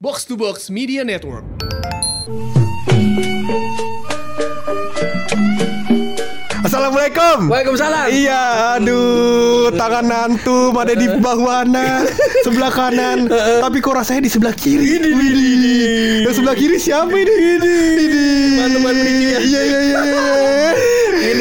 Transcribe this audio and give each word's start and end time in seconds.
Box 0.00 0.26
to 0.30 0.36
Box 0.38 0.70
Media 0.70 1.02
Network. 1.02 1.42
Assalamualaikum. 6.62 7.50
Waalaikumsalam. 7.50 8.06
Iya, 8.06 8.78
aduh, 8.78 9.74
tangan 9.74 10.06
nantu 10.06 10.70
ada 10.78 10.94
di 10.94 11.10
bawah 11.18 11.66
ana, 11.66 12.06
sebelah 12.46 12.70
kanan. 12.70 13.26
Tapi 13.66 13.82
kok 13.82 13.98
rasanya 13.98 14.22
di 14.22 14.30
sebelah 14.30 14.54
kiri? 14.54 15.02
Ini, 15.02 15.10
Yang 16.30 16.34
sebelah 16.38 16.54
kiri 16.54 16.78
siapa 16.78 17.10
ini? 17.18 17.34
Ini, 17.58 17.74
ini. 17.98 18.26
Teman-teman 18.54 18.94
bridging-nya. 19.02 19.38
Iya, 19.42 19.60
iya, 19.66 19.80
iya. 19.82 20.97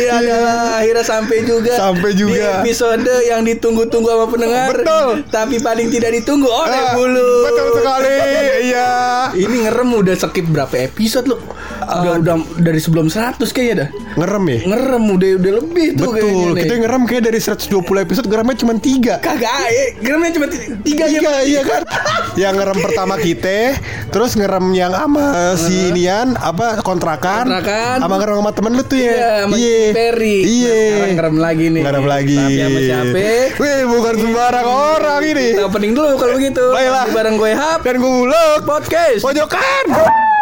Iya. 0.10 0.18
Adalah 0.18 0.56
akhirnya 0.78 1.06
sampai 1.06 1.38
juga 1.42 1.74
Sampai 1.74 2.12
juga. 2.14 2.34
di 2.34 2.40
episode 2.64 3.12
yang 3.24 3.42
ditunggu-tunggu 3.44 4.08
sama 4.08 4.26
pendengar. 4.28 4.68
Betul. 4.74 5.08
Tapi 5.28 5.56
paling 5.58 5.88
tidak 5.90 6.12
ditunggu 6.14 6.48
oleh 6.48 6.80
Ah, 6.80 6.94
bulu. 6.94 7.32
Betul 7.46 7.68
sekali. 7.76 8.16
Iya. 8.66 8.90
Ini 9.34 9.56
ngerem 9.64 9.90
udah 9.94 10.16
skip 10.16 10.46
berapa 10.46 10.76
episode 10.82 11.26
lu? 11.26 11.38
Udah, 11.80 12.20
udah 12.20 12.36
dari 12.58 12.78
sebelum 12.78 13.08
100 13.08 13.40
kayaknya 13.48 13.76
dah. 13.78 13.90
Ngerem 14.18 14.44
ya? 14.46 14.60
Ngerem 14.68 15.04
udah 15.08 15.30
udah 15.38 15.52
lebih 15.58 15.88
tuh 15.94 16.04
Betul, 16.06 16.18
kayaknya. 16.18 16.58
kita 16.58 16.68
nih. 16.68 16.80
ngerem 16.80 17.02
kayak 17.06 17.24
dari 17.24 17.40
120 17.40 17.70
episode 18.02 18.26
ngeremnya 18.28 18.56
cuma 18.58 18.74
3 18.76 19.14
Kagak, 19.18 19.60
eh, 19.70 19.90
ngeremnya 19.98 20.32
cuma 20.32 20.46
ti- 20.48 20.68
tiga 20.84 21.06
ya. 21.06 21.14
Tiga 21.14 21.32
iya 21.44 21.62
kan 21.64 21.82
Yang 22.36 22.54
ngerem 22.56 22.78
pertama 22.82 23.16
kita 23.16 23.78
Terus 24.08 24.32
ngerem 24.34 24.66
yang 24.74 24.92
sama 24.92 25.26
si 25.56 25.88
inian 25.88 26.34
Apa 26.36 26.82
kontrakan 26.82 27.46
Kontrakan. 27.48 27.98
Sama 28.00 28.16
ngerem 28.18 28.36
sama 28.38 28.52
temen 28.52 28.72
lu 28.74 28.84
tuh 28.84 28.98
ya 28.98 29.14
Iya, 29.48 29.74
Perry. 29.98 30.38
Iya 30.46 30.70
Nah, 30.70 30.86
sekarang 30.94 31.14
ngerem 31.18 31.38
lagi 31.42 31.66
nih. 31.74 31.82
Ngerem 31.82 32.06
lagi 32.06 32.38
Tapi 32.38 32.54
sama 32.62 32.80
siapa? 32.86 33.26
Wih 33.58 33.82
bukan 33.90 34.16
sembarang 34.22 34.68
orang 34.70 35.22
ini 35.26 35.46
Kita 35.58 35.64
opening 35.66 35.94
dulu 35.98 36.14
kalau 36.22 36.34
begitu. 36.38 36.66
Baiklah. 36.70 37.06
Bareng 37.10 37.36
gue 37.42 37.52
Hap. 37.58 37.82
Dan 37.82 37.98
gue 37.98 38.12
muluk 38.22 38.60
Podcast. 38.62 39.26
Pojokan 39.26 40.37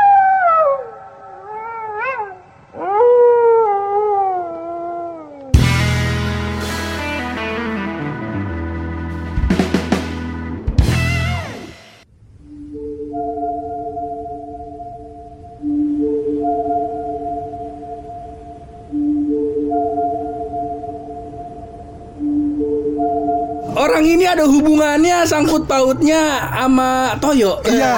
hubungannya 24.56 25.24
sangkut 25.24 25.66
pautnya 25.66 26.22
sama 26.50 26.90
Toyo. 27.18 27.60
Iya 27.66 27.94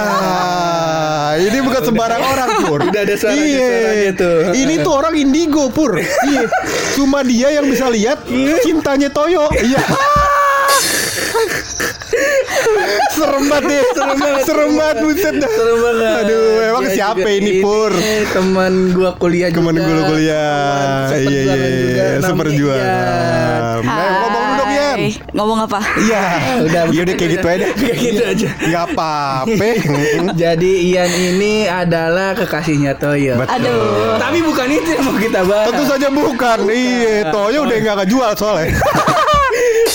Ini 1.40 1.58
bukan 1.60 1.82
sembarang 1.84 2.24
orang 2.24 2.50
Pur 2.62 2.80
Udah 2.84 2.98
ada 3.00 3.14
suaranya- 3.14 3.46
Iya. 3.46 4.12
tuh. 4.14 4.40
Ini 4.52 4.74
tuh 4.80 4.94
orang 4.96 5.14
indigo 5.14 5.70
Pur 5.70 5.94
Iya 6.00 6.50
Cuma 6.94 7.22
dia 7.22 7.52
yang 7.52 7.66
bisa 7.66 7.88
lihat 7.88 8.26
Cintanya 8.60 9.08
Toyo 9.08 9.46
Iya 9.54 9.78
Serem 13.10 13.44
banget 13.46 13.70
ya 13.70 13.82
Serem 13.94 14.18
banget. 14.18 14.44
Serem 14.44 14.72
banget 14.74 14.98
buset 15.00 15.36
dah 15.36 15.52
Serem 15.52 15.78
banget. 15.80 16.16
Aduh 16.24 16.42
emang 16.64 16.84
Dia 16.84 16.94
siapa 16.96 17.28
ini 17.30 17.52
Pur 17.60 17.92
teman 18.32 18.74
gua 18.92 19.12
kuliah 19.16 19.50
Temen 19.50 19.74
juga. 19.74 19.86
gue 19.86 20.02
kuliah 20.08 21.06
Teman 21.08 21.22
Iya 21.28 21.42
iya 21.44 21.54
seperjuangan 21.54 21.70
juga, 21.70 21.94
iya 21.94 22.06
namanya 22.16 22.28
Seperjuangan. 22.28 23.82
Nah, 23.84 24.10
Ngomong 24.18 24.46
dulu 24.48 24.64
Hai. 24.98 25.14
Ngomong 25.30 25.70
apa? 25.70 25.78
Iya 26.02 26.26
udah. 26.66 26.84
Iya 26.98 27.02
udah 27.06 27.16
kayak 27.22 27.32
gitu 27.38 27.46
aja 27.46 27.66
Kayak 27.78 27.98
gitu 28.02 28.24
aja. 28.26 28.48
Gak 28.74 28.84
apa-apa 28.94 29.68
Jadi 30.42 30.72
Ian 30.90 31.12
ini 31.14 31.70
adalah 31.70 32.34
kekasihnya 32.34 32.98
Toyo. 32.98 33.38
Betul. 33.38 33.54
Aduh. 33.62 34.18
Tapi 34.18 34.42
bukan 34.42 34.68
itu 34.74 34.90
yang 34.98 35.06
mau 35.06 35.18
kita 35.22 35.46
bahas. 35.46 35.70
Tentu 35.70 35.84
saja 35.86 36.08
bukan 36.10 36.58
Iya 36.66 37.30
Toyo 37.30 37.60
udah 37.70 37.78
gak 37.78 37.98
kejual 38.10 38.32
soalnya 38.34 38.74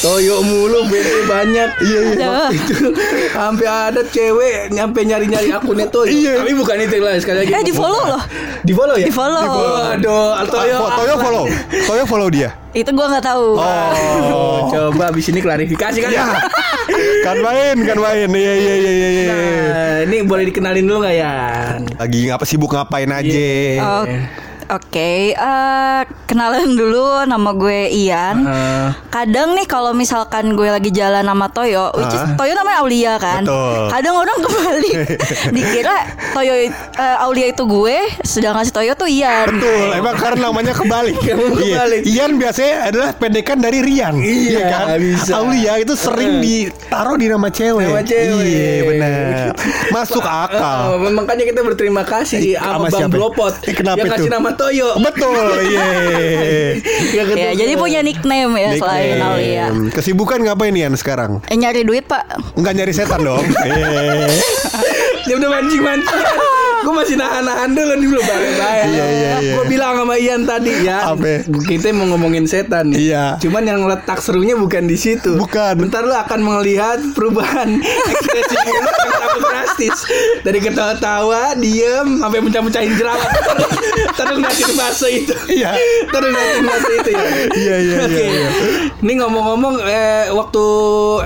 Toyo 0.03 0.43
mulu 0.43 0.83
bete 0.91 1.23
banyak. 1.31 1.69
Iya 1.79 2.01
iya 2.11 2.29
itu 2.51 2.91
sampai 3.31 3.67
ada 3.71 4.03
cewek 4.03 4.75
nyampe 4.75 5.07
nyari-nyari 5.07 5.55
akunnya 5.55 5.87
Toyo. 5.87 6.11
Iya. 6.11 6.43
Tapi 6.43 6.53
bukan 6.59 6.77
itu 6.83 6.99
lah 6.99 7.15
sekali 7.23 7.47
lagi. 7.47 7.55
Eh, 7.55 7.63
di-follow 7.63 8.03
loh. 8.11 8.23
Di 8.67 8.73
follow 8.75 8.99
ya? 8.99 9.07
Di-follow. 9.07 9.47
Aduh, 9.95 10.35
Toyo. 10.51 10.77
Ah, 10.83 10.91
Toyo 10.99 11.15
follow 11.19 11.45
Toyo 11.87 12.05
follow 12.07 12.29
dia 12.31 12.51
Itu 12.75 12.91
gua 12.95 13.11
nggak 13.11 13.27
tahu. 13.27 13.59
Oh 13.59 14.71
Coba 14.71 15.11
abis 15.11 15.29
ini 15.29 15.39
klarifikasi 15.39 15.99
kan 15.99 16.11
Ya 16.11 16.25
Kan 17.21 17.43
main 17.43 17.77
Kan 17.85 17.99
main 17.99 18.31
Iya 18.31 18.55
iya 18.55 18.75
iya 18.75 18.93
iya 18.93 19.09
iya. 19.11 19.27
Nah, 19.27 19.97
ini 20.07 20.17
boleh 20.25 20.47
dikenalin 20.49 20.87
dulu 20.87 21.03
nggak 21.05 21.15
ya? 21.15 21.33
Lagi 21.99 22.19
ngapa 22.31 22.45
sibuk 22.47 22.71
ngapain 22.73 23.11
aja 23.11 23.47
Oh, 23.83 24.05
Oke, 24.73 25.37
eh, 25.37 26.01
kenalan 26.25 26.73
dulu 26.73 27.29
nama 27.29 27.53
gue 27.53 27.93
Ian. 27.93 28.41
Eh, 28.41 28.89
Kadang 29.13 29.53
nih 29.53 29.69
kalau 29.69 29.93
misalkan 29.93 30.57
gue 30.57 30.65
lagi 30.65 30.89
jalan 30.89 31.21
sama 31.21 31.53
Toyo, 31.53 31.93
which 31.93 32.09
is. 32.09 32.25
Toyo 32.33 32.57
namanya 32.57 32.81
Aulia 32.81 33.21
kan. 33.21 33.45
Betul. 33.45 33.93
Kadang 33.93 34.15
orang 34.17 34.39
kembali 34.41 34.91
dikira 35.57 35.97
Toyo 36.33 36.55
eh, 36.57 36.73
Aulia 37.21 37.47
itu 37.47 37.63
gue, 37.63 37.97
sedangkan 38.23 38.65
si 38.65 38.73
Toyo 38.73 38.97
tuh 38.97 39.05
Ian. 39.05 39.53
Betul, 39.53 39.93
emang 39.93 40.17
karena 40.17 40.49
namanya 40.49 40.73
kebalik. 40.73 41.21
Iya. 41.23 41.37
kebalik. 41.37 42.03
Ian 42.09 42.33
biasanya 42.37 42.75
adalah 42.89 43.11
pendekan 43.13 43.61
dari 43.61 43.79
Rian. 43.79 44.17
Iya, 44.17 44.65
kan? 44.67 44.85
bisa. 44.97 45.33
Aulia 45.37 45.77
itu 45.77 45.93
sering 45.93 46.41
ditaruh 46.41 47.15
di 47.15 47.29
nama 47.29 47.47
cewek. 47.47 47.87
Nama 47.87 48.01
cewek. 48.01 48.41
Iya, 48.43 48.81
benar. 48.89 49.53
Masuk 49.91 50.25
akal. 50.25 50.97
makanya 51.13 51.45
kita 51.45 51.61
berterima 51.61 52.03
kasih 52.03 52.57
sama 52.57 52.89
Bang 52.89 52.93
siapa? 52.97 53.13
Blopot 53.13 53.53
Eh, 53.63 53.77
kenapa 53.77 54.01
yang 54.01 54.09
kasih 54.09 54.27
itu? 54.27 54.33
nama 54.33 54.51
Toyo. 54.63 54.89
Betul, 55.03 55.47
iya. 55.67 55.87
Ya, 57.13 57.53
jadi 57.53 57.77
punya 57.77 58.01
nickname 58.01 58.55
ya 58.57 58.71
selain 58.79 59.19
Nickname. 59.19 59.27
Aulia. 59.27 59.67
Kesibukan 59.93 60.39
ngapain 60.41 60.73
Ian 60.73 60.95
sekarang? 60.97 61.43
Eh, 61.51 61.59
nyari 61.59 61.83
duit 61.85 62.07
pak. 62.07 62.25
Enggak 62.57 62.73
nyari 62.79 62.93
setan 62.95 63.21
dong. 63.27 63.43
Iya. 63.43 64.31
Dia 65.27 65.35
udah 65.39 65.51
mancing-mancing. 65.51 66.23
Gue 66.83 66.93
masih 66.93 67.15
nahan-nahan 67.15 67.71
dulu 67.71 67.93
nih 67.95 68.09
belum 68.09 68.25
bayar. 68.25 68.49
Iya, 68.53 68.87
iya, 68.87 69.05
iya. 69.39 69.55
Gue 69.55 69.65
bilang 69.67 69.95
sama 69.95 70.15
Ian 70.15 70.43
tadi 70.43 70.73
ya. 70.83 70.99
Apa? 71.09 71.47
Kita 71.47 71.91
mau 71.91 72.07
ngomongin 72.09 72.45
setan 72.45 72.91
nih. 72.91 72.99
Iya. 73.09 73.25
Cuman 73.39 73.63
yang 73.63 73.81
letak 73.85 74.19
serunya 74.19 74.55
bukan 74.55 74.85
di 74.85 74.95
situ. 74.95 75.35
Bukan. 75.35 75.79
Bentar 75.79 76.03
lu 76.03 76.13
akan 76.13 76.41
melihat 76.41 76.99
perubahan 77.13 77.79
ekspresi 78.13 78.55
mulut 78.59 78.83
yang 78.93 79.13
sangat 79.13 79.41
drastis. 79.41 79.97
Dari 80.43 80.59
ketawa-tawa, 80.59 81.55
diem, 81.55 82.19
sampai 82.19 82.39
mencah-mecahin 82.41 82.93
jerawat. 82.93 83.31
Terus 84.13 84.37
ngeliatin 84.37 84.73
fase 84.73 85.09
itu. 85.11 85.35
Iya. 85.49 85.71
Terus 86.09 86.29
ngeliatin 86.29 86.65
fase 86.65 86.93
itu 86.97 87.11
ya. 87.11 87.23
Iya, 87.53 87.77
iya, 87.79 87.97
iya, 88.03 88.25
iya. 88.29 88.51
Ini 88.99 89.13
ngomong-ngomong 89.17 89.75
eh, 89.83 90.27
waktu 90.31 90.65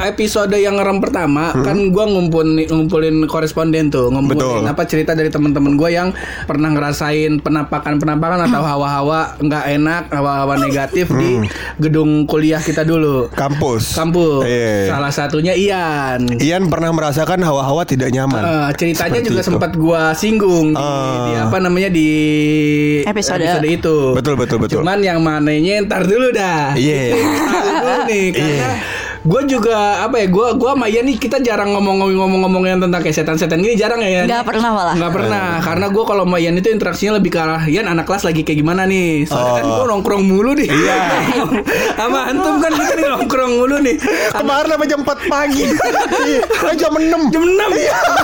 episode 0.06 0.54
yang 0.54 0.76
ngerem 0.76 0.98
pertama 0.98 1.52
kan 1.56 1.88
gua 1.88 2.04
ngumpulin 2.06 2.64
ngumpulin 2.66 3.24
koresponden 3.26 3.88
tuh 3.88 4.08
ngumpulin 4.08 4.34
Hmm. 4.36 4.62
Betul. 4.62 4.68
apa 4.68 4.82
cerita 4.84 5.12
dari 5.12 5.30
teman-teman 5.46 5.78
gua 5.78 5.86
yang 5.88 6.08
pernah 6.42 6.66
ngerasain 6.68 7.38
penampakan-penampakan 7.38 8.42
atau 8.44 8.58
Hmm. 8.58 8.68
hawa-hawa 8.68 9.20
nggak 9.38 9.64
enak, 9.72 10.02
hawa-hawa 10.10 10.58
negatif 10.58 11.06
di 11.08 11.46
gedung 11.78 12.26
kuliah 12.26 12.58
kita 12.58 12.82
dulu. 12.82 13.30
Kampus. 13.30 13.94
Kampus. 13.94 14.42
Iya. 14.42 14.90
Salah 14.90 15.12
satunya 15.14 15.54
Ian. 15.54 16.26
Ian 16.36 16.66
pernah 16.66 16.90
merasakan 16.90 17.38
hawa-hawa 17.40 17.86
tidak 17.86 18.10
nyaman. 18.10 18.42
Eh, 18.42 18.68
ceritanya 18.74 19.06
Seperti 19.14 19.28
juga 19.28 19.40
itu. 19.40 19.48
sempat 19.48 19.70
gua 19.72 20.02
singgung 20.12 20.72
di, 20.72 20.82
Ah. 20.82 21.22
di 21.22 21.32
apa 21.38 21.56
namanya 21.58 21.88
di 21.88 22.08
Episode. 23.02 23.46
itu. 23.62 23.96
Betul, 24.12 24.34
betul, 24.34 24.58
betul. 24.58 24.82
Cuman 24.82 24.98
yang 24.98 25.20
mananya 25.20 25.78
ntar 25.84 26.02
dulu 26.02 26.32
dah. 26.32 26.74
Iya. 26.74 27.14
Tahu 27.14 27.60
dulu 27.62 27.94
nih 28.04 28.24
karena 28.32 28.50
Iya. 28.50 28.70
Gue 29.26 29.41
juga 29.48 29.75
apa 30.00 30.16
ya 30.16 30.26
gue 30.26 30.47
gua 30.54 30.72
sama 30.72 30.87
Ian 30.87 31.04
nih 31.04 31.19
kita 31.19 31.42
jarang 31.42 31.75
ngomong-ngomong 31.75 32.62
yang 32.64 32.78
tentang 32.78 33.00
kayak 33.00 33.10
setan-setan 33.12 33.59
gini 33.59 33.75
jarang 33.75 33.98
ya 33.98 34.22
Ian? 34.22 34.26
Nggak 34.26 34.44
pernah 34.47 34.70
malah. 34.70 34.95
Nggak 34.95 35.12
pernah 35.12 35.47
karena 35.59 35.86
gue 35.89 36.04
kalau 36.04 36.22
sama 36.22 36.36
Ian 36.39 36.54
itu 36.54 36.68
interaksinya 36.68 37.12
lebih 37.16 37.30
ke 37.30 37.39
arah 37.39 37.62
Ian 37.66 37.86
anak 37.86 38.06
kelas 38.06 38.22
lagi 38.22 38.41
kayak 38.41 38.59
gimana 38.59 38.86
nih 38.86 39.27
soalnya 39.27 39.53
kan 39.53 39.65
Oh. 39.66 39.74
gue 39.77 39.86
nongkrong 39.91 40.22
mulu 40.22 40.54
nih 40.54 40.68
Iya. 40.71 40.98
sama 41.98 42.21
antum 42.24 42.54
kan 42.56 42.71
kita 42.71 42.92
nih 42.95 43.06
nongkrong 43.09 43.53
mulu 43.53 43.77
nih 43.78 43.97
Kemarin 44.30 44.71
apa 44.71 44.84
jam 44.84 45.00
4 45.03 45.27
pagi? 45.27 45.65
Iya, 45.66 46.41
jam 46.77 46.92
6. 46.95 47.03
jam 47.28 47.42
6 47.42 47.59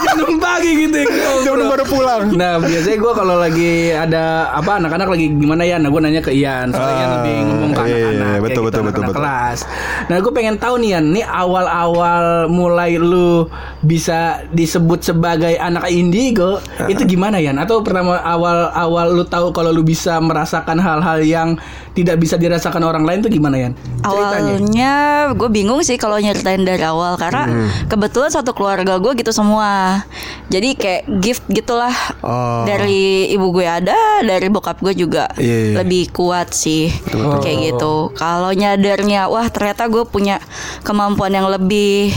jam 0.07 0.29
6 0.31 0.39
pagi 0.39 0.71
gitu 0.79 0.97
ya 0.97 1.07
Jam 1.43 1.53
6 1.53 1.59
nongkrong. 1.59 1.69
baru 1.69 1.85
pulang. 1.85 2.23
Nah 2.33 2.53
biasanya 2.59 2.97
gue 2.97 3.13
kalau 3.13 3.37
lagi 3.37 3.71
ada 3.91 4.25
apa 4.53 4.79
anak-anak 4.79 5.09
lagi 5.09 5.27
gimana 5.33 5.63
ya, 5.63 5.77
nah 5.77 5.89
gue 5.89 6.01
nanya 6.01 6.21
ke 6.21 6.31
Ian, 6.31 6.71
soalnya 6.71 6.95
Ian 6.95 7.03
Ah, 7.03 7.15
lebih 7.17 7.35
ngomong 7.43 7.71
ke 7.73 7.81
iya, 7.83 7.91
anak-anak, 7.91 8.29
kayak 8.29 8.39
betul, 8.39 8.53
gitu, 8.53 8.61
betul, 8.63 8.83
betul, 8.85 9.03
betul. 9.03 9.17
kelas. 9.17 9.59
Nah 10.05 10.17
gue 10.19 10.33
pengen 10.33 10.57
tahu 10.57 10.75
nih 10.79 10.92
Ian, 10.93 11.09
nih 11.11 11.25
awal-awal 11.25 12.25
mulai 12.47 12.95
lu 12.95 13.49
bisa 13.81 14.21
disebut 14.49 15.01
sebagai 15.03 15.57
anak 15.57 15.89
indigo, 15.89 16.61
Ah. 16.77 16.87
itu 16.87 17.09
gimana 17.09 17.37
Ian? 17.37 17.57
Atau 17.57 17.81
pertama 17.81 18.21
awal-awal 18.21 19.09
lu 19.11 19.25
tahu 19.25 19.51
kalau 19.51 19.73
lu 19.73 19.81
bisa 19.81 20.21
merasakan 20.21 20.77
hal-hal 20.77 21.19
yang 21.21 21.49
tidak 21.93 22.17
bisa 22.17 22.37
dirasakan 22.37 22.83
orang 22.83 23.05
lain 23.05 23.21
tuh 23.21 23.29
gimana 23.29 23.57
Ian? 23.59 23.73
Ceritanya. 23.99 24.53
Awalnya 24.53 24.93
gue 25.33 25.49
bingung 25.49 25.81
sih 25.81 25.97
kalau 25.97 26.17
nyeritain 26.17 26.61
dari 26.61 26.83
awal 26.83 27.17
karena 27.17 27.45
Hmm. 27.45 27.69
kebetulan 27.87 28.29
satu 28.29 28.53
keluarga 28.53 28.97
gue 28.97 29.13
gitu 29.15 29.33
semua. 29.33 30.05
Jadi 30.47 30.75
kayak 30.75 31.03
gift 31.19 31.45
gitulah 31.49 31.93
Oh. 32.21 32.65
dari 32.65 33.29
ibu 33.29 33.49
gue 33.51 33.65
ada, 33.65 33.97
dari 34.21 34.49
bokap 34.49 34.77
gue 34.79 34.93
juga 34.95 35.33
Iya, 35.35 35.57
iya. 35.73 35.75
lebih 35.81 36.13
kuat 36.13 36.53
sih 36.53 36.93
kayak 37.41 37.73
gitu. 37.73 38.13
Kalau 38.13 38.53
nyadarnya, 38.53 39.27
wah 39.27 39.49
ternyata 39.49 39.89
gue 39.89 40.05
punya 40.05 40.37
kemampuan 40.83 41.33
yang 41.33 41.49
lebih 41.49 42.13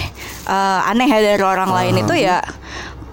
eh, 0.50 0.90
aneh 0.90 1.08
ya 1.08 1.20
dari 1.22 1.44
orang 1.46 1.72
lain 1.72 2.04
itu 2.06 2.14
ya. 2.18 2.42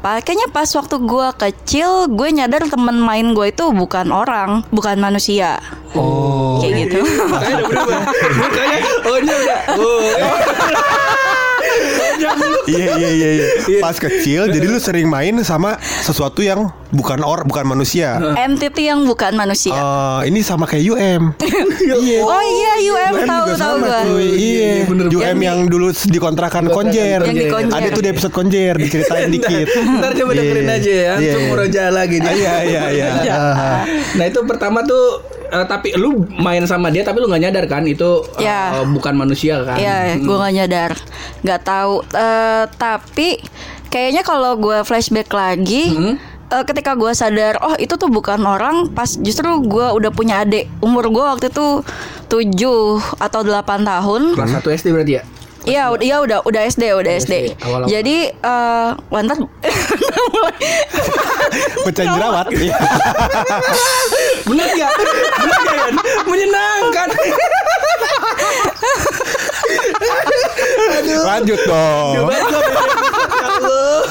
Kayaknya 0.03 0.51
pas 0.51 0.67
waktu 0.67 0.99
gue 0.99 1.29
kecil 1.39 2.11
gue 2.11 2.29
nyadar 2.35 2.67
temen 2.67 2.99
main 2.99 3.39
gue 3.39 3.55
itu 3.55 3.71
bukan 3.71 4.11
orang, 4.11 4.67
bukan 4.75 4.99
manusia. 4.99 5.63
Oh. 5.95 6.59
Kayak 6.59 6.91
gitu. 6.91 7.07
Makanya 7.31 7.55
udah 7.63 7.69
berubah. 7.71 8.01
Mukanya 8.43 8.79
oh 9.07 9.17
ini 9.23 9.33
udah. 9.47 9.61
Oh. 9.79 11.39
Iya 12.67 12.87
iya 12.97 13.11
iya 13.11 13.29
iya. 13.35 13.47
Pas 13.83 13.97
kecil 13.99 14.47
jadi 14.51 14.67
lu 14.67 14.79
sering 14.79 15.11
main 15.11 15.35
sama 15.43 15.79
sesuatu 15.83 16.41
yang 16.45 16.71
bukan 16.93 17.25
orang 17.25 17.49
bukan 17.49 17.65
manusia. 17.67 18.21
Entity 18.37 18.93
yang 18.93 19.03
bukan 19.09 19.35
manusia. 19.35 19.75
Eh, 19.75 20.31
ini 20.31 20.45
sama 20.45 20.69
kayak 20.69 20.85
UM. 20.93 21.23
Iya. 21.83 22.25
Oh 22.25 22.43
iya 22.43 22.73
UM 22.89 23.15
tahu 23.27 23.47
tahu 23.59 23.77
cuy. 23.85 24.29
Iya. 24.33 24.87
bener. 24.89 25.05
UM 25.13 25.39
Yang 25.43 25.59
dulu 25.71 25.87
dikontrakan 25.93 26.71
konjer. 26.71 27.21
Ada 27.69 27.89
tuh 27.91 28.03
di 28.03 28.09
episode 28.11 28.35
konjer 28.35 28.75
diceritain 28.79 29.29
dikit. 29.29 29.67
Ntar 29.77 30.13
coba 30.17 30.31
dengerin 30.35 30.69
aja 30.71 30.93
ya. 30.93 31.13
Iya. 31.19 31.33
Antum 31.37 31.43
Murojaah 31.53 31.93
lagi 31.93 32.17
nih. 32.23 32.33
Iya 32.33 32.55
iya 32.65 32.83
iya. 32.91 33.09
Ah. 33.33 33.83
Nah 34.19 34.25
itu 34.29 34.41
pertama 34.45 34.85
tuh 34.85 35.25
eh, 35.53 35.65
tapi 35.65 35.93
lu 35.95 36.25
main 36.33 36.65
sama 36.65 36.89
dia 36.89 37.01
tapi 37.01 37.21
lu 37.21 37.29
nggak 37.29 37.43
nyadar 37.43 37.65
kan 37.67 37.85
itu 37.85 38.25
eh, 38.35 38.43
Ya. 38.43 38.81
bukan 38.83 39.13
manusia 39.13 39.61
kan? 39.63 39.77
Iya, 39.77 40.17
gue 40.17 40.33
gak 40.35 40.55
nyadar, 40.55 40.93
nggak 41.41 41.61
tahu. 41.63 41.95
Eh, 42.09 42.65
tapi 42.73 43.29
kayaknya 43.87 44.23
kalau 44.23 44.57
gue 44.57 44.81
flashback 44.83 45.29
lagi, 45.29 45.93
Hmm? 45.93 46.15
eh, 46.49 46.65
ketika 46.65 46.93
gue 46.95 47.13
sadar, 47.13 47.61
oh 47.61 47.77
itu 47.77 47.95
tuh 47.95 48.09
bukan 48.09 48.41
orang, 48.43 48.89
pas 48.89 49.13
justru 49.15 49.47
gue 49.63 49.87
udah 49.93 50.11
punya 50.11 50.41
adik. 50.41 50.73
Umur 50.81 51.09
gue 51.09 51.21
waktu 51.23 51.49
itu 51.49 51.85
7 52.27 52.57
atau 53.19 53.41
8 53.43 53.53
tahun. 53.83 54.23
Kelas 54.33 54.53
1 54.55 54.73
SD 54.73 54.89
berarti 54.91 55.15
ya? 55.15 55.23
Iya, 55.63 55.95
udah, 55.95 56.03
iya 56.03 56.17
udah, 56.19 56.39
udah 56.43 56.63
SD, 56.67 56.91
udah 56.91 57.13
SD. 57.23 57.55
SD, 57.55 57.63
awal-awal. 57.63 57.89
Jadi, 57.89 58.17
eh 58.35 58.91
lantas 59.15 59.39
Pecah 61.87 62.05
jerawat. 62.15 62.47
Iya. 62.51 62.77
Bener 64.49 64.69
ya? 64.75 64.89
Bener 64.91 65.61
ya 65.63 65.75
kan? 65.79 65.95
Menyenangkan. 66.27 67.09
Lanjut 71.29 71.61
dong. 71.67 72.15
Coba 72.19 72.33
Allah. 73.63 74.03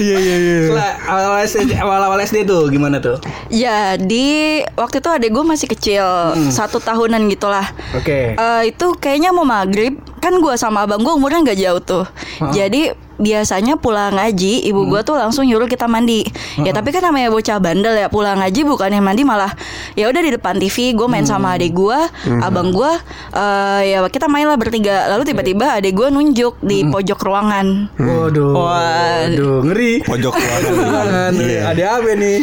Iya 0.00 0.16
iya 0.16 0.36
iya. 0.38 0.58
Setelah 0.70 0.92
awal 1.08 1.40
SD, 1.44 1.70
awal-awal 1.76 2.18
SD 2.22 2.46
tuh 2.46 2.70
gimana 2.70 3.02
tuh? 3.02 3.18
Jadi 3.50 4.62
waktu 4.78 4.96
itu 5.02 5.08
adek 5.10 5.30
gue 5.34 5.44
masih 5.44 5.66
kecil, 5.68 6.06
satu 6.48 6.78
tahunan 6.80 7.26
gitulah. 7.28 7.66
Oke. 7.92 8.38
Eh, 8.38 8.62
itu 8.70 8.86
kayaknya 8.96 9.34
mau 9.34 9.44
maghrib 9.44 9.98
kan 10.20 10.36
gue 10.36 10.54
sama 10.54 10.84
abang 10.84 11.00
gue 11.00 11.12
umurnya 11.12 11.40
nggak 11.42 11.58
jauh 11.58 11.80
tuh 11.80 12.04
jadi 12.52 12.92
biasanya 13.20 13.76
pulang 13.76 14.16
ngaji 14.16 14.64
ibu 14.64 14.88
gue 14.88 15.04
tuh 15.04 15.12
langsung 15.12 15.44
nyuruh 15.44 15.68
kita 15.68 15.84
mandi 15.84 16.24
ya 16.64 16.72
tapi 16.72 16.88
kan 16.88 17.04
namanya 17.04 17.28
bocah 17.28 17.60
bandel 17.60 17.92
ya 17.92 18.08
pulang 18.08 18.40
ngaji 18.40 18.64
bukannya 18.64 19.04
mandi 19.04 19.28
malah 19.28 19.52
ya 19.92 20.08
udah 20.08 20.24
di 20.24 20.32
depan 20.32 20.56
TV 20.56 20.96
gue 20.96 21.04
main 21.04 21.28
sama 21.28 21.52
adik 21.52 21.76
gue 21.76 21.98
abang 22.40 22.72
gue 22.72 22.88
eh, 23.36 23.80
ya 23.92 23.98
kita 24.08 24.24
main 24.24 24.48
lah 24.48 24.56
bertiga 24.56 25.12
lalu 25.12 25.28
tiba-tiba 25.28 25.76
adik 25.76 26.00
gue 26.00 26.08
nunjuk 26.08 26.56
di 26.64 26.88
pojok 26.88 27.20
ruangan 27.20 27.92
Waduh. 28.00 28.52
Waduh, 28.52 29.58
ngeri. 29.66 30.06
Pojok 30.06 30.34
ruangan. 30.40 30.72
Ruangan. 30.76 31.32
Iya. 31.34 31.60
Ada 31.72 31.84
apa 31.98 32.10
nih? 32.14 32.36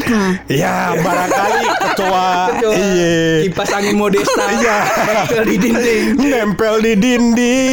Ya 0.50 0.75
barangkali. 1.00 1.63
Kecoa. 1.80 2.31
Iya. 2.75 3.15
Kipas 3.47 3.69
angin 3.71 3.95
modesta. 3.95 4.45
Iya. 4.51 4.77
Nempel 5.07 5.44
di 5.47 5.56
dinding. 5.57 6.03
Nempel 6.18 6.75
di 6.83 6.94
dinding 6.97 7.66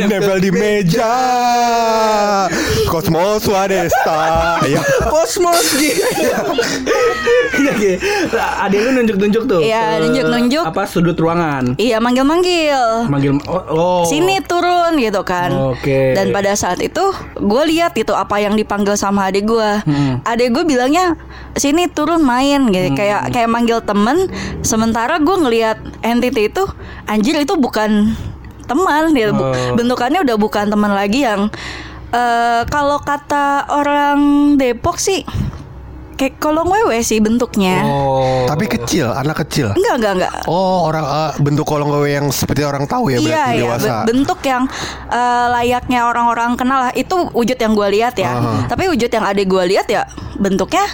Nempel 0.00 0.38
di 0.42 0.50
meja 0.50 1.12
Kosmos 2.90 3.46
Wadesta 3.46 4.58
Ya 4.66 4.82
Kosmos 5.06 5.76
gitu. 5.78 6.02
Iya, 7.60 7.72
iya. 7.76 7.96
Ada 8.64 8.76
lu 8.76 8.90
nunjuk-nunjuk 8.96 9.42
tuh. 9.44 9.60
Iya, 9.60 10.00
nunjuk-nunjuk. 10.00 10.64
Apa 10.64 10.88
sudut 10.88 11.16
ruangan? 11.18 11.76
iya 11.76 12.00
manggil-manggil 12.00 13.06
Manggil 13.06 13.36
oh, 13.46 13.62
oh. 13.70 14.02
sini 14.08 14.40
turun 14.42 14.96
gitu 14.96 15.20
kan. 15.22 15.52
Oke. 15.76 16.16
Dan 16.16 16.32
pada 16.32 16.56
saat 16.56 16.80
itu 16.80 17.12
gue 17.36 17.62
lihat 17.76 17.92
gitu 17.94 18.16
apa 18.16 18.40
yang 18.40 18.56
dipanggil 18.56 18.96
sama 18.96 19.28
adik 19.28 19.46
gue. 19.46 19.70
Hmm. 19.84 20.24
Adik 20.24 20.56
gue 20.56 20.64
bilangnya 20.64 21.14
sini 21.54 21.86
turun 21.90 22.24
main 22.24 22.70
gitu 22.72 22.96
kayak 22.96 23.30
kayak 23.34 23.50
manggil 23.50 23.84
temen. 23.84 24.30
Sementara 24.64 25.20
gue 25.20 25.36
ngelihat 25.36 25.78
entity 26.00 26.48
itu 26.48 26.64
anjir 27.06 27.36
itu 27.38 27.54
bukan 27.60 28.14
teman 28.70 29.10
gitu. 29.10 29.34
Oh. 29.34 29.74
Bentukannya 29.74 30.22
udah 30.22 30.36
bukan 30.38 30.70
teman 30.70 30.94
lagi 30.94 31.26
yang 31.26 31.50
eh 32.10 32.62
kalau 32.70 33.02
kata 33.02 33.66
orang 33.66 34.18
Depok 34.54 34.98
sih 34.98 35.26
kayak 36.14 36.36
kolong 36.36 36.68
wewe 36.68 37.00
sih 37.00 37.16
bentuknya. 37.16 37.80
Oh. 37.80 38.44
Tapi 38.44 38.68
kecil 38.68 39.08
Anak 39.08 39.40
kecil 39.46 39.72
Enggak 39.72 39.94
enggak 39.96 40.12
enggak. 40.20 40.34
Oh 40.44 40.84
orang 40.84 41.00
eh, 41.08 41.32
bentuk 41.40 41.64
kolong 41.64 41.88
wewe 41.88 42.12
yang 42.12 42.28
seperti 42.28 42.60
orang 42.60 42.84
tahu 42.84 43.08
ya 43.08 43.16
iya 43.16 43.24
berarti 43.24 43.50
iya 43.56 43.62
dewasa. 43.64 43.88
be- 43.88 44.04
bentuk 44.12 44.40
yang 44.44 44.62
eh, 45.08 45.46
layaknya 45.48 46.00
orang-orang 46.04 46.60
kenal 46.60 46.86
lah 46.86 46.92
itu 46.92 47.16
wujud 47.32 47.56
yang 47.56 47.72
gue 47.72 47.88
lihat 47.96 48.14
ya 48.20 48.36
Aha. 48.36 48.68
tapi 48.68 48.92
wujud 48.92 49.08
yang 49.08 49.24
adik 49.24 49.48
gue 49.48 49.64
lihat 49.72 49.88
ya 49.88 50.04
bentuknya 50.36 50.84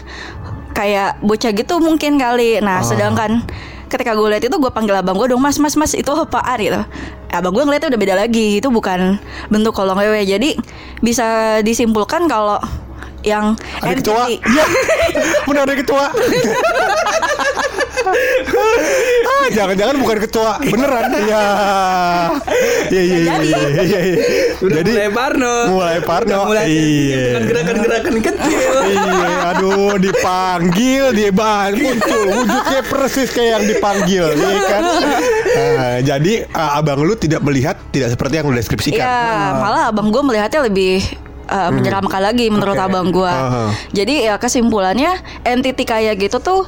kayak 0.77 1.19
bocah 1.25 1.51
gitu 1.57 1.81
mungkin 1.81 2.21
kali 2.21 2.61
nah 2.61 2.85
sedangkan 2.85 3.43
ketika 3.87 4.13
gue 4.19 4.29
lihat 4.31 4.45
itu 4.45 4.57
gue 4.59 4.71
panggil 4.71 4.99
abang 4.99 5.15
gue 5.19 5.31
dong 5.31 5.43
mas 5.43 5.59
mas 5.63 5.79
mas 5.79 5.93
itu 5.95 6.11
apaan 6.11 6.59
gitu. 6.59 6.83
Abang 7.31 7.53
gue 7.55 7.63
ngeliatnya 7.63 7.91
udah 7.95 8.01
beda 8.01 8.15
lagi 8.19 8.59
itu 8.59 8.69
bukan 8.71 9.19
bentuk 9.51 9.75
kolong 9.75 9.99
wewe. 9.99 10.23
Jadi 10.27 10.59
bisa 11.03 11.59
disimpulkan 11.63 12.27
kalau 12.27 12.59
yang 13.27 13.59
Ada 13.83 13.95
kecoa 13.99 14.25
entity- 14.25 14.41
Iya. 14.47 14.65
Benar 15.45 15.63
ada 15.65 15.75
kecoa 15.75 16.07
ah, 19.27 19.47
Jangan-jangan 19.51 19.97
bukan 19.99 20.17
kecoa 20.23 20.55
Beneran. 20.63 21.05
Ya 21.23 21.43
Iya 22.87 23.03
iya 23.03 23.19
iya 23.19 23.35
iya 23.37 23.59
iya, 23.83 24.01
iya. 24.01 24.17
Udah 24.61 24.79
Jadi 24.79 24.91
mulai 24.93 25.11
parno. 25.11 25.55
Mulai 25.71 25.99
parno. 26.01 26.39
Mulai 26.47 26.65
Iya. 26.67 27.19
dengan 27.27 27.43
gerakan-gerakan 27.47 28.15
kecil. 28.23 28.71
Iya, 28.87 29.13
aduh 29.51 29.95
dipanggil 29.99 31.05
dia 31.13 31.31
bang 31.31 31.73
muncul. 31.75 32.27
Wujudnya 32.37 32.81
persis 32.85 33.29
kayak 33.29 33.51
yang 33.53 33.65
dipanggil, 33.67 34.25
iya 34.31 34.61
kan? 34.63 34.83
Nah, 35.57 35.99
jadi 36.01 36.33
uh, 36.49 36.79
abang 36.79 37.01
lu 37.01 37.15
tidak 37.15 37.41
melihat 37.43 37.75
tidak 37.91 38.13
seperti 38.13 38.39
yang 38.39 38.47
lu 38.47 38.55
deskripsikan. 38.55 39.03
Iya, 39.03 39.19
malah 39.57 39.83
abang 39.91 40.09
gue 40.09 40.23
melihatnya 40.23 40.61
lebih 40.63 41.03
uh, 41.49 41.71
menyeramkan 41.73 42.21
lagi 42.23 42.51
menurut 42.51 42.77
Oke. 42.79 42.85
abang 42.87 43.09
gue. 43.11 43.31
Aha. 43.31 43.73
Jadi 43.95 44.27
ya 44.27 44.37
kesimpulannya 44.37 45.19
entity 45.47 45.83
kayak 45.87 46.19
gitu 46.21 46.39
tuh 46.43 46.67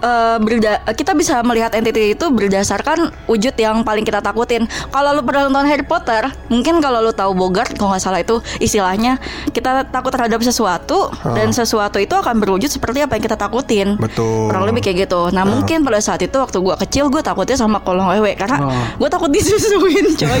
uh, 0.00 0.36
berda- 0.38 0.82
kita 0.92 1.12
bisa 1.12 1.40
melihat 1.40 1.72
entity 1.72 2.12
itu 2.12 2.26
berdasarkan 2.28 3.12
wujud 3.24 3.54
yang 3.54 3.80
paling 3.80 4.02
kita 4.02 4.20
takutin. 4.20 4.64
Kalau 4.90 5.12
lu 5.12 5.22
pernah 5.22 5.46
nonton 5.46 5.66
Harry 5.68 5.84
Potter, 5.84 6.28
mungkin 6.48 6.80
kalau 6.80 7.00
lu 7.00 7.12
tahu 7.12 7.32
Bogart, 7.32 7.72
kalau 7.76 7.92
nggak 7.92 8.02
salah 8.02 8.20
itu 8.20 8.40
istilahnya 8.58 9.20
kita 9.50 9.86
takut 9.88 10.10
terhadap 10.10 10.40
sesuatu 10.40 11.12
dan 11.32 11.52
sesuatu 11.52 11.96
itu 11.96 12.12
akan 12.12 12.40
berwujud 12.40 12.68
seperti 12.68 13.04
apa 13.04 13.16
yang 13.16 13.24
kita 13.24 13.36
takutin. 13.36 13.96
Betul. 13.96 14.50
Kurang 14.50 14.64
lebih 14.66 14.82
kayak 14.82 15.08
gitu. 15.08 15.30
Nah 15.30 15.44
mungkin 15.44 15.84
pada 15.84 16.00
saat 16.00 16.20
itu 16.20 16.36
waktu 16.36 16.58
gua 16.58 16.76
kecil 16.76 17.08
gue 17.08 17.20
takutnya 17.20 17.56
sama 17.56 17.80
kolong 17.80 18.08
wewe 18.10 18.34
karena 18.36 18.58
Oh. 18.60 18.68
gue 19.00 19.08
takut 19.08 19.32
disusuin 19.32 20.04
coy. 20.20 20.40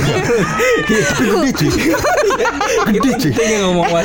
Gede 1.20 1.50
cuy. 1.56 1.70
Gede. 2.92 3.30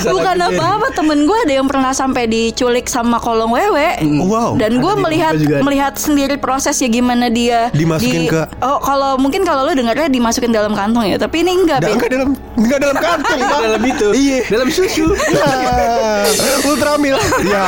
Bukan 0.07 0.37
apa-apa 0.39 0.87
temen 0.95 1.27
gue 1.27 1.37
ada 1.45 1.53
yang 1.53 1.67
pernah 1.67 1.91
sampai 1.91 2.25
diculik 2.25 2.87
sama 2.87 3.19
kolong 3.19 3.51
wewe 3.51 3.97
Wow. 4.25 4.55
Dan 4.57 4.79
di 4.79 4.87
melihat 5.01 5.33
juga. 5.47 5.61
melihat 5.61 5.93
sendiri 5.95 6.35
prosesnya 6.35 6.87
gimana 6.87 7.27
dia 7.27 7.69
Dimasukin 7.69 8.25
ke- 8.25 8.49
oh 8.59 8.77
kalau 8.79 9.15
mungkin 9.15 9.41
kalau 9.41 9.63
lu 9.63 9.73
dengarnya 9.73 10.07
dimasukin 10.07 10.49
dalam 10.49 10.73
kantong 10.73 11.05
ya 11.05 11.15
tapi 11.15 11.41
ini 11.41 11.53
enggak 11.55 11.77
Nggak, 11.77 11.85
Be. 11.85 11.95
enggak 11.95 12.09
dalam 12.09 12.29
enggak 12.55 12.79
dalam 12.79 12.97
kantong 12.97 13.39
Pak. 13.41 13.59
dalam 13.61 13.83
itu. 13.83 14.07
Iya. 14.11 14.39
Dalam 14.47 14.67
susu. 14.69 15.05
Ya, 15.35 16.25
Ultramil. 16.63 17.15
Ya. 17.43 17.65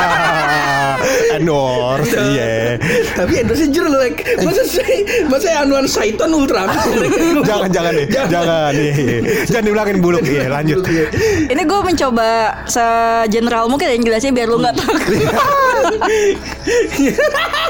Endorse. 1.32 2.18
Iya. 2.18 2.78
Tapi 3.14 3.34
endorse 3.40 3.66
jeruk. 3.68 4.16
Masa 4.40 4.64
saya 4.64 4.98
masa 5.28 5.48
Anwar 5.58 5.86
Saiton 5.86 6.32
Ultra. 6.32 6.66
Jangan 7.48 7.70
jangan 7.70 7.94
nih. 7.94 8.06
Jangan 8.10 8.72
nih. 8.74 8.92
Jangan 9.46 9.64
diulangin 9.64 9.98
buluk. 10.00 10.24
Iya, 10.24 10.50
lanjut. 10.50 10.82
ini 11.48 11.62
gue 11.62 11.80
mencoba 11.84 12.30
segeneral 12.66 13.68
mungkin 13.68 13.88
yang 13.90 14.04
jelasnya 14.04 14.32
biar 14.32 14.48
lu 14.48 14.58
nggak 14.58 14.76
takut 14.76 15.04
apa 17.28 17.48
kan? 17.54 17.67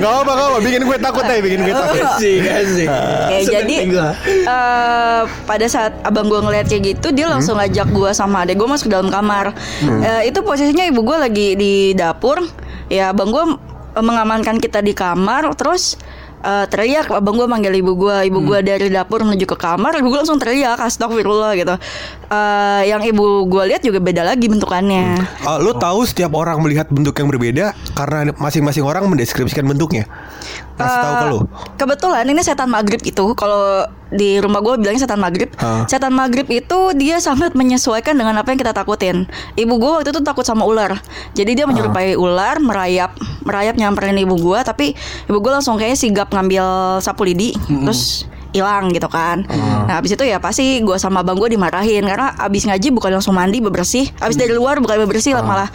Gak 0.00 0.14
apa, 0.24 0.32
gak 0.32 0.46
apa. 0.48 0.58
Bikin 0.64 0.82
gue 0.86 0.98
takut 0.98 1.24
aja, 1.26 1.40
bikin 1.42 1.60
gue 1.66 1.74
takut. 1.74 2.00
Asik, 2.00 2.40
asik. 2.40 2.88
Oke, 2.88 3.36
Seneng 3.44 3.50
jadi 3.52 3.74
eh, 4.46 5.22
pada 5.44 5.66
saat 5.68 5.92
abang 6.06 6.26
gue 6.30 6.40
ngeliat 6.40 6.66
kayak 6.70 6.96
gitu, 6.96 7.12
dia 7.12 7.26
langsung 7.28 7.60
ngajak 7.60 7.88
gue 7.92 8.10
sama 8.16 8.46
adek 8.46 8.56
gue 8.56 8.68
masuk 8.68 8.88
ke 8.88 8.92
dalam 8.92 9.12
kamar. 9.12 9.52
Eh, 9.82 10.32
itu 10.32 10.40
posisinya 10.40 10.86
ibu 10.88 11.04
gue 11.04 11.16
lagi 11.20 11.48
di 11.58 11.92
dapur. 11.92 12.40
Ya, 12.90 13.12
abang 13.12 13.30
gue 13.30 13.44
eh, 13.98 14.04
mengamankan 14.04 14.56
kita 14.58 14.80
di 14.80 14.96
kamar, 14.96 15.52
terus 15.58 16.00
eh, 16.40 16.64
teriak. 16.66 17.12
Abang 17.12 17.36
gue 17.36 17.44
manggil 17.44 17.72
ibu 17.76 17.94
gue, 17.94 18.16
ibu 18.26 18.38
gue 18.42 18.58
dari 18.60 18.88
dapur 18.88 19.22
menuju 19.22 19.44
ke 19.44 19.56
kamar, 19.56 19.96
ibu 19.96 20.08
gue 20.08 20.18
langsung 20.20 20.40
teriak, 20.40 20.80
astagfirullah 20.80 21.52
gitu. 21.56 21.74
Eh, 22.30 22.82
yang 22.88 23.04
ibu 23.04 23.46
gue 23.46 23.62
lihat 23.74 23.82
juga 23.84 24.00
beda 24.00 24.22
lagi 24.24 24.46
bentukannya. 24.48 25.20
Ah, 25.44 25.58
lu 25.60 25.76
tahu 25.76 26.04
setiap 26.04 26.32
orang 26.34 26.60
melihat 26.60 26.88
bentuk 26.88 27.16
yang 27.16 27.28
berbeda 27.28 27.72
karena 27.92 28.32
masing-masing 28.36 28.84
orang 28.84 29.04
mendeskripsikan 29.06 29.64
bentuknya. 29.64 30.08
Kasih 30.76 30.98
tahu 30.98 31.14
ke 31.14 31.24
Eh, 31.24 31.30
lu. 31.30 31.38
Kebetulan 31.76 32.24
ini 32.24 32.40
setan 32.40 32.72
maghrib 32.72 33.00
itu 33.04 33.36
kalau 33.36 33.84
di 34.10 34.42
rumah 34.42 34.58
gue 34.62 34.74
bilangnya 34.82 35.06
setan 35.06 35.22
maghrib. 35.22 35.50
Hah. 35.58 35.86
Setan 35.86 36.14
maghrib 36.14 36.46
itu 36.50 36.78
dia 36.98 37.22
sangat 37.22 37.54
menyesuaikan 37.54 38.18
dengan 38.18 38.34
apa 38.38 38.50
yang 38.50 38.58
kita 38.58 38.74
takutin. 38.74 39.30
Ibu 39.54 39.74
gue 39.78 39.90
waktu 40.02 40.10
itu 40.10 40.20
takut 40.22 40.42
sama 40.42 40.66
ular, 40.66 40.98
jadi 41.34 41.62
dia 41.62 41.66
menyerupai 41.66 42.18
ular, 42.18 42.58
merayap, 42.58 43.14
merayap 43.46 43.78
nyamperin 43.78 44.18
ibu 44.18 44.34
gue. 44.36 44.58
Tapi 44.66 44.92
ibu 45.30 45.38
gue 45.38 45.52
langsung 45.54 45.78
kayaknya 45.78 45.98
sigap 45.98 46.28
ngambil 46.34 46.98
sapu 46.98 47.22
lidi, 47.22 47.54
terus 47.66 48.26
hilang 48.50 48.90
gitu 48.90 49.06
kan. 49.10 49.46
Nah 49.86 49.98
abis 49.98 50.14
itu 50.14 50.24
ya 50.26 50.38
pasti 50.38 50.82
gue 50.82 50.96
sama 50.98 51.22
abang 51.22 51.38
gue 51.38 51.50
dimarahin 51.50 52.06
karena 52.06 52.34
abis 52.38 52.66
ngaji 52.66 52.88
bukan 52.94 53.10
langsung 53.18 53.34
mandi 53.34 53.58
bebersih, 53.62 54.10
abis 54.22 54.36
dari 54.38 54.54
luar 54.54 54.78
bukan 54.78 55.06
bebersih 55.06 55.34
lah 55.34 55.44
malah 55.46 55.68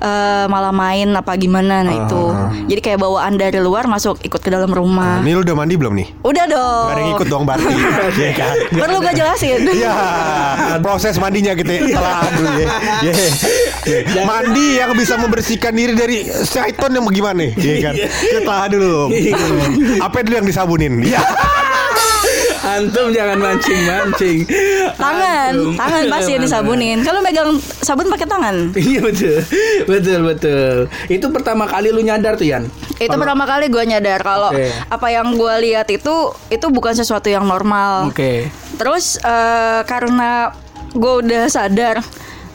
eh, 0.00 0.44
malah 0.48 0.72
main 0.74 1.08
apa 1.16 1.32
gimana. 1.36 1.84
Nah 1.84 1.94
itu 2.06 2.22
jadi 2.68 2.80
kayak 2.80 2.98
bawaan 3.00 3.36
dari 3.36 3.58
luar 3.60 3.88
masuk 3.88 4.20
ikut 4.24 4.40
ke 4.40 4.50
dalam 4.50 4.68
rumah. 4.68 5.20
Ini 5.24 5.36
lu 5.36 5.40
udah 5.44 5.56
mandi 5.56 5.74
belum 5.76 5.92
nih? 5.96 6.08
Udah 6.24 6.44
dong. 6.48 6.86
Gak 6.88 6.94
ada 6.96 7.02
yang 7.02 7.12
ikut 7.16 7.28
dong 7.28 7.42
berarti. 7.48 7.64
Iya 8.22 8.32
kan? 8.38 8.54
Perlu 8.70 8.96
gue 9.02 9.14
jelasin? 9.14 9.60
Ya, 9.82 10.78
proses 10.78 11.18
mandinya 11.18 11.58
kita 11.58 11.82
telah 11.90 12.22
dulu 12.30 12.50
ya. 12.60 12.68
Ya. 13.82 13.98
Ya. 14.06 14.22
Mandi 14.22 14.78
yang 14.78 14.94
bisa 14.94 15.18
membersihkan 15.18 15.74
diri 15.74 15.98
dari 15.98 16.22
syaiton 16.46 16.94
yang 16.94 17.02
bagaimana? 17.02 17.50
Iya 17.58 17.76
kan? 17.90 17.94
Kita 17.98 18.56
dulu. 18.70 19.10
Apa 19.98 20.22
dulu 20.22 20.34
yang 20.38 20.46
disabunin? 20.46 21.02
Ya. 21.02 21.18
Antum 22.72 23.12
jangan 23.12 23.36
mancing-mancing. 23.36 24.48
Tangan, 24.96 25.52
Antum. 25.52 25.74
tangan 25.76 26.02
pasti 26.08 26.30
yang 26.32 26.42
disabunin. 26.42 26.98
Kalau 27.04 27.20
megang 27.20 27.60
sabun 27.84 28.08
pakai 28.08 28.24
tangan. 28.24 28.56
Iya 28.72 29.00
betul, 29.04 29.36
betul 29.84 30.20
betul. 30.24 30.76
Itu 31.12 31.26
pertama 31.28 31.68
kali 31.68 31.92
lu 31.92 32.00
nyadar 32.00 32.40
tuh 32.40 32.48
Yan. 32.48 32.64
Itu 32.96 33.12
pertama 33.14 33.44
kali 33.44 33.68
gue 33.68 33.84
nyadar 33.84 34.20
kalau 34.24 34.50
Oke. 34.50 34.72
apa 34.88 35.06
yang 35.12 35.36
gue 35.36 35.54
lihat 35.68 35.88
itu 35.92 36.32
itu 36.48 36.66
bukan 36.72 36.96
sesuatu 36.96 37.28
yang 37.28 37.44
normal. 37.44 38.08
Oke. 38.08 38.48
Terus 38.80 39.20
eh, 39.20 39.80
karena 39.84 40.50
gue 40.92 41.12
udah 41.24 41.48
sadar, 41.48 42.00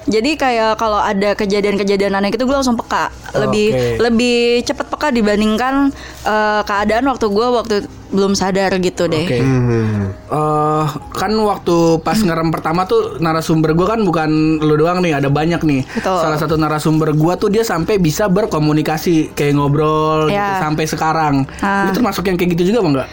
jadi 0.08 0.32
kayak 0.40 0.72
kalau 0.80 1.04
ada 1.04 1.36
kejadian-kejadian 1.36 2.16
aneh 2.16 2.32
gitu 2.32 2.48
gue 2.48 2.56
langsung 2.56 2.80
peka, 2.80 3.12
lebih 3.36 3.76
Oke. 3.76 3.88
lebih 4.00 4.40
cepet 4.64 4.88
peka 4.88 5.12
dibandingkan 5.12 5.92
eh, 6.24 6.62
keadaan 6.64 7.06
waktu 7.12 7.28
gue 7.28 7.48
waktu 7.52 7.76
belum 8.08 8.40
sadar 8.40 8.72
gitu 8.80 9.12
deh. 9.12 9.28
Oke. 9.28 9.40
Hmm. 9.44 10.16
Eh, 10.16 10.86
kan 11.12 11.32
waktu 11.36 12.00
pas 12.04 12.16
ngerem 12.16 12.56
pertama 12.56 12.88
tuh 12.88 13.20
narasumber 13.20 13.76
gua 13.76 13.96
kan 13.96 14.02
bukan 14.04 14.60
lu 14.64 14.80
doang 14.80 15.04
nih, 15.04 15.20
ada 15.20 15.28
banyak 15.28 15.60
nih. 15.60 15.82
Betul. 15.84 16.20
Salah 16.24 16.40
satu 16.40 16.56
narasumber 16.56 17.12
gua 17.12 17.36
tuh 17.36 17.52
dia 17.52 17.68
sampai 17.68 18.00
bisa 18.00 18.32
berkomunikasi 18.32 19.36
kayak 19.36 19.60
ngobrol 19.60 20.32
gitu, 20.32 20.40
Ya. 20.40 20.64
sampai 20.64 20.88
sekarang. 20.88 21.44
Ah. 21.60 21.88
Lu 21.88 21.92
termasuk 21.92 22.24
yang 22.28 22.40
kayak 22.40 22.56
gitu 22.56 22.72
juga 22.72 22.80
apa 22.84 22.90
enggak? 22.96 23.08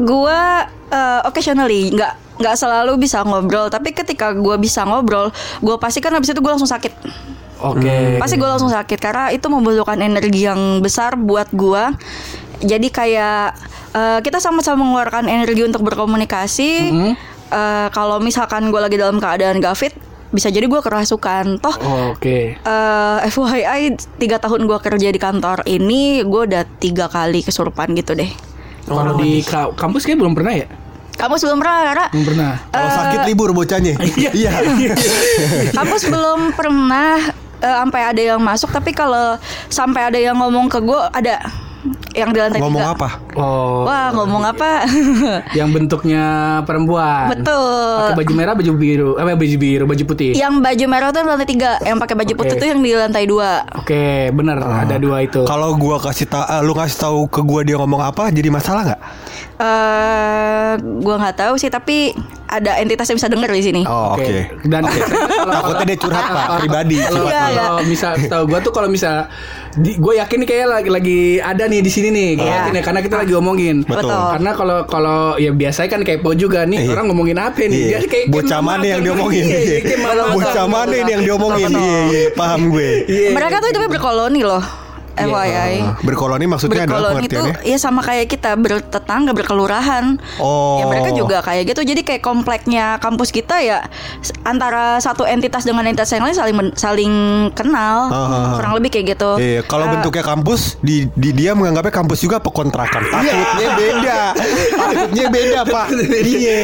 Gua 0.00 0.40
eh, 0.88 1.20
occasionally 1.28 1.92
nggak 1.92 2.27
nggak 2.38 2.54
selalu 2.54 2.96
bisa 2.96 3.20
ngobrol, 3.20 3.66
tapi 3.66 3.90
ketika 3.90 4.30
gua 4.32 4.54
bisa 4.54 4.82
ngobrol, 4.82 5.30
gua 5.58 5.76
pasti 5.76 5.98
kan 5.98 6.10
habis 6.10 6.30
itu 6.30 6.38
gue 6.38 6.48
langsung 6.48 6.70
sakit. 6.70 6.92
Oke. 7.58 8.16
Pasti 8.16 8.38
gue 8.38 8.46
langsung 8.46 8.70
sakit 8.70 8.98
karena 8.98 9.34
itu 9.34 9.46
membutuhkan 9.46 9.98
energi 9.98 10.46
yang 10.46 10.78
besar 10.78 11.18
buat 11.18 11.50
gua. 11.50 11.90
Jadi 12.58 12.88
kayak 12.88 13.54
eh, 13.90 14.18
kita 14.22 14.38
sama-sama 14.38 14.78
mengeluarkan 14.78 15.26
energi 15.26 15.62
untuk 15.62 15.82
berkomunikasi. 15.82 16.70
Mhm. 16.88 17.12
Eh, 17.48 17.88
kalau 17.90 18.20
misalkan 18.20 18.68
gue 18.68 18.78
lagi 18.78 18.94
dalam 18.94 19.18
keadaan 19.18 19.58
gak 19.58 19.74
fit, 19.74 19.94
bisa 20.30 20.46
jadi 20.46 20.68
gue 20.68 20.78
kerasukan. 20.78 21.58
Toh 21.58 21.74
Oke. 22.12 22.54
eh, 22.54 23.18
FYI 23.26 23.90
tiga 24.18 24.38
tahun 24.38 24.68
gue 24.68 24.78
kerja 24.78 25.08
di 25.08 25.18
kantor 25.18 25.66
ini, 25.66 26.22
gue 26.22 26.42
udah 26.46 26.62
tiga 26.78 27.08
kali 27.08 27.42
kesurupan 27.42 27.90
gitu 27.96 28.14
deh. 28.14 28.30
Kalau 28.84 29.18
di 29.18 29.42
ka- 29.42 29.74
kampus 29.74 30.06
kayak 30.06 30.22
belum 30.22 30.32
pernah 30.32 30.54
ya? 30.54 30.68
Kamu 31.18 31.34
sebelum 31.34 31.58
pernah 31.58 31.78
karena 31.84 32.06
Belum 32.14 32.24
pernah. 32.24 32.52
Kalau 32.70 32.88
sakit 32.94 33.20
libur 33.26 33.50
bocahnya. 33.50 33.94
Iya. 34.38 34.52
kampus 35.72 36.06
belum 36.06 36.54
pernah 36.54 37.18
eh, 37.58 37.76
sampai 37.76 38.02
ada 38.06 38.22
yang 38.34 38.40
masuk 38.40 38.70
tapi 38.70 38.90
kalau 38.90 39.34
sampai 39.66 40.14
ada 40.14 40.18
yang 40.18 40.38
ngomong 40.38 40.70
ke 40.70 40.78
gue 40.78 41.00
ada 41.10 41.42
yang 42.12 42.34
di 42.34 42.38
lantai 42.42 42.58
Ngomong 42.58 42.82
tiga. 42.82 42.94
apa? 42.98 43.08
Oh. 43.38 43.86
Wah 43.86 44.10
ngomong 44.10 44.42
apa? 44.42 44.82
Yang 45.58 45.68
bentuknya 45.78 46.24
perempuan. 46.66 47.30
Betul. 47.30 48.02
Pakai 48.02 48.18
baju 48.18 48.32
merah, 48.34 48.54
baju 48.58 48.72
biru, 48.74 49.10
eh 49.14 49.24
baju 49.24 49.56
biru, 49.56 49.84
baju 49.86 50.04
putih. 50.04 50.34
yang 50.34 50.58
baju 50.58 50.84
merah 50.90 51.14
tuh 51.14 51.22
lantai 51.22 51.46
tiga, 51.46 51.78
yang 51.86 52.02
pakai 52.02 52.18
baju 52.18 52.32
putih 52.34 52.58
Oke. 52.58 52.60
tuh 52.60 52.66
yang 52.66 52.80
di 52.82 52.92
lantai 52.98 53.24
dua. 53.30 53.62
Oke, 53.78 54.34
bener 54.34 54.58
ada 54.58 54.98
dua 54.98 55.22
itu. 55.22 55.46
Kalau 55.46 55.78
gua 55.78 56.02
kasih 56.02 56.26
tahu, 56.26 56.66
lu 56.66 56.74
kasih 56.74 56.98
tahu 56.98 57.18
ke 57.30 57.40
gua 57.46 57.62
dia 57.62 57.78
ngomong 57.78 58.02
apa, 58.02 58.34
jadi 58.34 58.50
masalah 58.50 58.82
nggak? 58.82 59.00
Eh, 59.58 60.72
gua 61.02 61.14
nggak 61.18 61.36
tahu 61.36 61.54
sih 61.54 61.66
tapi 61.66 62.14
ada 62.46 62.78
entitas 62.78 63.04
yang 63.04 63.18
bisa 63.18 63.26
denger 63.26 63.50
di 63.50 63.60
sini. 63.60 63.82
Oh, 63.84 64.14
oke. 64.14 64.62
Dan 64.64 64.86
kalau- 64.86 65.50
Takutnya 65.50 65.84
dia 65.84 65.98
curhat 65.98 66.24
pak, 66.24 66.46
pribadi. 66.56 66.96
Kalau 66.96 67.26
Iya, 67.26 67.42
iya. 67.44 67.64
kalau 67.66 67.82
misal 67.84 68.12
tahu 68.22 68.42
gue 68.46 68.58
tuh 68.62 68.72
kalau 68.72 68.88
misal 68.88 69.26
gue 69.76 70.14
yakin 70.16 70.36
nih 70.38 70.48
kayak 70.48 70.66
lagi 70.66 70.88
lagi 70.88 71.20
ada 71.38 71.66
nih 71.66 71.80
di 71.82 71.90
sini 71.90 72.08
nih, 72.08 72.28
gue 72.34 72.46
Iya. 72.46 72.56
yakin 72.56 72.72
ya 72.72 72.82
karena 72.82 73.00
kita 73.02 73.16
lagi 73.18 73.32
ngomongin. 73.34 73.76
Betul. 73.82 74.06
Betul. 74.06 74.24
Karena 74.32 74.50
kalau 74.54 74.78
kalau 74.86 75.20
ya 75.36 75.50
biasanya 75.50 75.88
kan 75.90 76.00
kepo 76.02 76.30
juga 76.32 76.64
nih 76.64 76.78
Iya. 76.86 76.90
orang 76.94 77.04
ngomongin 77.10 77.36
apa 77.36 77.58
nih? 77.60 77.68
Iya. 77.68 77.98
Dia 77.98 78.08
kayak 78.08 78.26
Bocah 78.30 78.60
mana 78.62 78.84
yang 78.86 79.00
diomongin? 79.02 79.44
Iya, 79.44 79.58
iya, 79.60 79.78
kayak 79.82 79.98
Bocah 80.32 80.66
mana 80.66 80.94
ini 80.94 81.10
yang 81.12 81.22
diomongin? 81.24 81.70
Iya, 81.74 82.22
paham 82.32 82.60
gue. 82.70 82.90
Mereka 83.28 83.54
tuh 83.58 83.68
hidupnya 83.68 83.90
berkoloni 83.90 84.40
loh. 84.40 84.64
FYI. 85.18 85.72
Ah, 85.82 85.94
Berkoloni 86.00 86.46
maksudnya 86.46 86.84
adalah 86.84 87.18
Berkoloni 87.18 87.26
itu 87.26 87.34
pengertiannya? 87.34 87.66
ya 87.66 87.78
sama 87.78 88.00
kayak 88.00 88.26
kita 88.28 88.50
bertetangga 88.54 89.32
berkelurahan. 89.34 90.04
Oh. 90.38 90.78
Ya 90.78 90.84
mereka 90.86 91.10
juga 91.10 91.38
kayak 91.42 91.74
gitu. 91.74 91.80
Jadi 91.82 92.00
kayak 92.02 92.22
kompleknya 92.22 92.98
kampus 92.98 93.30
kita 93.30 93.58
ya 93.58 93.82
antara 94.42 94.98
satu 94.98 95.24
entitas 95.24 95.62
dengan 95.62 95.84
entitas 95.84 96.10
yang 96.10 96.22
lain 96.22 96.36
saling 96.36 96.56
saling 96.74 97.14
kenal. 97.52 98.08
Ah. 98.08 98.54
Kurang 98.54 98.78
lebih 98.78 98.90
kayak 98.90 99.18
gitu. 99.18 99.30
Iya, 99.38 99.60
kalau 99.64 99.88
Eh, 99.88 99.92
bentuknya 99.96 100.20
kampus, 100.20 100.76
di, 100.84 101.08
di 101.16 101.30
dia 101.32 101.56
menganggapnya 101.56 101.94
kampus 101.94 102.18
juga 102.20 102.36
apa 102.38 102.50
kontrakan. 102.52 103.02
Takutnya 103.08 103.68
beda, 103.72 104.20
takutnya 104.76 105.26
beda 105.32 105.60
pak. 105.64 105.86
Iya, 106.28 106.58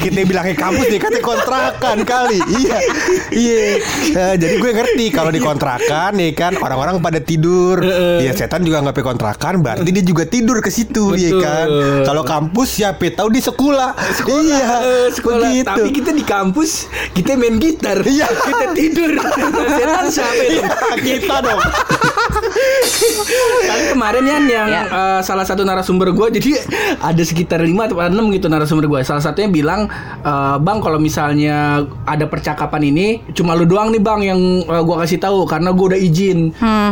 kita 0.00 0.20
bilangnya 0.24 0.56
kampus 0.56 0.86
nih 0.88 0.98
katanya 0.98 1.22
kontrakan 1.22 1.98
kali. 2.02 2.38
Iya, 2.50 2.78
iya. 3.30 3.64
Eh, 4.10 4.34
jadi 4.40 4.54
gue 4.56 4.70
ngerti 4.72 5.04
kalau 5.12 5.28
di 5.28 5.38
kontrakan 5.38 6.16
nih 6.16 6.32
kan 6.32 6.56
orang-orang 6.56 6.98
pada 6.98 7.20
tidur. 7.20 7.78
Iya, 8.20 8.32
setan 8.32 8.62
juga 8.62 8.80
nggak 8.80 8.96
kontrakan, 9.00 9.60
berarti 9.60 9.90
dia 9.90 10.04
juga 10.04 10.24
tidur 10.24 10.58
ke 10.58 10.68
situ, 10.68 11.14
iya 11.14 11.30
Betul. 11.30 11.42
kan. 11.42 11.66
Kalau 12.04 12.22
kampus 12.22 12.68
siapa 12.76 13.06
tahu 13.10 13.28
di 13.28 13.40
sekolah. 13.40 13.90
Iya, 14.22 14.64
Eh, 14.80 15.06
sekolah. 15.10 15.46
begitu. 15.46 15.66
Tapi 15.66 15.88
kita 15.90 16.10
di 16.10 16.22
kampus 16.22 16.70
kita 17.12 17.34
main 17.34 17.56
gitar. 17.56 17.98
Iya. 18.00 18.26
Kita 18.26 18.66
tidur. 18.72 19.10
Setan 19.78 20.06
siapa 20.08 20.42
itu? 20.42 20.62
Iya, 21.00 21.16
kita 21.18 21.36
dong. 21.40 21.60
Tapi 23.60 23.84
kemarin 23.90 24.22
Yan 24.22 24.44
yang 24.46 24.68
Ya. 24.70 24.82
eh, 24.86 25.20
salah 25.20 25.42
satu 25.42 25.62
narasumber 25.62 26.12
gue 26.12 26.26
jadi 26.32 26.50
ada 26.98 27.20
sekitar 27.20 27.60
5 27.60 27.86
atau 27.86 27.98
6 27.98 28.30
gitu 28.30 28.46
narasumber 28.46 28.86
gue. 28.86 29.00
Salah 29.02 29.20
satunya 29.20 29.48
bilang 29.48 29.90
eh, 30.20 30.56
Bang 30.58 30.78
kalau 30.78 30.98
misalnya 30.98 31.80
ada 32.04 32.24
percakapan 32.26 32.82
ini 32.84 33.06
cuma 33.32 33.52
lu 33.52 33.64
doang 33.64 33.90
nih 33.90 34.00
Bang 34.00 34.20
yang 34.20 34.38
eh, 34.62 34.82
gua 34.82 35.02
kasih 35.02 35.18
tahu 35.18 35.44
karena 35.44 35.70
gue 35.70 35.86
udah 35.86 36.00
izin. 36.00 36.38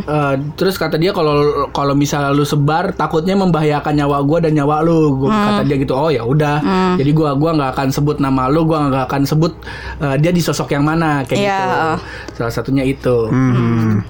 Eh, 0.00 0.34
terus 0.54 0.74
kata 0.74 0.97
dia 0.98 1.10
kalau 1.10 1.38
kalau 1.70 1.94
misalnya 1.94 2.30
lu 2.30 2.42
sebar 2.42 2.92
takutnya 2.92 3.32
membahayakan 3.32 3.94
nyawa 3.94 4.18
gue 4.20 4.38
dan 4.42 4.52
nyawa 4.52 4.82
lu. 4.82 5.16
Gua 5.16 5.30
kata 5.30 5.62
dia 5.62 5.76
gitu. 5.78 5.94
Oh 5.94 6.10
ya 6.10 6.22
udah. 6.22 6.58
Jadi 6.94 7.10
gua 7.10 7.32
gua 7.32 7.54
nggak 7.54 7.70
akan 7.72 7.88
sebut 7.88 8.18
nama 8.18 8.46
lu, 8.46 8.62
gua 8.62 8.86
nggak 8.86 9.04
akan 9.06 9.22
sebut 9.22 9.54
eh, 9.98 10.16
dia 10.16 10.28
di 10.28 10.38
sosok 10.38 10.68
yang 10.70 10.82
mana 10.82 11.22
kayak 11.22 11.38
Iya, 11.38 11.56
gitu. 11.56 11.76
oh. 11.78 11.98
Salah 12.34 12.52
satunya 12.52 12.82
itu. 12.82 13.16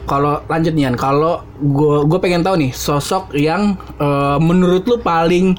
Kalau 0.05 0.41
lanjut 0.45 0.73
Nian, 0.73 0.95
kalau 0.95 1.45
gue 1.55 1.97
gue 2.05 2.19
pengen 2.19 2.41
tahu 2.41 2.57
nih 2.57 2.73
sosok 2.73 3.35
yang 3.35 3.77
eh, 3.97 4.39
menurut 4.39 4.83
lu 4.83 4.97
paling 4.97 5.55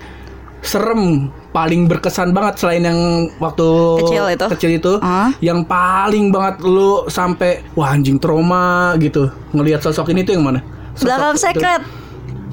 serem, 0.59 1.31
paling 1.50 1.88
berkesan 1.88 2.29
banget 2.29 2.59
selain 2.59 2.83
yang 2.83 3.00
waktu 3.38 3.63
Kecil 4.03 4.25
itu? 4.29 4.45
kecil 4.51 4.71
itu, 4.74 4.93
Ah. 5.00 5.31
yang 5.39 5.63
paling 5.63 6.29
banget 6.29 6.59
lu 6.62 7.07
sampai 7.07 7.63
wah 7.74 7.89
anjing 7.89 8.19
trauma 8.19 8.91
gitu 8.98 9.31
ngelihat 9.50 9.79
sosok 9.79 10.12
ini 10.12 10.21
tuh 10.21 10.36
yang 10.36 10.43
mana? 10.43 10.59
Belakang 10.98 11.36
secret. 11.36 11.81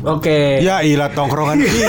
Oke. 0.02 0.60
Ya 0.60 0.80
ilah 0.80 1.08
tongkrongan 1.08 1.58
kita. 1.62 1.88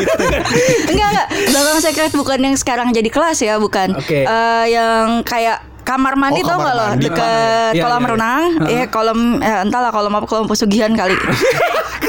Enggak 0.88 1.08
enggak. 1.12 1.28
Belakang 1.48 1.78
secret 1.80 2.12
bukan 2.12 2.40
yang 2.42 2.56
sekarang 2.56 2.90
jadi 2.90 3.08
kelas 3.08 3.38
ya, 3.40 3.56
bukan. 3.58 3.94
Oke. 3.94 4.24
Eh, 4.24 4.66
yang 4.70 5.22
kayak 5.22 5.60
kamar 5.84 6.14
mandi 6.14 6.42
Oh, 6.42 6.50
tau 6.50 6.58
gak 6.60 6.74
lo 6.74 6.86
mandi. 6.90 7.06
deket 7.06 7.72
Iya, 7.72 7.80
kolam 7.80 7.96
iya, 7.96 8.04
iya. 8.04 8.12
renang 8.12 8.42
ya 8.68 8.84
kolam 8.88 9.20
eh, 9.40 9.60
entahlah 9.62 9.88
kolam 9.88 10.12
apa 10.14 10.26
kolam 10.26 10.44
pesugihan 10.44 10.92
kali 10.92 11.16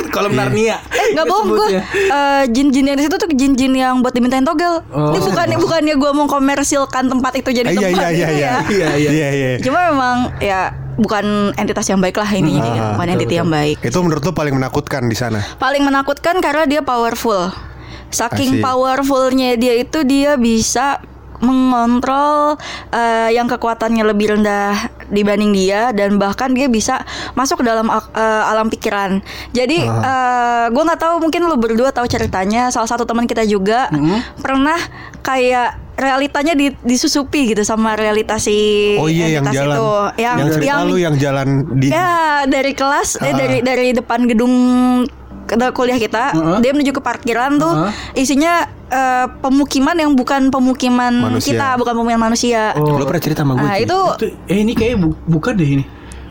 Kolam 0.09 0.33
Narnia. 0.33 0.83
Nggak 1.13 1.27
bohong 1.27 1.49
gue 1.49 1.69
Sebutnya. 1.69 1.83
eh, 2.11 2.43
Jin-jin 2.49 2.85
yang 2.85 2.97
di 2.97 3.05
situ 3.05 3.15
tuh 3.15 3.29
jin-jin 3.31 3.71
yang 3.73 4.01
buat 4.01 4.11
dimintain 4.11 4.43
togel 4.43 4.83
Oh. 4.89 5.13
Ini 5.13 5.21
bukannya 5.21 5.57
bukannya 5.57 5.95
gue 5.95 6.11
mau 6.11 6.27
komersilkan 6.27 7.07
tempat 7.07 7.33
itu 7.37 7.51
jadi 7.53 7.69
Iya 7.69 7.79
tempat 7.87 7.87
iya 7.87 8.09
iya 8.09 8.09
gitu 8.11 8.33
iya. 8.33 8.49
ya. 8.49 8.55
Iya, 8.67 8.89
iya. 8.97 9.11
Iya 9.13 9.29
iya. 9.31 9.51
Cuma 9.61 9.79
memang 9.87 10.17
ya 10.39 10.61
bukan 10.99 11.25
entitas 11.55 11.87
yang 11.87 12.03
baik 12.03 12.19
lah 12.19 12.29
ini 12.29 12.59
Ah, 12.59 12.93
bukan 12.93 13.07
betul, 13.07 13.15
entity 13.15 13.27
betul. 13.31 13.41
yang 13.41 13.51
baik. 13.51 13.77
Itu 13.81 13.99
menurut 14.03 14.21
lu 14.21 14.33
paling 14.33 14.53
menakutkan 14.53 15.07
di 15.07 15.15
sana. 15.15 15.41
Paling 15.57 15.81
menakutkan 15.81 16.43
karena 16.43 16.67
dia 16.67 16.83
powerful. 16.83 17.55
Saking 18.09 18.59
Asik. 18.59 18.65
powerfulnya 18.65 19.55
dia 19.55 19.79
itu 19.79 20.01
dia 20.03 20.35
bisa 20.35 20.99
mengontrol 21.41 22.57
eh, 22.91 23.31
yang 23.33 23.47
kekuatannya 23.47 24.05
lebih 24.05 24.35
rendah 24.35 24.75
dibanding 25.09 25.51
dia 25.51 25.91
dan 25.91 26.17
bahkan 26.17 26.51
dia 26.51 26.67
bisa 26.67 27.03
masuk 27.33 27.61
ke 27.61 27.65
dalam 27.65 27.89
eh, 27.89 28.03
alam 28.45 28.69
pikiran. 28.69 29.21
Jadi 29.51 29.85
gue 30.69 30.83
nggak 30.85 31.01
tahu 31.01 31.15
mungkin 31.19 31.41
lu 31.43 31.57
berdua 31.57 31.91
tahu 31.91 32.07
ceritanya. 32.07 32.69
Salah 32.69 32.87
satu 32.87 33.05
teman 33.05 33.25
kita 33.25 33.43
juga 33.43 33.89
pernah 34.37 34.77
kayak 35.21 35.89
realitanya 35.99 36.55
di- 36.55 36.79
disusupi 36.81 37.51
gitu 37.51 37.67
sama 37.67 37.99
realitas 37.99 38.47
si 38.47 38.95
Oh 38.95 39.11
iya 39.11 39.35
yang 39.35 39.51
jalan. 39.51 39.75
itu. 39.75 39.91
Yang 40.17 40.37
yang 40.39 40.49
yang 40.63 40.79
lu 40.87 40.97
yang 40.97 41.15
jalan 41.19 41.49
di 41.75 41.91
Ya 41.91 42.47
dari 42.47 42.71
kelas 42.71 43.19
eh, 43.19 43.27
Ah. 43.27 43.35
dari 43.35 43.59
dari 43.61 43.91
depan 43.91 44.25
gedung 44.25 44.55
kuliah 45.73 45.97
kita 45.97 46.33
Heeh. 46.33 46.59
dia 46.61 46.71
menuju 46.71 46.93
ke 46.93 47.01
parkiran 47.01 47.57
tuh 47.57 47.73
Heeh. 47.73 47.93
isinya 48.19 48.69
eh, 48.89 49.27
pemukiman 49.39 49.95
yang 49.95 50.13
bukan 50.13 50.49
pemukiman 50.49 51.13
Manusia. 51.33 51.53
kita 51.55 51.69
bukan 51.77 51.93
pemukiman 51.95 52.23
manusia. 52.29 52.73
Lu 52.75 53.05
pernah 53.05 53.21
cerita 53.21 53.41
sama 53.43 53.53
gue. 53.55 53.65
Nah 53.65 53.77
itu 53.77 53.99
Itu- 54.17 54.33
eh 54.47 54.59
ini 54.59 54.73
kayak 54.73 54.97
bu- 54.99 55.21
bukan 55.27 55.53
deh 55.55 55.71
ini. 55.71 55.85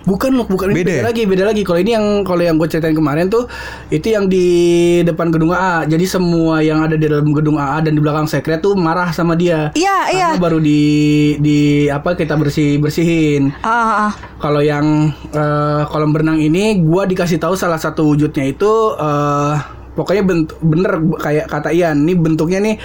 Bukan 0.07 0.39
loh, 0.39 0.47
bukan 0.47 0.71
ini 0.71 0.87
Beda 0.87 0.93
ya? 0.95 1.03
lagi, 1.03 1.27
beda 1.27 1.43
lagi. 1.43 1.67
Kalau 1.67 1.83
ini 1.83 1.91
yang 1.91 2.23
kalau 2.23 2.39
yang 2.39 2.55
gue 2.55 2.67
ceritain 2.71 2.95
kemarin 2.95 3.27
tuh 3.27 3.43
itu 3.91 4.07
yang 4.07 4.31
di 4.31 4.47
depan 5.03 5.27
gedung 5.35 5.51
AA. 5.51 5.83
Jadi 5.91 6.05
semua 6.07 6.63
yang 6.63 6.79
ada 6.87 6.95
di 6.95 7.03
dalam 7.11 7.27
gedung 7.35 7.59
AA 7.59 7.83
dan 7.83 7.91
di 7.91 7.99
belakang 7.99 8.23
sekret 8.23 8.63
tuh 8.63 8.79
marah 8.79 9.11
sama 9.11 9.35
dia. 9.35 9.75
Iya 9.75 9.97
iya. 10.15 10.29
Baru 10.39 10.63
di 10.63 11.35
di 11.43 11.91
apa 11.91 12.15
kita 12.15 12.39
bersih 12.39 12.79
bersihin. 12.79 13.51
Ah, 13.61 13.67
ah, 13.67 13.91
ah. 14.07 14.13
Kalau 14.39 14.63
yang 14.63 15.11
eh, 15.35 15.81
kolam 15.91 16.15
berenang 16.15 16.39
ini 16.39 16.79
gua 16.79 17.03
dikasih 17.03 17.35
tahu 17.43 17.59
salah 17.59 17.77
satu 17.77 18.07
wujudnya 18.07 18.47
itu 18.47 18.71
eh 18.95 19.76
pokoknya 19.97 20.21
bentuk 20.21 20.57
bener 20.61 20.93
kayak 21.17 21.49
kata 21.49 21.73
Ian, 21.73 22.05
ini 22.05 22.13
bentuknya 22.13 22.61
nih 22.61 22.75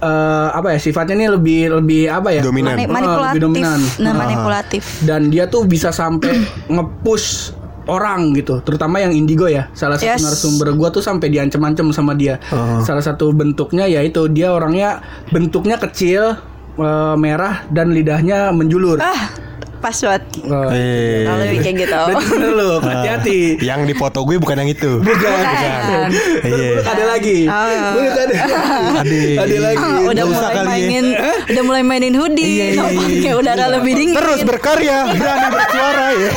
eh 0.00 0.48
apa 0.50 0.72
ya 0.72 0.78
sifatnya 0.80 1.14
nih 1.14 1.28
lebih 1.30 1.60
lebih 1.76 2.02
apa 2.08 2.32
ya? 2.32 2.40
Dominan. 2.40 2.72
Mani- 2.72 2.82
Oh, 2.82 2.90
manipulatif. 2.90 3.28
lebih 3.28 3.42
dominan. 3.44 3.80
Nah, 3.98 4.10
Ah. 4.10 4.16
manipulatif. 4.16 4.82
Dan 5.00 5.28
dia 5.28 5.44
tuh 5.46 5.62
bisa 5.64 5.92
sampai 5.92 6.32
nge-push 6.72 7.52
orang 7.84 8.30
gitu, 8.32 8.58
terutama 8.60 8.96
yang 8.96 9.10
indigo 9.10 9.44
ya. 9.44 9.66
Salah 9.72 9.98
satu 9.98 10.06
Yes. 10.08 10.22
narasumber 10.22 10.70
gua 10.72 10.88
tuh 10.88 11.00
sampai 11.00 11.28
diancem-ancem 11.28 11.90
sama 11.90 12.14
dia. 12.14 12.38
Oh. 12.48 12.78
Salah 12.80 13.02
satu 13.02 13.30
bentuknya 13.30 13.84
yaitu 13.84 14.26
dia 14.26 14.48
orangnya 14.48 15.02
bentuknya 15.28 15.76
kecil, 15.76 16.38
eh, 16.72 17.14
merah 17.16 17.66
dan 17.68 17.90
lidahnya 17.90 18.48
menjulur. 18.50 18.96
Ah, 18.96 19.34
pas 19.82 19.96
banget. 19.98 20.22
Eh, 20.38 20.70
Eh. 20.72 21.22
Kalau 21.24 21.44
kayak 21.58 21.74
gitu. 21.76 22.00
Berarti 22.06 22.24
bener 22.30 22.50
lu, 22.52 22.68
hati-hati. 22.80 23.38
Yang 23.60 23.80
di 23.84 23.94
foto 23.94 24.18
gue 24.22 24.36
bukan 24.38 24.56
yang 24.56 24.70
itu. 24.70 24.90
Bukan, 24.98 25.18
Bukan. 25.34 26.08
Iya. 26.42 26.70
Ada 26.82 27.04
lagi. 27.04 27.38
Ah. 27.44 27.92
Belum 27.92 28.06
ada. 28.08 28.22
Ada. 28.22 29.20
Ada 29.42 29.56
lagi. 29.60 29.82
Ah, 29.82 29.98
udah 30.02 30.12
Nggak 30.14 30.26
usah 30.30 30.40
mulai 30.40 30.54
kali 30.54 30.62
ya. 30.62 30.70
mainin 30.70 31.06
udah 31.44 31.62
mulai 31.64 31.82
mainin 31.82 32.14
hoodie 32.14 32.46
Iya, 32.46 32.66
iya, 32.72 32.84
iya. 33.10 33.32
udara 33.34 33.64
lebih 33.68 33.92
dingin 33.92 34.14
Terus 34.14 34.40
berkarya, 34.42 34.96
berani 35.10 35.46
bersuara 35.50 36.06
ya. 36.12 36.30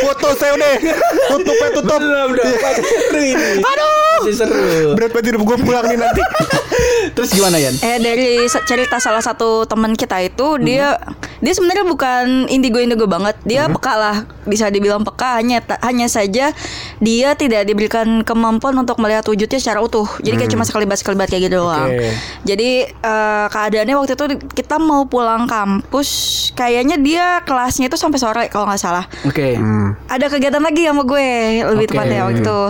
Foto 0.00 0.28
saya 0.34 0.52
udah 0.54 0.72
tutupnya 1.28 1.68
tutup. 1.74 2.00
Ini. 3.12 3.60
Aduh. 3.60 4.07
Masih 4.20 4.34
seru. 4.34 4.94
Berat 4.98 5.10
banget 5.14 5.26
hidup 5.34 5.42
gue 5.46 5.56
pulang 5.62 5.84
nih 5.86 5.98
nanti. 5.98 6.22
Terus 7.16 7.30
gimana 7.34 7.56
Yan? 7.58 7.74
Eh 7.82 7.98
dari 7.98 8.30
cerita 8.46 9.02
salah 9.02 9.22
satu 9.22 9.66
teman 9.66 9.94
kita 9.98 10.20
itu 10.22 10.60
dia 10.62 10.98
dia 11.38 11.52
sebenarnya 11.54 11.86
bukan 11.86 12.50
indigo 12.50 12.82
indigo 12.82 13.06
banget 13.06 13.38
dia 13.46 13.70
peka 13.70 13.94
lah 13.94 14.16
bisa 14.42 14.70
dibilang 14.74 15.06
peka 15.06 15.38
hanya 15.38 15.62
hanya 15.86 16.10
saja 16.10 16.50
dia 16.98 17.28
tidak 17.38 17.62
diberikan 17.62 18.26
kemampuan 18.26 18.74
untuk 18.74 18.98
melihat 18.98 19.22
wujudnya 19.22 19.58
secara 19.62 19.78
utuh 19.78 20.06
jadi 20.18 20.34
kayak 20.34 20.50
cuma 20.50 20.66
sekelibat 20.66 20.98
sekelibat 20.98 21.30
kayak 21.30 21.46
gitu 21.46 21.62
doang 21.62 21.94
Oke. 21.94 22.10
jadi 22.42 22.70
eh, 22.90 23.46
keadaannya 23.54 23.94
waktu 23.94 24.12
itu 24.18 24.26
kita 24.50 24.82
mau 24.82 25.06
pulang 25.06 25.46
kampus 25.46 26.10
kayaknya 26.58 26.98
dia 26.98 27.26
kelasnya 27.46 27.86
itu 27.86 27.94
sampai 27.94 28.18
sore 28.18 28.44
kalau 28.50 28.66
nggak 28.66 28.82
salah 28.82 29.06
Oke. 29.22 29.54
ada 30.10 30.26
kegiatan 30.26 30.62
lagi 30.62 30.90
sama 30.90 31.06
gue 31.06 31.26
lebih 31.66 31.86
Oke. 31.86 31.92
tepatnya 31.94 32.24
waktu 32.24 32.40
itu. 32.44 32.60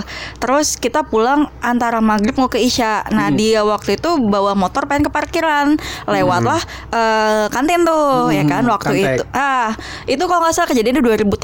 Terus 0.42 0.68
kita 0.80 1.06
pulang 1.06 1.37
antara 1.58 1.98
maghrib 1.98 2.34
mau 2.34 2.46
ke 2.46 2.56
isya. 2.56 3.06
Nah 3.08 3.28
dia 3.30 3.62
waktu 3.62 3.94
itu 3.94 4.10
bawa 4.18 4.52
motor 4.52 4.84
pengen 4.84 5.06
ke 5.06 5.12
parkiran, 5.12 5.76
lewatlah 6.04 6.58
eh, 6.88 7.46
kantin 7.48 7.82
tuh 7.82 8.28
ya 8.28 8.42
kan 8.42 8.64
waktu 8.64 8.92
kantek. 8.96 9.14
itu. 9.14 9.24
Ah 9.30 9.76
itu 10.04 10.22
kalau 10.22 10.40
nggak 10.40 10.54
salah 10.54 10.68
kejadiannya 10.68 11.02
2013 11.28 11.38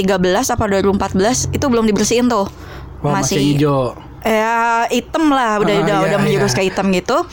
apa 0.48 0.64
2014 0.66 1.14
itu 1.50 1.64
belum 1.64 1.84
dibersihin 1.86 2.26
tuh. 2.26 2.46
Wah, 3.00 3.20
masih 3.20 3.36
hijau. 3.36 3.92
ya 4.20 4.88
hitam 4.88 5.28
lah 5.28 5.60
udah 5.60 5.68
Ah, 5.70 5.82
udah 5.82 5.96
iya, 5.98 6.06
udah 6.06 6.18
menjurus 6.18 6.50
iya. 6.50 6.58
ke 6.58 6.72
hitam 6.72 6.88
gitu 6.88 7.28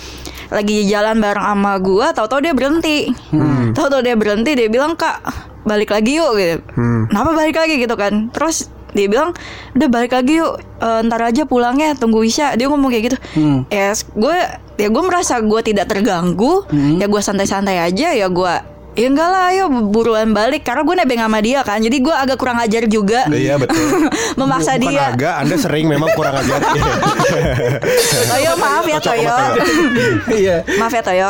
lagi 0.52 0.84
jalan 0.84 1.15
bareng 1.17 1.45
sama 1.45 1.80
gua 1.80 2.12
tahu-tahu 2.12 2.43
dia 2.43 2.52
berhenti 2.52 3.08
Hmm. 3.32 3.71
tahu-tahu 3.71 4.04
dia 4.04 4.19
berhenti 4.19 4.52
dia 4.52 4.67
bilang 4.67 5.00
kak 5.00 5.24
balik 5.63 5.88
lagi 5.88 6.19
yuk 6.19 6.36
gitu 6.36 6.60
Hmm. 6.76 7.08
kenapa 7.08 7.32
balik 7.32 7.56
lagi 7.56 7.80
gitu 7.80 7.95
kan 7.95 8.28
terus 8.30 8.67
dia 8.91 9.08
bilang 9.08 9.32
udah 9.73 9.88
balik 9.88 10.12
lagi 10.12 10.38
yuk 10.38 10.56
Eh, 10.77 11.01
ntar 11.06 11.21
aja 11.21 11.45
pulangnya 11.45 11.93
tunggu 11.93 12.21
Isya 12.21 12.58
dia 12.58 12.65
ngomong 12.65 12.89
kayak 12.89 13.04
gitu 13.06 13.17
Hmm. 13.38 13.69
ya 13.69 13.93
gue 13.93 14.38
ya 14.75 14.89
gue 14.89 15.04
merasa 15.04 15.38
gue 15.38 15.62
tidak 15.62 15.86
terganggu 15.86 16.65
Hmm. 16.65 16.97
ya 16.97 17.06
gue 17.06 17.21
santai-santai 17.21 17.77
aja 17.77 18.10
ya 18.12 18.25
gue 18.25 18.54
ya 18.91 19.08
enggak 19.08 19.23
lah 19.23 19.43
ayo 19.47 19.69
buruan 19.88 20.34
balik 20.34 20.65
karena 20.65 20.82
gue 20.82 20.95
nebeng 20.97 21.21
sama 21.21 21.39
dia 21.39 21.62
kan 21.62 21.77
jadi 21.77 21.95
gue 21.95 22.12
agak 22.12 22.36
kurang 22.36 22.58
ajar 22.58 22.84
juga 22.86 23.23
Iya 23.23 23.56
betul. 23.56 24.10
memaksa 24.41 24.75
Bukan 24.75 24.84
dia 24.84 25.01
agak, 25.08 25.34
Anda 25.38 25.56
sering 25.56 25.86
memang 25.86 26.12
kurang 26.12 26.36
ajar. 26.36 26.60
Toyo 28.34 28.51
maaf 28.58 28.84
ya 28.84 28.99
Toyo. 28.99 29.36
Iya. 30.34 30.58
Maaf 30.75 30.91
ya 30.91 31.01
Toyo 31.01 31.30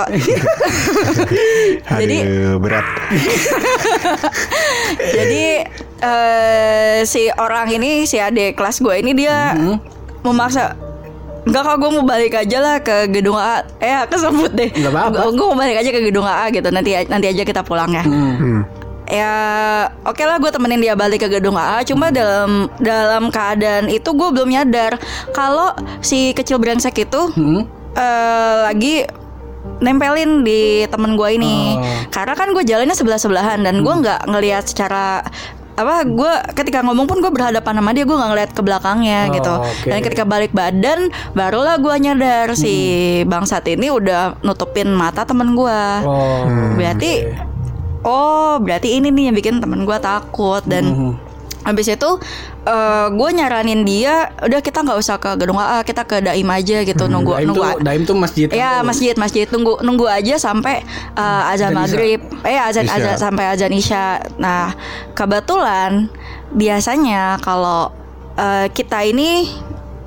Jadi- 1.92 2.24
berat. 2.58 2.86
Jadi 5.12 5.44
eh 6.02 7.06
si 7.06 7.30
orang 7.32 7.70
ini 7.72 8.04
Si 8.04 8.18
adik 8.18 8.58
kelas 8.58 8.82
gue 8.82 8.96
ini 8.98 9.14
dia 9.14 9.54
Memaksa 10.22 10.74
Enggak 11.42 11.66
kok 11.66 11.78
gue 11.82 11.90
mau 11.90 12.06
balik 12.06 12.38
aja 12.38 12.58
lah 12.62 12.78
ke 12.78 13.10
gedung 13.10 13.34
A. 13.34 13.66
Eh 13.82 14.06
kesebut 14.06 14.54
deh. 14.54 14.70
Nggak 14.70 14.94
apa-apa. 14.94 15.34
Gue 15.34 15.46
mau 15.50 15.58
balik 15.58 15.82
aja 15.82 15.90
ke 15.90 16.02
gedung 16.06 16.22
AA 16.22 16.54
gitu. 16.54 16.70
Nanti 16.70 16.94
nanti 17.10 17.34
aja 17.34 17.42
kita 17.42 17.66
pulang 17.66 17.90
ya. 17.90 18.06
Hmm. 18.06 18.62
Ya 19.10 19.34
oke 20.06 20.22
lah 20.22 20.38
gue 20.38 20.54
temenin 20.54 20.78
dia 20.80 20.94
balik 20.94 21.26
ke 21.26 21.42
gedung 21.42 21.58
AA 21.58 21.84
Cuma 21.84 22.14
dalam 22.14 22.70
dalam 22.80 23.28
keadaan 23.28 23.90
itu 23.90 24.08
gue 24.08 24.30
belum 24.32 24.48
nyadar 24.48 24.96
Kalau 25.36 25.74
si 26.00 26.32
kecil 26.32 26.62
brengsek 26.62 27.10
itu 27.10 27.34
Hmm. 27.34 27.66
eh 27.92 28.58
lagi 28.70 28.96
nempelin 29.82 30.46
di 30.46 30.86
temen 30.88 31.18
gue 31.18 31.30
ini. 31.42 31.74
Oh. 31.74 31.82
karena 32.14 32.34
kan 32.38 32.54
gue 32.54 32.62
jalannya 32.62 32.94
sebelah 32.94 33.18
sebelahan 33.18 33.66
dan 33.66 33.82
gue 33.82 33.94
nggak 33.94 34.30
ngelihat 34.30 34.64
secara 34.66 35.26
apa 35.74 36.04
gue 36.04 36.32
ketika 36.54 36.82
ngomong 36.82 37.06
pun 37.06 37.20
gue 37.20 37.30
berhadapan 37.30 37.74
sama 37.74 37.92
dia 37.92 38.04
gue 38.04 38.12
nggak 38.12 38.30
ngeliat 38.30 38.52
ke 38.52 38.62
belakangnya 38.62 39.20
Oh, 39.24 39.34
gitu 39.34 39.54
oke. 39.56 39.88
dan 39.88 40.00
ketika 40.02 40.24
balik 40.24 40.52
badan 40.52 41.00
barulah 41.32 41.76
gue 41.76 41.96
nyadar 41.98 42.54
si 42.54 42.76
bangsat 43.24 43.66
ini 43.68 43.88
udah 43.88 44.40
nutupin 44.42 44.92
mata 44.92 45.24
temen 45.24 45.54
gue 45.54 45.82
Oh. 46.04 46.44
berarti 46.76 47.26
oh 48.02 48.58
berarti 48.58 48.96
ini 48.96 49.10
nih 49.10 49.24
yang 49.28 49.36
bikin 49.36 49.56
temen 49.58 49.84
gue 49.84 49.98
takut 49.98 50.62
dan 50.64 50.84
Mhm. 50.88 51.31
Habis 51.62 51.94
itu 51.94 52.10
eh 52.62 53.08
gue 53.10 53.30
nyaranin 53.34 53.82
dia 53.86 54.30
udah 54.42 54.62
kita 54.62 54.86
nggak 54.86 54.98
usah 54.98 55.18
ke 55.18 55.34
gedung 55.38 55.58
AA 55.58 55.82
kita 55.82 56.06
ke 56.06 56.22
Daim 56.22 56.50
aja 56.50 56.78
gitu 56.86 57.04
nunggu 57.10 57.38
Daim 57.38 57.48
nunggu 57.50 57.64
tuh, 57.64 57.82
Daim 57.82 58.02
tuh 58.06 58.18
masjid. 58.18 58.48
Ya 58.54 58.86
masjid 58.86 59.14
masjid 59.18 59.46
tunggu 59.50 59.82
nunggu 59.82 60.06
aja 60.06 60.38
sampai 60.38 60.86
uh, 61.18 61.50
azan 61.50 61.74
Azan 61.74 61.78
maghrib 61.78 62.20
eh 62.46 62.58
azan 62.58 62.86
Isya. 62.86 62.98
azan 62.98 63.16
sampai 63.18 63.46
azan 63.50 63.74
isya. 63.74 64.06
Nah 64.38 64.74
kebetulan 65.18 66.10
biasanya 66.54 67.42
kalau 67.42 67.90
uh, 68.38 68.68
kita 68.70 69.06
ini 69.08 69.50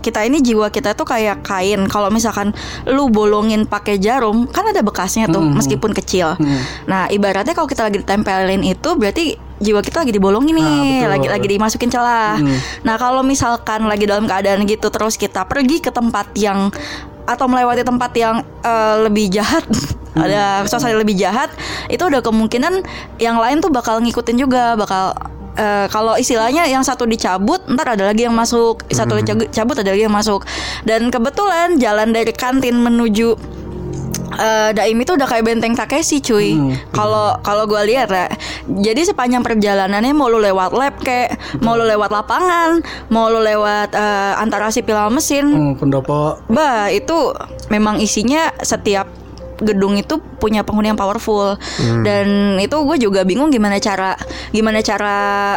kita 0.05 0.21
ini 0.21 0.39
jiwa 0.39 0.69
kita 0.69 0.93
tuh 0.93 1.09
kayak 1.09 1.41
kain. 1.41 1.89
Kalau 1.89 2.13
misalkan 2.13 2.53
lu 2.85 3.09
bolongin 3.09 3.65
pakai 3.65 3.97
jarum, 3.97 4.45
kan 4.45 4.69
ada 4.69 4.85
bekasnya 4.85 5.25
tuh 5.27 5.41
Hmm. 5.41 5.57
meskipun 5.57 5.97
kecil. 5.97 6.37
Nah 6.85 7.09
ibaratnya 7.09 7.57
kalau 7.57 7.65
kita 7.65 7.89
lagi 7.89 8.05
ditempelin 8.05 8.61
itu 8.61 8.89
berarti 8.93 9.25
jiwa 9.57 9.81
kita 9.81 10.05
lagi 10.05 10.13
dibolongin 10.13 10.53
nih, 10.53 10.61
Ah, 10.61 10.77
betul. 10.77 11.09
lagi 11.09 11.27
lagi 11.33 11.47
dimasukin 11.49 11.89
celah. 11.89 12.37
Hmm. 12.37 12.59
Nah 12.85 13.01
kalau 13.01 13.25
misalkan 13.25 13.89
lagi 13.89 14.05
dalam 14.05 14.29
keadaan 14.29 14.69
gitu 14.69 14.93
terus 14.93 15.17
kita 15.17 15.49
pergi 15.49 15.81
ke 15.81 15.89
tempat 15.89 16.29
yang 16.37 16.69
atau 17.25 17.49
melewati 17.49 17.81
tempat 17.81 18.13
yang 18.13 18.37
eh, 18.61 18.97
lebih 19.01 19.33
jahat 19.33 19.65
ada 20.15 20.69
suasana 20.69 20.93
lebih 20.93 21.17
jahat 21.17 21.49
itu 21.89 22.05
udah 22.05 22.21
kemungkinan 22.21 22.85
yang 23.17 23.41
lain 23.41 23.59
tuh 23.59 23.73
bakal 23.73 23.97
ngikutin 23.99 24.37
juga 24.37 24.77
bakal 24.77 25.17
eh, 25.55 25.87
kalau 25.89 26.15
istilahnya 26.15 26.65
yang 26.65 26.83
satu 26.83 27.05
dicabut 27.05 27.63
ntar 27.67 27.95
ada 27.95 28.11
lagi 28.11 28.25
yang 28.25 28.35
masuk. 28.35 28.85
Satu 28.89 29.17
dicabut 29.17 29.77
ada 29.77 29.91
lagi 29.91 30.05
yang 30.05 30.15
masuk. 30.15 30.43
Dan 30.83 31.09
kebetulan 31.09 31.77
jalan 31.77 32.11
dari 32.11 32.31
kantin 32.31 32.77
menuju 32.77 33.35
eh, 34.35 34.71
Daim 34.71 34.99
itu 34.99 35.15
udah 35.15 35.27
kayak 35.27 35.45
benteng 35.45 35.75
Takeshi 35.75 36.19
cuy. 36.19 36.59
Kalau 36.91 37.39
kalau 37.41 37.65
gue 37.65 37.83
lihat 37.87 38.11
ya, 38.11 38.27
jadi 38.67 39.07
sepanjang 39.07 39.43
perjalanannya 39.43 40.11
mau 40.11 40.27
lu 40.27 40.39
lewat 40.39 40.75
lab 40.75 40.95
kayak, 41.01 41.39
mau 41.61 41.75
lu 41.75 41.87
lewat 41.87 42.11
lapangan, 42.11 42.83
mau 43.09 43.31
lu 43.31 43.39
lewat 43.39 43.95
eh, 43.95 44.33
antara 44.37 44.71
sipil 44.71 44.95
sama 44.95 45.11
mesin, 45.13 45.47
Hmm, 45.47 45.75
pendopo. 45.75 46.39
bah 46.47 46.91
itu 46.91 47.31
memang 47.71 47.99
isinya 47.99 48.51
setiap 48.61 49.07
gedung 49.63 49.95
itu 49.99 50.19
punya 50.41 50.67
penghuni 50.67 50.91
yang 50.91 50.99
powerful. 51.01 51.59
Dan 52.03 52.57
itu 52.59 52.77
gue 52.85 52.97
juga 52.99 53.21
bingung 53.23 53.51
gimana 53.53 53.79
cara 53.79 54.19
gimana 54.51 54.81
cara 54.81 55.17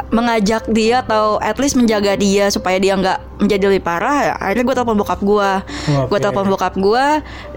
mengajak 0.10 0.70
dia 0.70 1.06
atau 1.06 1.38
at 1.42 1.58
least 1.58 1.78
menjaga 1.78 2.18
dia 2.18 2.50
supaya 2.50 2.78
dia 2.82 2.98
nggak 2.98 3.38
menjadi 3.38 3.64
lebih 3.70 3.86
parah 3.86 4.34
akhirnya 4.42 4.66
gue 4.66 4.76
telepon 4.82 4.98
bokap 4.98 5.22
gue 5.22 5.50
gue 6.10 6.18
Oke. 6.18 6.18
telepon 6.18 6.50
bokap 6.50 6.74
gue 6.74 7.06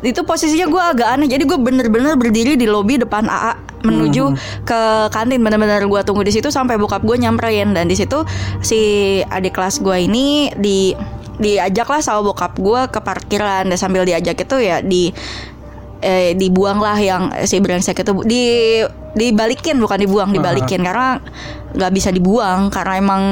itu 0.05 0.21
posisinya 0.29 0.69
gue 0.69 0.83
agak 0.93 1.09
aneh 1.09 1.25
jadi 1.25 1.41
gue 1.49 1.57
bener-bener 1.57 2.21
berdiri 2.21 2.61
di 2.61 2.69
lobi 2.69 3.01
depan 3.01 3.25
AA 3.25 3.71
menuju 3.85 4.37
ke 4.65 4.81
kantin. 5.13 5.41
Bener-bener 5.41 5.85
gue 5.89 6.01
tunggu 6.05 6.23
di 6.25 6.33
situ 6.33 6.53
sampai 6.53 6.77
bokap 6.77 7.03
gue 7.05 7.17
nyamperin. 7.17 7.73
Dan 7.73 7.89
di 7.89 7.97
situ 7.97 8.25
si 8.61 8.81
adik 9.25 9.57
kelas 9.57 9.81
gue 9.81 9.97
ini 10.05 10.53
di 10.57 10.93
diajak 11.41 11.89
lah 11.89 12.01
sama 12.05 12.21
bokap 12.33 12.61
gue 12.61 12.81
ke 12.93 13.01
parkiran. 13.01 13.69
Dan 13.69 13.77
sambil 13.81 14.05
diajak 14.05 14.37
itu 14.37 14.57
ya 14.61 14.85
di 14.85 15.13
eh, 16.01 16.33
dibuang 16.33 16.79
lah 16.79 16.97
yang 16.97 17.31
si 17.45 17.59
brengsek 17.59 17.97
itu. 17.97 18.13
Di 18.23 18.43
dibalikin 19.11 19.79
bukan 19.79 19.99
dibuang 19.99 20.31
dibalikin. 20.31 20.81
Karena 20.81 21.19
nggak 21.71 21.93
bisa 21.95 22.11
dibuang 22.11 22.67
karena 22.69 22.99
emang 22.99 23.23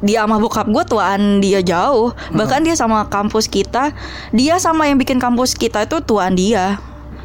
dia 0.00 0.24
sama 0.24 0.40
bokap 0.40 0.66
gue 0.66 0.84
tuaan 0.84 1.38
dia 1.38 1.60
jauh. 1.60 2.10
Bahkan 2.30 2.64
dia 2.64 2.74
sama 2.74 3.06
kampus 3.06 3.46
kita 3.46 3.92
dia 4.30 4.56
sama 4.56 4.88
yang 4.88 4.96
bikin 4.96 5.18
kampus 5.18 5.52
kita 5.52 5.84
itu 5.84 6.00
tuaan 6.00 6.34
dia. 6.34 6.80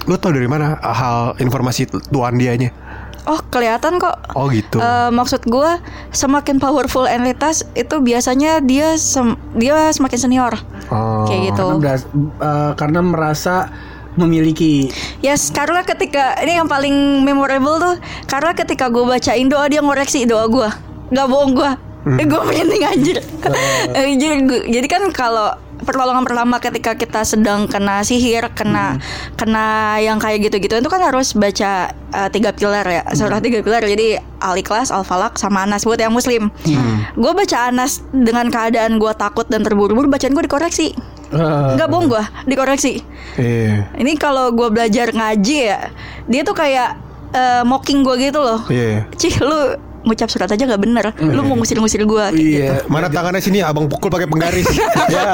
Lu 0.07 0.15
tau 0.15 0.31
dari 0.31 0.47
mana 0.47 0.75
hal 0.77 1.35
informasi 1.37 1.87
tuan 2.07 2.35
dianya? 2.35 2.71
oh 3.27 3.43
kelihatan 3.51 3.99
kok. 3.99 4.15
Oh 4.33 4.47
gitu. 4.47 4.79
Eh, 4.79 5.11
maksud 5.11 5.43
gue 5.43 5.71
semakin 6.09 6.57
powerful 6.57 7.03
entitas 7.05 7.67
itu 7.75 7.99
biasanya 7.99 8.63
dia 8.63 8.95
sem- 8.95 9.35
dia 9.53 9.91
semakin 9.91 10.15
senior. 10.17 10.53
Oh. 10.87 11.27
kayak 11.27 11.51
gitu. 11.51 11.67
Karena, 11.67 11.83
beras- 11.83 12.07
eh, 12.39 12.71
karena 12.79 12.99
merasa 13.03 13.55
memiliki. 14.17 14.89
Yes, 15.21 15.53
karena 15.53 15.85
ketika 15.85 16.35
ini 16.41 16.57
yang 16.57 16.67
paling 16.67 17.23
memorable 17.23 17.77
tuh 17.77 17.95
karena 18.25 18.51
ketika 18.57 18.89
gue 18.89 19.05
bacain 19.05 19.47
doa 19.47 19.69
dia 19.69 19.79
ngoreksi 19.79 20.25
doa 20.25 20.49
gue, 20.49 20.69
nggak 21.13 21.27
bohong 21.29 21.53
gue, 21.53 21.71
eh, 22.17 22.25
gue 22.25 22.41
merinding 22.41 22.83
anjir. 22.83 23.17
Eh, 23.97 24.19
jadi, 24.19 24.43
jadi 24.67 24.87
kan 24.91 25.03
kalau 25.15 25.55
pertolongan 25.77 26.25
pertama 26.27 26.57
ketika 26.59 26.97
kita 26.97 27.21
sedang 27.23 27.69
kena 27.69 28.03
sihir, 28.03 28.49
kena 28.51 28.99
kena 29.39 29.97
yang 30.03 30.19
kayak 30.19 30.49
gitu-gitu 30.49 30.81
itu 30.83 30.89
kan 30.91 30.99
harus 30.99 31.31
baca 31.37 31.93
eh, 31.93 32.29
tiga 32.33 32.51
pilar 32.51 32.83
ya, 32.83 33.01
surah 33.13 33.39
tiga 33.39 33.63
pilar. 33.63 33.85
Jadi 33.85 34.19
al 34.41 34.55
ikhlas, 34.59 34.91
al 34.91 35.07
falak, 35.07 35.39
sama 35.39 35.63
anas 35.63 35.87
buat 35.87 36.01
yang 36.01 36.11
muslim. 36.11 36.49
Gue 37.15 37.31
baca 37.31 37.71
anas 37.71 38.03
dengan 38.11 38.49
keadaan 38.51 38.97
gue 38.99 39.13
takut 39.15 39.47
dan 39.47 39.63
terburu-buru, 39.63 40.09
bacaan 40.09 40.33
gue 40.33 40.43
dikoreksi. 40.43 41.16
Eh, 41.27 41.71
Nggak 41.75 41.89
bohong 41.91 42.07
gue, 42.07 42.23
dikoreksi. 42.47 43.03
Iya. 43.35 43.91
Ini 43.99 44.15
kalau 44.15 44.55
gue 44.55 44.71
belajar 44.71 45.11
ngaji 45.11 45.57
ya, 45.67 45.91
dia 46.25 46.41
tuh 46.47 46.55
kayak 46.55 46.95
eh, 47.35 47.63
mocking 47.67 48.03
gue 48.03 48.15
gitu 48.31 48.39
loh. 48.39 48.63
Iya. 48.71 49.03
Cih, 49.19 49.35
lu 49.43 49.75
ngucap 50.07 50.31
surat 50.31 50.47
aja 50.47 50.63
nggak 50.63 50.81
bener. 50.81 51.05
Lu 51.19 51.43
mau 51.43 51.59
ngusir-ngusir 51.59 52.07
gue. 52.07 52.25
Iya. 52.33 52.87
Mana 52.87 53.11
tangannya 53.11 53.43
sini 53.43 53.59
abang 53.59 53.91
pukul 53.91 54.07
pakai 54.07 54.25
penggaris. 54.25 54.67
ya. 55.13 55.27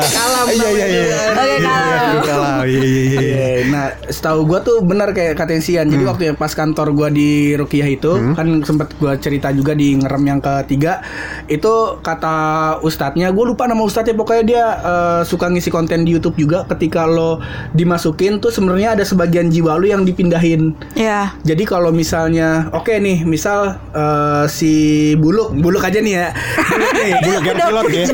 Kalam 0.00 0.46
Iya 0.52 0.68
iya 0.70 0.86
iya. 0.86 1.02
Oke, 1.32 1.56
kalam. 1.58 1.82
Iya, 1.82 2.20
kalam. 2.22 2.60
Iya 2.64 2.82
iya 2.82 3.02
iya. 3.02 3.20
Iya, 3.22 3.48
nah 3.68 3.86
setahu 4.06 4.46
gua 4.46 4.62
tuh 4.62 4.78
benar 4.84 5.10
kayak 5.10 5.34
kata 5.34 5.58
Sian. 5.58 5.90
Jadi 5.90 6.04
waktu 6.06 6.22
yang 6.32 6.36
pas 6.38 6.52
kantor 6.52 6.94
gua 6.94 7.08
di 7.10 7.52
Rukiah 7.58 7.88
itu 7.88 8.12
kan 8.38 8.62
sempet 8.62 8.94
gua 8.96 9.18
cerita 9.18 9.50
juga 9.50 9.74
di 9.74 9.98
ngerem 9.98 10.22
yang 10.22 10.40
ketiga 10.40 11.00
itu 11.48 11.98
kata 12.00 12.36
ustadznya 12.80 13.32
gue 13.32 13.44
lupa 13.44 13.64
nama 13.64 13.82
ustadznya 13.82 14.14
pokoknya 14.14 14.44
dia 14.44 14.64
eh, 14.78 15.20
suka 15.24 15.48
ngisi 15.48 15.70
konten 15.72 16.04
di 16.04 16.14
YouTube 16.14 16.36
juga 16.36 16.64
ketika 16.68 17.08
lo 17.08 17.40
dimasukin 17.72 18.38
tuh 18.38 18.52
sebenarnya 18.52 18.94
ada 18.94 19.04
sebagian 19.04 19.48
jiwa 19.48 19.80
lo 19.80 19.86
yang 19.88 20.04
dipindahin 20.04 20.76
Ya. 20.94 21.32
jadi 21.42 21.64
kalau 21.64 21.90
misalnya 21.90 22.68
oke 22.70 22.92
nih 22.92 23.24
misal 23.24 23.80
eh, 24.12 24.44
si 24.52 24.72
buluk 25.16 25.56
buluk 25.56 25.82
aja 25.82 25.98
nih 25.98 26.14
ya 26.14 26.28
Buluk 26.72 26.92
nih. 26.96 27.12
Buluk 27.22 27.44
yang 27.44 27.56
pilot 27.58 27.86
ya. 27.92 28.06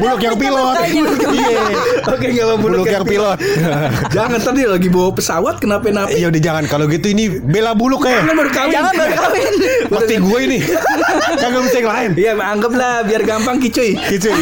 Buluk 0.00 0.20
yang 0.20 0.36
pilot. 0.38 0.76
Iya. 1.32 1.64
oke 2.12 2.26
nggak 2.28 2.44
apa 2.44 2.56
Buluk 2.60 2.86
yang 2.86 3.06
pilot. 3.08 3.38
jangan 4.16 4.38
tadi 4.38 4.62
lagi 4.68 4.88
bawa 4.92 5.10
pesawat 5.16 5.56
kenapa 5.58 5.88
napa 5.88 6.12
Iya 6.12 6.28
udah 6.28 6.42
jangan 6.42 6.64
kalau 6.68 6.84
gitu 6.90 7.08
ini 7.12 7.40
bela 7.40 7.72
buluk 7.72 8.04
ya. 8.04 8.20
Jangan 8.20 8.34
baru 8.36 8.50
kawin. 8.52 8.72
Jangan 8.72 8.92
baru 8.94 9.14
kawin. 9.16 9.52
Pasti 9.88 10.14
gue 10.20 10.38
ini. 10.44 10.58
Kagak 11.40 11.60
bisa 11.66 11.76
yang 11.80 11.90
lain. 11.90 12.10
Iya, 12.16 12.32
anggaplah 12.36 12.92
biar 13.08 13.22
gampang 13.24 13.56
kicuy. 13.58 13.96
Kicuy. 13.96 14.40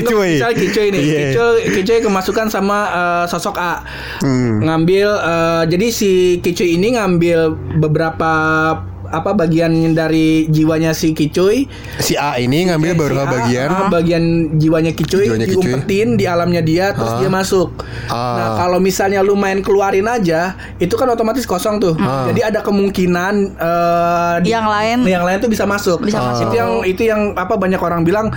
Kicuy. 0.00 0.30
Misalnya 0.40 0.56
kicuy 0.56 0.86
nih. 0.90 1.02
Iya. 1.02 1.20
Kicuy, 1.30 1.56
kicuy 1.80 1.98
kemasukan 2.00 2.46
sama 2.48 2.78
eh, 2.88 3.24
sosok 3.28 3.56
A. 3.60 3.84
Hmm. 4.24 4.64
Ngambil 4.64 5.08
eh, 5.08 5.62
jadi 5.70 5.86
si 5.92 6.10
kicuy 6.40 6.76
ini 6.76 6.96
ngambil 6.96 7.52
beberapa 7.78 8.32
apa 9.14 9.30
bagian 9.32 9.70
dari 9.92 10.44
jiwanya 10.46 10.90
si 10.90 11.10
kicuy 11.10 11.70
Si 11.96 12.14
A 12.14 12.34
ini 12.36 12.66
ngambil 12.66 12.90
Si 12.90 12.98
beberapa 12.98 13.24
A, 13.24 13.34
bagian. 13.40 13.68
ah, 13.68 13.86
bagian 13.88 14.24
jiwanya 14.54 14.90
kicuy 14.90 15.24
Jiwanya 15.24 15.46
Kicuy. 15.46 15.62
diumpetin 15.64 16.08
di 16.14 16.24
alamnya 16.24 16.60
dia 16.60 16.90
terus 16.90 17.08
Ah. 17.08 17.18
dia 17.18 17.28
masuk. 17.28 17.70
Ah. 18.06 18.34
Nah, 18.34 18.48
kalau 18.58 18.78
misalnya 18.78 19.20
lu 19.20 19.34
main 19.34 19.58
keluarin 19.58 20.04
aja, 20.04 20.52
itu 20.76 20.92
kan 20.92 21.06
otomatis 21.06 21.44
kosong 21.44 21.78
tuh. 21.78 21.94
Ah. 21.96 22.26
Jadi 22.26 22.40
ada 22.42 22.60
kemungkinan 22.60 23.34
di- 24.40 24.50
Yang 24.50 24.66
lain. 24.66 24.98
yang 25.06 25.22
lain 25.22 25.38
tuh 25.38 25.48
bisa 25.48 25.64
masuk. 25.64 26.02
Bisa 26.02 26.18
Ah. 26.18 26.26
masuk. 26.28 26.44
Itu 26.44 26.56
yang 26.56 26.70
itu 26.84 27.02
yang 27.04 27.20
apa 27.34 27.54
banyak 27.54 27.78
orang 27.78 28.02
bilang 28.02 28.28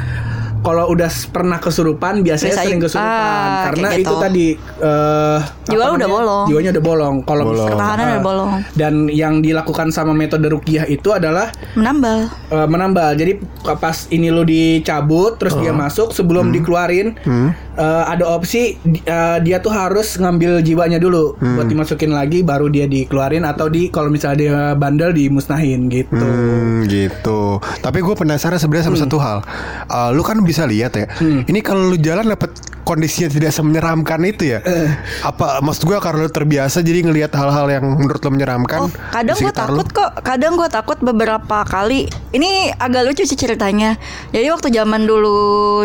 kalau 0.67 0.84
udah 0.89 1.08
pernah 1.30 1.58
kesurupan 1.58 2.19
biasanya 2.19 2.51
Bisa 2.51 2.62
sering 2.62 2.80
kesurupan 2.82 3.08
ah, 3.47 3.63
karena 3.65 3.88
kayak 3.88 3.97
itu 3.97 4.10
gitu. 4.10 4.19
tadi 4.19 4.47
eh, 4.84 5.39
Jiwa 5.65 5.75
lu 5.77 5.88
udah 5.89 5.95
namanya? 5.97 6.08
bolong. 6.13 6.45
Jiwanya 6.45 6.69
udah 6.69 6.86
bolong. 6.86 7.15
Kalau 7.21 7.41
Bolong. 7.41 7.53
misalkan- 7.53 7.71
Pertahanan 7.73 8.03
ah. 8.03 8.10
udah 8.10 8.23
bolong. 8.25 8.49
Dan 8.73 8.93
yang 9.10 9.34
dilakukan 9.39 9.88
sama 9.89 10.12
metode 10.12 10.47
rukiah 10.47 10.84
itu 10.86 11.10
adalah 11.10 11.51
Menambal. 11.73 12.27
eh, 12.49 12.67
menambal. 12.67 13.12
Jadi 13.13 13.32
pas 13.77 13.97
ini 14.10 14.27
lo 14.27 14.43
dicabut 14.43 15.36
terus 15.38 15.56
dia 15.56 15.71
masuk 15.73 16.12
sebelum 16.12 16.51
dikeluarin 16.51 17.15
Hmm. 17.19 17.51
eh, 17.73 18.03
ada 18.06 18.27
opsi 18.30 18.75
eh, 18.97 19.38
dia 19.39 19.58
tuh 19.58 19.71
harus 19.71 20.15
ngambil 20.15 20.60
jiwanya 20.62 20.97
dulu 20.97 21.36
buat 21.38 21.65
dimasukin 21.65 22.10
lagi 22.10 22.41
baru 22.41 22.67
dia 22.67 22.86
dikeluarin 22.86 23.43
atau 23.43 23.67
di 23.67 23.88
kalau 23.88 24.08
misalnya 24.08 24.38
dia 24.38 24.56
bandel 24.73 25.12
dimusnahin 25.12 25.88
gitu. 25.88 26.15
Hmm, 26.17 26.88
gitu. 26.88 27.60
Tapi 27.77 27.99
gue 27.99 28.15
penasaran 28.15 28.58
sebenarnya 28.58 28.88
sama 28.88 28.97
satu 28.97 29.17
hal. 29.17 29.38
Uh, 29.86 30.10
lu 30.10 30.21
kan 30.21 30.39
bisa 30.41 30.57
bisa 30.58 30.65
lihat 30.65 30.98
ya. 30.98 31.06
Hmm. 31.22 31.46
Ini 31.46 31.62
kalau 31.62 31.93
lu 31.93 31.98
jalan 32.02 32.34
dapat 32.34 32.50
kondisinya 32.82 33.30
tidak 33.30 33.54
semenyeramkan 33.54 34.17
itu 34.26 34.58
ya. 34.58 34.60
Eh. 34.65 34.89
Apa 35.22 35.62
maksud 35.62 35.86
gua 35.86 36.02
karena 36.02 36.26
lu 36.26 36.32
terbiasa 36.34 36.82
jadi 36.82 37.06
ngelihat 37.06 37.30
hal-hal 37.38 37.70
yang 37.70 37.86
menurut 37.86 38.17
lu 38.26 38.34
menyeramkan. 38.34 38.88
Oh, 38.88 38.89
kadang 39.13 39.38
sekitar 39.38 39.70
takut 39.70 39.86
lu? 39.86 39.93
kok. 39.93 40.10
Kadang 40.26 40.58
gue 40.58 40.65
takut 40.72 40.98
beberapa 40.98 41.62
kali. 41.67 42.10
Ini 42.34 42.74
agak 42.82 43.06
lucu 43.06 43.22
sih 43.30 43.38
ceritanya. 43.38 44.02
Jadi 44.34 44.50
waktu 44.50 44.74
zaman 44.74 45.06
dulu 45.06 45.38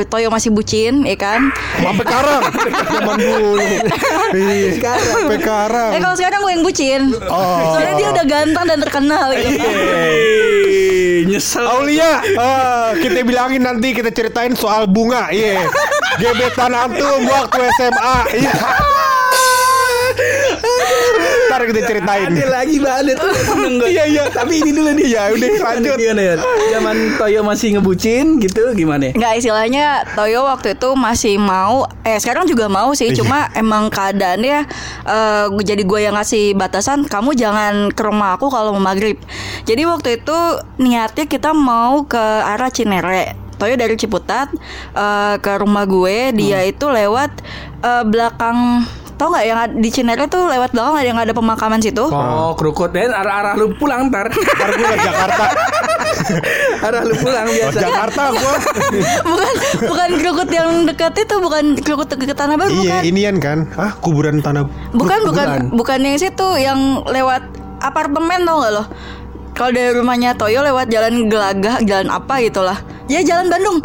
Toyo 0.08 0.32
masih 0.32 0.56
bucin, 0.56 1.04
ya 1.04 1.18
kan? 1.20 1.52
Sampai 1.82 2.06
karang 2.06 2.42
Zaman 2.96 3.18
dulu 3.18 3.60
Iya 4.32 4.94
Sampai 4.98 5.38
karang 5.42 5.90
Eh 5.92 6.00
kalau 6.00 6.16
sekarang 6.16 6.40
gue 6.40 6.52
yang 6.56 6.64
bucin. 6.64 7.02
Oh. 7.28 7.76
Soalnya 7.76 7.94
dia 8.00 8.08
udah 8.14 8.24
ganteng 8.24 8.64
dan 8.64 8.78
terkenal 8.80 9.26
gitu. 9.36 9.58
kan. 9.60 9.74
Eh, 9.92 11.18
nyesel. 11.28 11.64
Aulia 11.66 12.22
eh, 12.24 12.88
Kita 13.02 13.20
bilangin 13.26 13.62
nanti 13.62 13.94
Kita 13.94 14.10
ceritain 14.10 14.51
soal 14.54 14.84
bunga 14.84 15.28
Iya. 15.28 15.66
Gebetan 16.14 16.72
antum 16.72 17.24
Waktu 17.24 17.60
SMA 17.72 18.16
Iya. 18.34 18.54
Ntar 21.48 21.68
kita 21.68 21.80
ceritain. 21.84 22.28
Ada 22.30 22.46
lagi 22.50 22.76
banget 22.78 23.16
Seneng 23.42 23.76
gue. 23.76 23.88
Iya, 23.88 24.04
iya. 24.06 24.24
Tapi 24.26 24.60
ini 24.60 24.70
dulu 24.72 24.90
nih. 24.92 25.04
Iya 25.06 25.22
udah 25.30 25.48
lanjut. 25.62 25.96
Gimana 25.96 26.22
ya 26.22 26.34
Zaman 26.70 26.96
Toyo 27.16 27.40
masih 27.42 27.68
ngebucin 27.76 28.24
gitu 28.38 28.72
Gimana? 28.72 29.12
Nggak 29.12 29.32
istilahnya 29.36 29.86
Toyo 30.12 30.44
waktu 30.44 30.74
itu 30.74 30.88
masih 30.94 31.36
mau 31.36 31.84
Eh 32.02 32.16
sekarang 32.18 32.44
juga 32.44 32.68
mau 32.68 32.92
sih. 32.92 33.12
Iya. 33.12 33.20
Cuma 33.20 33.48
emang 33.54 33.88
keadaannya 33.88 34.58
gua- 35.50 35.60
Jadi 35.62 35.82
gue 35.82 36.00
yang 36.02 36.14
ngasih 36.14 36.52
batasan 36.52 37.04
Kamu 37.04 37.32
jangan 37.32 37.88
ke 37.88 38.02
rumah 38.02 38.36
aku 38.36 38.48
kalau 38.48 38.72
mau 38.72 38.84
maghrib. 38.84 39.16
Jadi 39.64 39.82
waktu 39.84 40.18
itu 40.18 40.36
Niatnya 40.78 41.24
kita 41.24 41.52
mau 41.52 42.04
ke 42.04 42.20
arah 42.42 42.68
Cinere 42.68 43.36
Toyo 43.62 43.74
dari 43.76 43.94
Ciputat 43.94 44.50
eh, 44.92 45.34
Ke 45.38 45.52
rumah 45.56 45.86
gue 45.86 46.34
Dia 46.34 46.58
Hmm. 46.58 46.68
itu 46.68 46.86
lewat 46.88 47.30
eh, 47.78 48.02
Belakang 48.02 48.82
Tau 49.12 49.30
nggak 49.30 49.44
yang 49.44 49.58
di 49.78 49.86
Cinere 49.86 50.26
tuh 50.26 50.50
lewat 50.50 50.74
belakang 50.74 50.96
ada 50.96 51.06
yang 51.06 51.14
ada 51.16 51.30
pemakaman 51.30 51.78
situ? 51.78 52.02
Oh 52.02 52.58
kerukut. 52.58 52.90
Dan 52.90 53.14
arah-arah 53.14 53.54
lu 53.54 53.70
pulang 53.72 54.10
ntar. 54.10 54.26
Ntar 54.34 54.70
gue 54.72 54.88
ke 54.88 54.98
Jakarta. 54.98 55.44
Arah 56.86 57.02
lu 57.04 57.14
pulang 57.14 57.46
Oh, 57.46 57.52
biasa. 57.52 57.78
Jakarta 57.78 58.22
gue 58.32 58.54
bukan 59.30 59.54
bukan 59.84 60.08
kerukut 60.16 60.48
yang 60.50 60.70
dekat 60.84 61.14
itu 61.16 61.34
bukan 61.38 61.64
kerukut 61.78 62.08
dekat 62.10 62.34
tanah 62.34 62.56
baru 62.56 62.70
Iya 62.72 62.82
bukan. 62.98 63.02
inian 63.04 63.36
kan. 63.38 63.58
Ah 63.76 63.94
kuburan 63.94 64.42
tanah 64.42 64.66
bukan 64.90 65.20
bukan 65.22 65.46
bukan. 65.46 65.60
bukan 65.70 65.98
yang 66.02 66.18
situ 66.18 66.48
yang 66.58 66.80
lewat 67.06 67.46
apartemen 67.78 68.42
tau 68.42 68.58
gak 68.58 68.72
lo 68.72 68.84
kalau 69.52 69.70
dari 69.72 69.92
rumahnya 69.92 70.36
Toyo 70.36 70.64
lewat 70.64 70.88
jalan 70.88 71.28
Gelagah 71.28 71.84
jalan 71.84 72.08
apa 72.08 72.40
gitulah 72.44 72.78
ya 73.08 73.20
jalan 73.20 73.48
Bandung 73.52 73.78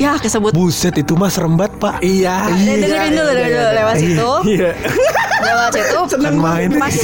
ya 0.00 0.16
kesebut. 0.16 0.56
Buset 0.56 0.96
itu 0.96 1.12
mah 1.12 1.28
serem 1.28 1.54
banget 1.54 1.76
pak. 1.76 2.00
Iya. 2.00 2.48
Eh, 2.48 2.80
dengerin 2.80 3.12
dulu 3.12 3.30
dengerin 3.30 3.52
dulu 3.54 3.70
lewat 3.84 3.96
situ. 4.00 4.30
Iya. 4.48 4.70
Lewat 5.40 5.70
situ. 5.76 5.98
Kan 6.16 6.36
main. 6.36 6.70
Pas 6.74 6.94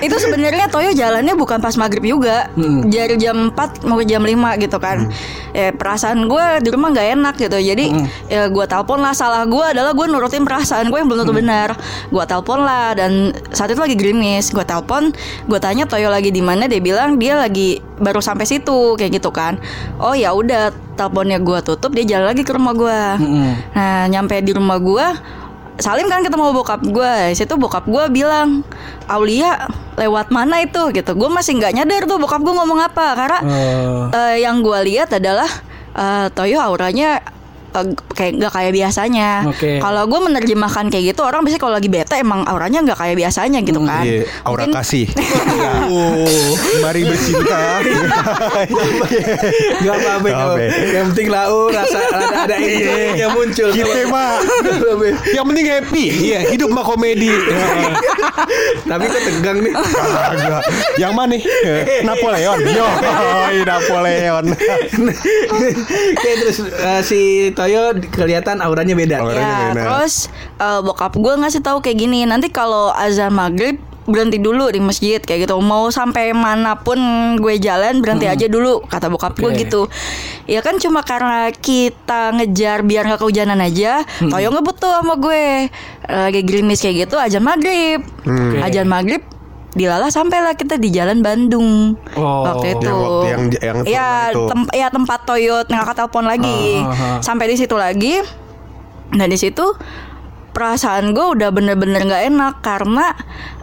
itu 0.00 0.16
sebenarnya 0.18 0.66
Toyo 0.66 0.90
jalannya 0.90 1.34
bukan 1.38 1.62
pas 1.62 1.74
maghrib 1.78 2.02
juga. 2.02 2.50
Hmm. 2.58 2.90
dari 2.90 3.14
jam 3.16 3.54
4 3.54 3.86
mau 3.86 3.96
ke 3.96 4.04
jam 4.04 4.26
5 4.26 4.34
gitu 4.58 4.78
kan. 4.82 5.06
Ya 5.50 5.70
perasaan 5.70 6.26
gue 6.26 6.44
di 6.60 6.68
rumah 6.74 6.90
nggak 6.90 7.08
enak 7.14 7.34
gitu. 7.38 7.56
Jadi 7.56 7.86
Hmm. 7.90 8.06
ya 8.26 8.50
gue 8.50 8.66
telepon 8.66 8.98
lah. 8.98 9.14
Salah 9.14 9.46
gue 9.46 9.64
adalah 9.64 9.94
gue 9.94 10.06
nurutin 10.10 10.42
perasaan 10.42 10.90
gue 10.90 10.98
yang 10.98 11.06
belum 11.06 11.22
tentu 11.22 11.34
benar. 11.34 11.78
Gue 12.10 12.24
telepon 12.26 12.66
lah 12.66 12.98
dan 12.98 13.30
saat 13.54 13.70
itu 13.70 13.78
lagi 13.78 13.94
gerimis. 13.94 14.50
Gue 14.50 14.66
telepon 14.66 15.14
gue 15.46 15.58
tanya 15.62 15.86
Toyo 15.86 16.10
lagi 16.10 16.34
di 16.34 16.42
mana. 16.42 16.66
Dia 16.66 16.82
bilang 16.82 17.14
dia 17.14 17.38
lagi 17.38 17.78
baru 18.00 18.18
sampai 18.18 18.48
situ 18.48 18.96
kayak 18.96 19.20
gitu 19.20 19.30
kan. 19.30 19.60
Oh 20.00 20.16
ya 20.16 20.32
udah 20.32 20.72
teleponnya 20.96 21.36
gue 21.38 21.58
tutup 21.60 21.92
dia 21.92 22.04
jalan 22.04 22.32
lagi 22.32 22.42
ke 22.42 22.52
rumah 22.52 22.72
gue 22.72 23.00
Mm-mm. 23.20 23.50
Nah 23.72 24.08
nyampe 24.08 24.40
di 24.40 24.52
rumah 24.52 24.76
gue 24.76 25.06
Salim 25.80 26.12
kan 26.12 26.20
ketemu 26.20 26.52
bokap 26.52 26.84
gue 26.84 27.32
Situ 27.32 27.56
bokap 27.56 27.88
gue 27.88 28.04
bilang 28.12 28.60
Aulia 29.08 29.64
lewat 29.96 30.28
mana 30.28 30.60
itu? 30.60 30.92
Gitu. 30.92 31.08
Gue 31.12 31.28
masih 31.28 31.56
nggak 31.56 31.72
nyadar 31.72 32.02
tuh 32.04 32.20
bokap 32.20 32.40
gue 32.40 32.52
ngomong 32.52 32.80
apa 32.80 33.06
Karena 33.16 33.38
Oh. 33.40 34.12
eh, 34.12 34.44
yang 34.44 34.60
gue 34.60 34.76
lihat 34.84 35.08
adalah 35.12 35.48
eh, 35.92 36.28
Toyo 36.32 36.60
auranya 36.60 37.24
eh, 37.70 37.86
kayak 38.12 38.32
nggak 38.36 38.52
kayak 38.52 38.72
biasanya. 38.72 39.28
Oke. 39.46 39.78
Kalau 39.78 40.02
gue 40.04 40.20
menerjemahkan 40.20 40.86
kayak 40.88 41.04
gitu 41.10 41.20
orang 41.22 41.42
biasanya 41.42 41.62
kalau 41.62 41.74
lagi 41.74 41.88
bete 41.88 42.14
emang 42.16 42.44
auranya 42.44 42.82
nggak 42.82 42.98
kayak 42.98 43.16
biasanya 43.16 43.58
gitu 43.62 43.80
kan. 43.82 44.04
Iya, 44.04 44.26
aura 44.44 44.64
Mungkin- 44.64 44.76
kasih. 44.76 45.06
Oh, 45.90 46.54
mari 46.80 47.02
bercinta. 47.02 47.82
Gak 49.80 49.94
apa-apa. 49.96 50.54
Yang 50.62 51.04
penting 51.12 51.28
lau 51.28 51.68
rasa 51.68 51.98
ada, 52.10 52.46
ada 52.46 52.56
enjoy 52.56 53.02
yang 53.16 53.32
muncul 53.34 53.68
Kita 53.70 54.06
mah 54.06 54.38
yang 55.30 55.44
penting 55.46 55.66
happy. 55.66 56.04
Iya, 56.30 56.40
hidup 56.48 56.70
mah 56.70 56.84
komedi. 56.84 57.30
Tapi 58.84 59.04
kok 59.04 59.22
tegang 59.22 59.58
nih 59.60 59.72
Kagak. 59.74 60.62
Yang 60.96 61.12
mana 61.12 61.30
nih? 61.30 61.42
Napoleon. 62.08 62.58
Yo, 62.66 62.86
Napoleon. 63.68 64.44
Oke 66.10 66.30
terus 66.38 66.58
eh, 66.64 67.00
si 67.02 67.20
Toyo 67.60 67.82
kelihatan 68.08 68.64
auranya 68.64 68.96
beda 68.96 69.20
Auranya 69.20 69.44
Ya, 69.44 69.56
beda. 69.68 69.72
terus 69.76 70.14
eh, 70.56 70.80
bokap 70.80 71.12
gue 71.14 71.34
ngasih 71.36 71.60
tahu 71.60 71.84
kayak 71.84 72.00
gini. 72.00 72.24
Nanti 72.24 72.48
kalau 72.48 72.88
azan 72.90 73.36
maghrib 73.36 73.76
berhenti 74.08 74.40
dulu 74.40 74.72
di 74.72 74.80
masjid 74.80 75.20
kayak 75.20 75.44
gitu. 75.46 75.54
Mau 75.60 75.92
sampai 75.92 76.32
mana 76.32 76.74
pun 76.74 76.96
gue 77.36 77.54
jalan 77.60 78.00
berhenti 78.00 78.26
aja 78.26 78.48
dulu 78.48 78.80
kata 78.82 79.06
bokap 79.06 79.36
gue 79.36 79.52
Oke. 79.52 79.60
gitu. 79.68 79.86
Ya 80.48 80.64
kan 80.64 80.80
cuma 80.80 81.04
karena 81.04 81.52
kita 81.52 82.32
ngejar 82.34 82.82
biar 82.82 83.06
nggak 83.06 83.20
kehujanan 83.20 83.60
aja. 83.60 84.02
Toyo 84.18 84.48
ngebut 84.50 84.80
tuh 84.80 84.90
sama 84.90 85.14
gue 85.14 85.68
lagi 86.08 86.40
gerimis 86.42 86.80
kayak 86.80 87.06
gitu 87.06 87.20
azan 87.20 87.44
maghrib. 87.44 88.02
Oke. 88.24 88.58
Azan 88.58 88.88
maghrib 88.88 89.20
Dilalah 89.70 90.10
sampailah 90.10 90.54
kita 90.54 90.74
di 90.76 90.90
Jalan 90.90 91.22
Bandung 91.22 91.94
Oh. 92.12 92.42
waktu 92.42 92.74
itu. 92.74 92.86
Yang 92.86 92.98
waktu 92.98 93.26
yang- 93.26 93.46
yang 93.56 93.78
ya, 93.84 94.08
itu. 94.28 94.42
tem- 94.46 94.72
ya 94.72 94.88
tempat 94.88 95.22
Toyot 95.22 95.66
ngangkat 95.66 95.94
telepon 95.96 96.24
lagi. 96.24 96.80
Ah, 96.80 96.90
ah, 96.90 97.02
ah. 97.14 97.18
Sampai 97.20 97.46
di 97.46 97.56
situ 97.56 97.74
lagi. 97.74 98.18
Nah 99.10 99.26
di 99.26 99.34
situ 99.34 99.62
perasaan 100.50 101.14
gue 101.14 101.22
udah 101.30 101.54
bener-bener 101.54 102.02
nggak 102.02 102.24
enak 102.26 102.54
karena 102.58 103.14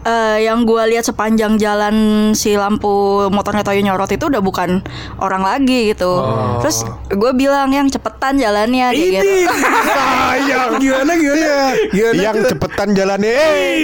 eh, 0.02 0.40
yang 0.42 0.64
gue 0.64 0.80
lihat 0.88 1.04
sepanjang 1.04 1.60
jalan 1.60 1.96
si 2.32 2.56
lampu 2.56 2.88
motornya 3.28 3.60
Toyo 3.60 3.84
nyorot 3.84 4.08
itu 4.08 4.24
udah 4.24 4.40
bukan 4.40 4.80
orang 5.20 5.44
lagi 5.44 5.92
gitu. 5.92 6.08
Oh. 6.08 6.64
Terus 6.64 6.88
gue 7.10 7.32
bilang 7.34 7.68
yang 7.70 7.92
cepetan 7.92 8.40
jalannya 8.40 8.88
kayak 8.90 9.12
gitu. 9.20 9.52
Sayang. 9.84 10.70
Gimana 10.82 11.12
gimana? 11.12 11.56
Gimana 11.92 12.22
Yang 12.24 12.36
cepetan 12.48 12.96
jalannya. 12.96 13.36
Eh, 13.36 13.84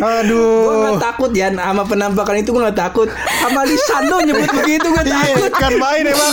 Ini. 0.00 0.08
Gue 0.24 0.24
Aduh. 0.24 0.80
gak 0.88 1.02
takut 1.02 1.30
ya 1.30 1.48
sama 1.50 1.84
penampakan 1.84 2.34
itu 2.36 2.50
gue 2.50 2.62
gak 2.62 2.80
takut 2.80 3.08
Sama 3.36 3.60
Lisando 3.62 4.16
nyebut 4.18 4.48
begitu 4.54 4.86
gue 4.86 5.02
Iya, 5.02 5.12
takut 5.12 5.52
kan 5.54 5.72
main 5.74 6.04
emang. 6.04 6.32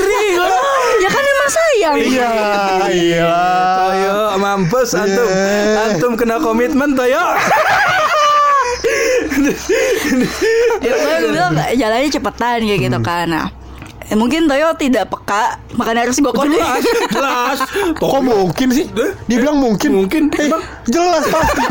Real 0.00 0.48
ya 0.96 1.08
kan 1.08 1.24
emang 1.26 1.50
sayang. 1.50 1.94
Iya, 1.98 2.30
iya. 2.88 3.36
Toyo 3.76 4.16
mampus 4.36 4.88
antum 4.94 5.28
Iya. 5.28 5.80
Antum 5.86 6.12
kena 6.14 6.36
komitmen 6.38 6.94
Toyo 6.94 7.20
ya 10.82 10.92
gue 10.92 11.28
bilang 11.28 11.52
jalannya 11.70 12.08
cepetan 12.08 12.60
kayak 12.60 12.80
gitu 12.82 12.98
Hmm. 12.98 13.04
kan 13.04 13.26
nah 13.28 13.46
eh, 14.12 14.16
mungkin 14.20 14.44
Toyo 14.44 14.76
tidak 14.76 15.08
peka 15.08 15.56
makanya 15.72 16.04
harus 16.04 16.20
gue 16.20 16.32
kode 16.32 16.52
Jelas 16.60 16.84
Jelas 17.16 17.58
Kok 17.96 18.20
mungkin 18.20 18.68
sih? 18.68 18.84
Dia 19.26 19.36
bilang 19.40 19.56
mungkin. 19.56 20.04
Mungkin. 20.04 20.28
Eh, 20.36 20.52
jelas 20.84 21.24
pasti. 21.32 21.62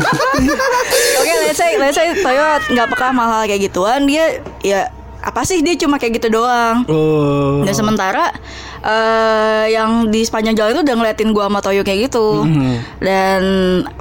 oke 1.22 1.32
let's 1.46 1.58
say 1.58 1.78
let's 1.78 1.94
say 1.94 2.10
Toyo 2.18 2.58
nggak 2.74 2.86
peka 2.90 3.14
sama 3.14 3.24
hal 3.30 3.42
kayak 3.46 3.70
gituan 3.70 4.04
dia 4.10 4.42
ya 4.66 4.90
apa 5.22 5.46
sih 5.46 5.62
dia 5.62 5.78
cuma 5.78 6.02
kayak 6.02 6.18
gitu 6.18 6.34
doang 6.34 6.82
Oh 6.90 7.62
dan 7.62 7.74
sementara 7.78 8.34
eh 8.82 9.64
yang 9.70 10.10
di 10.10 10.22
sepanjang 10.22 10.54
jalan 10.54 10.70
itu 10.74 10.82
udah 10.82 10.96
ngeliatin 10.98 11.30
gua 11.30 11.46
sama 11.46 11.58
Toyo 11.58 11.82
kayak 11.82 12.10
gitu. 12.10 12.42
Dan 12.98 13.42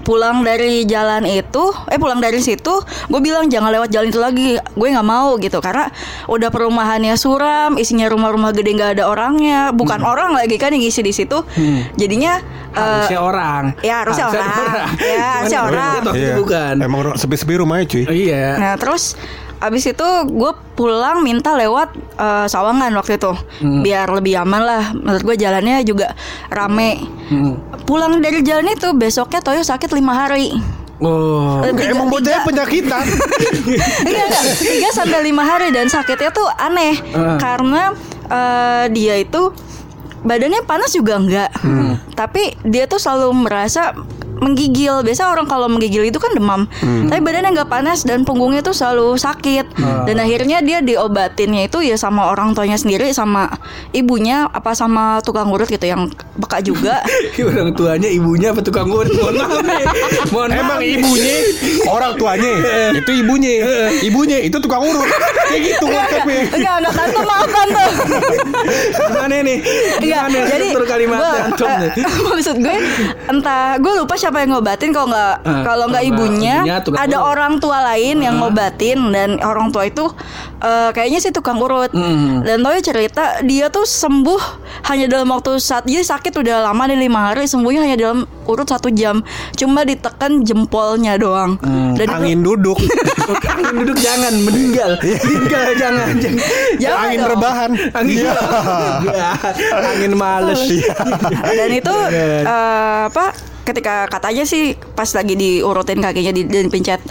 pulang 0.02 0.42
dari 0.42 0.84
jalan 0.84 1.24
itu 1.24 1.70
eh 1.88 1.98
pulang 1.98 2.18
dari 2.18 2.38
situ 2.38 2.82
gue 2.82 3.20
bilang 3.20 3.46
jangan 3.46 3.70
lewat 3.70 3.90
jalan 3.90 4.10
itu 4.10 4.20
lagi 4.20 4.48
gue 4.58 4.88
nggak 4.90 5.06
mau 5.06 5.38
gitu. 5.38 5.62
Karena 5.62 5.90
udah 6.26 6.50
perumahannya 6.50 7.14
suram 7.14 7.78
isinya 7.78 8.10
rumah-rumah 8.10 8.52
gede 8.52 8.72
nggak 8.74 8.92
ada 8.98 9.04
orangnya 9.06 9.70
bukan 9.72 10.02
orang 10.02 10.34
lagi 10.34 10.58
kan 10.58 10.74
yang 10.74 10.82
isi 10.82 11.02
di 11.02 11.14
situ. 11.14 11.46
Jadinya 11.96 12.42
eh, 12.72 12.82
Harusnya 12.82 13.20
orang. 13.22 13.64
ya, 13.82 13.96
harusnya 14.02 14.26
orang. 14.28 14.50
Ya, 14.98 15.28
harusnya 15.38 15.60
orang. 15.62 16.00
Iya. 16.12 16.34
bukan. 16.36 16.74
Emang 16.80 17.00
sepi-sepi 17.14 17.54
rumahnya 17.58 17.86
cuy. 17.86 18.04
Oh, 18.04 18.14
Iya. 18.14 18.48
Nah 18.58 18.74
terus 18.78 19.14
abis 19.62 19.88
itu 19.88 20.08
gue 20.28 20.52
pulang 20.74 21.22
minta 21.22 21.54
lewat 21.54 21.90
eh, 22.16 22.46
Sawangan 22.46 22.90
waktu 22.92 23.16
itu 23.16 23.32
biar 23.62 24.10
lebih 24.12 24.36
aman 24.38 24.62
lah. 24.62 24.84
Menurut 24.92 25.22
gue 25.24 25.36
jalannya 25.38 25.82
juga 25.82 26.18
rame. 26.48 26.98
Hmm. 27.30 27.56
Pulang 27.84 28.18
dari 28.18 28.42
jalan 28.42 28.68
itu 28.68 28.90
besoknya 28.92 29.40
Toyo 29.40 29.62
sakit 29.62 29.90
lima 29.92 30.18
hari. 30.18 30.58
Oh 30.98 31.62
Eh, 31.62 31.72
tiga- 31.72 31.94
Emang 31.94 32.10
bocahnya 32.10 32.42
penyakitan. 32.42 33.02
Enggak 34.02 34.30
tiga 34.58 34.90
sampai 34.92 35.22
lima 35.22 35.42
hari 35.42 35.70
dan 35.70 35.86
sakitnya 35.86 36.30
tuh 36.30 36.46
aneh 36.52 36.94
Ah. 37.12 37.38
karena 37.38 37.94
eh, 38.28 38.86
dia 38.90 39.18
itu 39.18 39.50
badannya 40.22 40.62
panas 40.62 40.90
juga 40.90 41.18
enggak. 41.18 41.50
Hmm. 41.58 41.98
Tapi 42.14 42.54
dia 42.64 42.86
tuh 42.86 42.98
selalu 42.98 43.34
merasa 43.40 43.98
menggigil. 44.42 45.06
Biasa 45.06 45.32
orang 45.32 45.48
kalau 45.48 45.72
menggigil 45.72 46.04
itu 46.04 46.18
kan 46.18 46.34
demam. 46.36 46.68
Hmm. 46.82 47.08
Tapi 47.08 47.22
badannya 47.22 47.56
nggak 47.56 47.70
panas 47.70 48.04
dan 48.04 48.26
punggungnya 48.28 48.66
tuh 48.66 48.76
selalu 48.76 49.16
sakit. 49.16 49.66
Ah. 49.80 50.04
Dan 50.10 50.20
akhirnya 50.20 50.60
dia 50.66 50.82
diobatinnya 50.82 51.70
itu 51.70 51.86
ya 51.86 51.96
sama 51.96 52.28
orang 52.28 52.58
tuanya 52.58 52.76
sendiri 52.76 53.14
sama 53.14 53.48
ibunya 53.96 54.50
apa 54.50 54.74
sama 54.74 55.22
tukang 55.22 55.48
urut 55.54 55.70
gitu 55.70 55.86
yang 55.86 56.10
peka 56.42 56.60
juga. 56.66 57.06
Orang 57.52 57.76
tuanya 57.76 58.10
ibunya 58.10 58.56
apa 58.56 58.64
tukang 58.64 58.90
urut? 58.90 59.12
Mohon 59.12 59.36
maaf. 59.44 59.62
Mohon 60.34 60.50
maaf. 60.50 60.62
Emang 60.62 60.80
ibunya 60.82 61.36
orang 61.90 62.14
tuanya 62.16 62.52
itu 63.00 63.12
ibunya 63.12 63.54
ibunya 64.06 64.38
itu 64.42 64.58
tukang 64.62 64.82
urut 64.82 65.10
kayak 65.52 65.62
gitu 65.68 65.86
konsepnya 65.86 66.42
Enggak, 66.52 66.76
enggak 66.80 66.94
tante 66.96 67.20
maaf 67.28 67.50
tante. 67.50 67.86
Gimana 68.96 69.36
nih? 69.44 69.58
Gimana 70.00 70.38
jadi 70.48 70.66
struktur 70.72 70.84
kalimatnya 70.88 71.22
gua, 71.22 71.46
antum 71.46 71.68
eh, 71.70 71.92
maksud 72.32 72.56
gue 72.58 72.78
entah 73.30 73.66
gue 73.78 73.94
lupa 74.02 74.16
siapa 74.18 74.31
yang 74.38 74.52
ngobatin 74.54 74.90
kalau 74.90 75.08
nggak 75.08 75.34
Eh, 75.42 75.64
kalau 75.64 75.86
nggak 75.88 76.04
ibunya, 76.06 76.56
ada 76.94 77.18
urut. 77.18 77.28
orang 77.28 77.54
tua 77.58 77.82
lain 77.86 78.20
yang 78.20 78.38
ngobatin 78.38 79.10
dan 79.10 79.40
orang 79.40 79.70
tua 79.70 79.84
itu 79.86 80.08
eh, 80.58 80.90
kayaknya 80.92 81.20
sih 81.20 81.30
tukang 81.30 81.58
urut 81.58 81.90
Hmm. 81.92 82.40
dan 82.42 82.62
Toyo 82.62 82.80
cerita 82.80 83.24
dia 83.42 83.68
tuh 83.68 83.84
sembuh 83.84 84.40
hanya 84.84 85.08
dalam 85.08 85.28
waktu 85.28 85.58
saat 85.58 85.84
jadi 85.84 86.02
sakit 86.02 86.32
udah 86.36 86.64
lama 86.64 86.86
nih 86.86 87.02
lima 87.02 87.20
hari 87.28 87.44
sembuhnya 87.44 87.82
hanya 87.82 87.98
dalam 88.00 88.20
urut 88.44 88.66
satu 88.66 88.88
jam 88.90 89.26
cuma 89.52 89.82
ditekan 89.82 90.42
jempolnya 90.42 91.16
doang 91.16 91.58
Hmm. 91.58 91.94
dan 91.94 92.06
itu- 92.06 92.16
angin 92.16 92.40
duduk 92.42 92.78
Angin 93.52 93.76
duduk 93.76 93.98
jangan 93.98 94.34
meninggal. 94.40 94.92
Meninggal 94.98 95.66
jangan. 95.76 96.08
jangan. 96.16 96.46
Jangan 96.78 97.00
angin 97.02 97.20
dong. 97.20 97.32
rebahan 97.32 97.72
Angin 97.92 98.16
Iya. 98.18 98.34
angin 99.72 100.14
males. 100.14 100.62
dan 101.44 101.70
itu 101.70 101.96
eh, 102.10 102.44
apa 103.08 103.34
ketika 103.62 104.10
katanya 104.10 104.44
sih 104.44 104.74
pas 104.98 105.10
lagi 105.14 105.38
diurutin 105.38 106.02
kakinya 106.02 106.34
di, 106.34 106.44
dan 106.50 106.68
pencet 106.74 107.02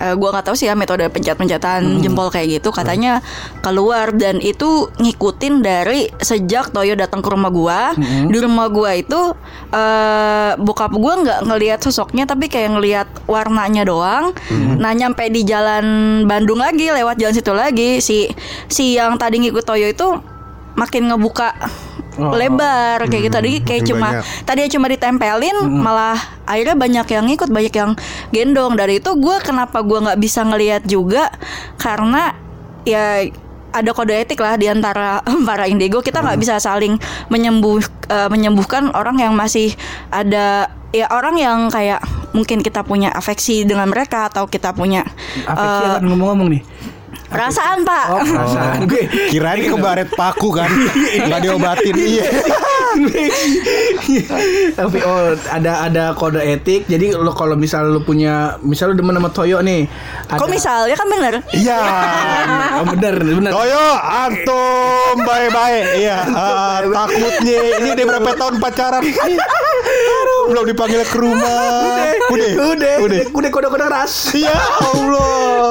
eh, 0.00 0.14
gua 0.16 0.32
nggak 0.32 0.50
tahu 0.50 0.56
sih 0.56 0.66
ya 0.66 0.74
metode 0.74 1.06
pencet-pencetan 1.12 2.00
jempol 2.00 2.32
kayak 2.32 2.58
gitu 2.58 2.72
katanya 2.72 3.20
keluar 3.60 4.10
dan 4.16 4.40
itu 4.40 4.88
ngikutin 4.98 5.60
dari 5.60 6.08
sejak 6.18 6.72
Toyo 6.72 6.96
datang 6.96 7.20
ke 7.20 7.28
rumah 7.28 7.52
gua. 7.52 7.80
Di 8.32 8.38
rumah 8.40 8.66
gua 8.72 8.96
itu 8.96 9.36
eh 9.70 10.52
bokap 10.56 10.96
gua 10.96 11.20
nggak 11.22 11.40
ngelihat 11.46 11.80
sosoknya 11.84 12.24
tapi 12.24 12.48
kayak 12.48 12.74
ngelihat 12.80 13.08
warnanya 13.28 13.84
doang. 13.84 14.32
Nah 14.80 14.90
nyampe 14.96 15.28
di 15.28 15.44
jalan 15.44 15.84
Bandung 16.24 16.58
lagi 16.58 16.88
lewat 16.90 17.20
jalan 17.20 17.36
situ 17.36 17.52
lagi 17.52 18.00
si 18.00 18.32
si 18.66 18.96
yang 18.96 19.20
tadi 19.20 19.38
ngikut 19.44 19.62
Toyo 19.62 19.86
itu 19.86 20.08
makin 20.80 21.12
ngebuka 21.12 21.52
Oh. 22.20 22.36
lebar 22.36 23.00
kayak 23.08 23.30
gitu 23.30 23.34
tadi 23.38 23.52
kayak 23.64 23.80
makin 23.80 23.90
cuma 23.94 24.08
banyak. 24.12 24.24
tadi 24.44 24.60
cuma 24.74 24.86
ditempelin 24.92 25.56
malah 25.70 26.18
akhirnya 26.44 26.76
banyak 26.76 27.06
yang 27.06 27.24
ngikut 27.30 27.48
banyak 27.48 27.74
yang 27.74 27.90
gendong 28.28 28.74
dari 28.76 29.00
itu 29.00 29.10
gue 29.16 29.36
kenapa 29.40 29.80
gue 29.80 29.98
nggak 30.04 30.20
bisa 30.20 30.44
ngelihat 30.44 30.82
juga 30.84 31.32
karena 31.80 32.36
ya 32.84 33.24
ada 33.70 33.90
kode 33.94 34.12
etik 34.12 34.42
lah 34.42 34.58
di 34.58 34.66
antara 34.66 35.22
para 35.48 35.70
indigo 35.70 36.02
kita 36.02 36.20
nggak 36.20 36.38
bisa 36.42 36.58
saling 36.58 36.98
menyembuh 37.32 37.80
eh, 38.10 38.28
menyembuhkan 38.28 38.92
orang 38.92 39.22
yang 39.22 39.32
masih 39.32 39.72
ada 40.10 40.68
ya 40.90 41.06
orang 41.14 41.38
yang 41.38 41.70
kayak 41.70 42.02
mungkin 42.30 42.62
kita 42.62 42.82
punya 42.86 43.10
afeksi 43.10 43.66
dengan 43.66 43.90
mereka 43.90 44.30
atau 44.30 44.46
kita 44.46 44.70
punya 44.74 45.02
Afeksi 45.46 45.84
kan 45.98 46.02
ngomong-ngomong 46.06 46.48
nih. 46.58 46.62
Perasaan 47.30 47.78
pak. 47.86 48.04
Oh, 48.10 48.20
perasaan. 48.20 48.78
Gue. 48.84 49.06
kirain 49.30 49.62
kebaret 49.62 50.10
paku 50.10 50.50
kan. 50.50 50.68
Nggak 51.24 51.40
diobatin. 51.40 51.94
Iya. 51.94 52.24
Tapi 54.74 54.98
oh 55.06 55.32
ada 55.46 55.86
ada 55.86 56.04
kode 56.12 56.42
etik. 56.42 56.84
Jadi 56.84 57.14
lo 57.14 57.30
kalau 57.30 57.54
misal 57.54 57.86
lu 57.86 58.02
punya 58.02 58.58
misal 58.60 58.92
lu 58.92 58.98
demen 58.98 59.14
sama 59.14 59.30
Toyo 59.30 59.62
nih. 59.62 59.86
kok 60.26 60.42
ada- 60.42 60.50
misalnya 60.50 60.96
kan 60.98 61.06
bener? 61.06 61.34
Iya. 61.54 61.80
Oh 62.82 62.86
bener 62.90 63.14
bener. 63.16 63.50
Toyo 63.54 63.86
antum 64.02 65.16
baik-baik. 65.22 65.84
Iya 66.02 66.18
ah, 66.26 66.78
takutnya. 66.82 67.58
Ini 67.78 67.88
udah 67.94 68.04
berapa 68.10 68.30
tahun 68.34 68.54
pacaran 68.58 69.02
belum 70.50 70.64
dipanggil 70.66 71.00
ke 71.02 71.16
rumah 71.16 72.10
udah 72.26 72.50
Udah, 72.60 72.94
udah 73.00 73.20
udah 73.30 73.50
kode-kode 73.50 73.86
ras. 73.86 74.34
ya 74.34 74.50
Allah 74.82 75.70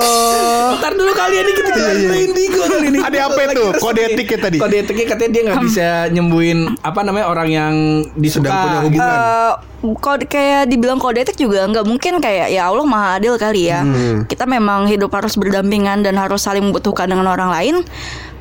Ntar 0.79 0.95
dulu 0.95 1.11
kalian 1.11 1.43
ini 1.43 1.53
kita 1.53 1.69
Iya, 1.69 1.91
iya. 1.95 2.13
indigo 2.21 2.61
kali 2.61 2.87
ini. 2.91 2.99
Ada 2.99 3.19
apa 3.27 3.39
itu? 3.47 3.63
Kode 3.77 4.01
etiknya 4.05 4.37
tadi? 4.41 4.57
Kode 4.59 4.75
etiknya 4.77 5.05
katanya 5.07 5.31
dia 5.31 5.41
nggak 5.47 5.61
bisa 5.63 5.87
nyembuhin 6.09 6.59
apa 6.79 6.99
namanya 7.01 7.27
orang 7.27 7.49
yang 7.49 7.73
disuka. 8.13 8.47
Sedang 8.47 8.59
punya 8.61 8.79
hubungan. 8.83 9.07
Eh, 9.07 9.51
kode 9.95 10.25
kayak 10.27 10.63
dibilang 10.67 10.99
kode 10.99 11.23
etik 11.23 11.35
juga 11.35 11.63
nggak 11.65 11.85
mungkin 11.85 12.19
kayak 12.19 12.51
ya 12.51 12.67
Allah 12.67 12.85
maha 12.85 13.17
adil 13.17 13.35
kali 13.35 13.67
ya. 13.67 13.83
Kita 14.25 14.43
memang 14.43 14.87
hidup 14.87 15.09
harus 15.09 15.35
berdampingan 15.35 16.03
dan 16.03 16.15
harus 16.15 16.43
saling 16.43 16.63
membutuhkan 16.63 17.07
dengan 17.07 17.27
orang 17.27 17.49
lain. 17.49 17.75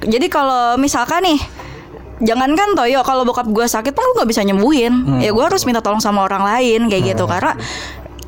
Jadi 0.02 0.26
kalau 0.26 0.74
misalkan 0.76 1.22
nih 1.24 1.38
Jangankan 2.18 2.74
Toyo 2.74 3.00
kalau 3.06 3.22
bokap 3.22 3.46
gue 3.46 3.66
sakit 3.66 3.94
pun 3.94 4.02
gue 4.02 4.14
nggak 4.18 4.30
bisa 4.30 4.42
nyembuhin. 4.42 5.22
Ya 5.22 5.30
gue 5.30 5.44
harus 5.44 5.62
minta 5.62 5.78
tolong 5.78 6.02
sama 6.02 6.26
orang 6.26 6.42
lain 6.42 6.90
kayak 6.90 7.14
gitu 7.14 7.24
karena 7.30 7.54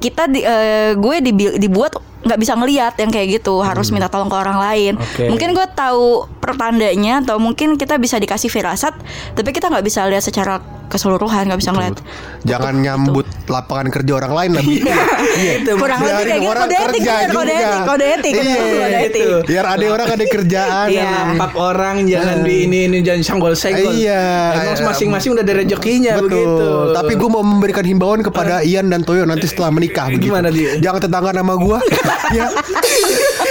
kita 0.01 0.25
di, 0.31 0.41
eh, 0.41 0.97
gue 0.97 1.17
dibi- 1.21 1.59
dibuat 1.61 1.93
nggak 2.21 2.37
bisa 2.41 2.53
ngelihat 2.53 3.01
yang 3.01 3.09
kayak 3.09 3.41
gitu 3.41 3.65
harus 3.65 3.89
minta 3.93 4.09
tolong 4.09 4.29
ke 4.29 4.37
orang 4.37 4.59
lain. 4.61 4.93
Oke. 4.97 5.29
Mungkin 5.29 5.57
gue 5.57 5.67
tahu 5.73 6.29
pertandanya 6.41 7.21
atau 7.25 7.37
mungkin 7.37 7.77
kita 7.77 7.97
bisa 7.97 8.17
dikasih 8.17 8.49
firasat 8.49 8.97
tapi 9.37 9.51
kita 9.53 9.69
nggak 9.69 9.85
bisa 9.85 10.05
lihat 10.09 10.25
secara 10.25 10.80
keseluruhan 10.91 11.47
nggak 11.47 11.61
bisa 11.63 11.71
ngeliat 11.71 11.97
Jangan 12.43 12.75
nyambut 12.81 13.27
lapangan 13.47 13.93
kerja 13.93 14.13
orang 14.17 14.33
lain 14.33 14.51
lah 14.57 14.63
Bu. 14.65 14.73
Iya, 14.73 15.53
itu. 15.61 15.73
kurang 15.77 16.01
lebih 16.01 16.25
kayak 16.25 16.41
gitu 16.41 16.57
kode 16.57 16.77
etik 16.77 17.03
kode 17.05 17.53
juga. 17.53 17.61
etik 17.61 17.83
kode 17.85 18.05
etik 18.07 18.33
Iya, 18.33 18.57
kode 18.57 18.99
etik. 19.05 19.25
Biar 19.45 19.65
ada 19.69 19.87
orang 19.87 20.09
ada 20.09 20.25
kerjaan 20.25 20.87
Iya. 20.89 21.11
Nampak 21.31 21.53
orang, 21.55 21.97
jangan 22.09 22.37
di 22.43 22.55
ini 22.65 22.79
ini 22.89 22.99
jangan 23.05 23.23
sanggol 23.23 23.53
senggol. 23.53 23.93
Iya. 23.93 24.25
Emang 24.57 24.89
masing-masing 24.91 25.31
udah 25.37 25.45
ada 25.45 25.55
rezekinya 25.55 26.13
Betul. 26.17 26.29
begitu. 26.33 26.69
Tapi 26.97 27.13
gue 27.15 27.29
mau 27.29 27.45
memberikan 27.45 27.85
himbauan 27.85 28.21
kepada 28.25 28.65
Ian 28.65 28.89
dan 28.89 29.05
Toyo 29.05 29.29
nanti 29.29 29.47
setelah 29.47 29.71
menikah. 29.71 30.09
begitu. 30.09 30.33
Gimana 30.33 30.49
dia? 30.49 30.81
Jangan 30.81 31.01
tetangga 31.05 31.31
nama 31.37 31.55
gue. 31.55 31.79
ya. 32.39 32.47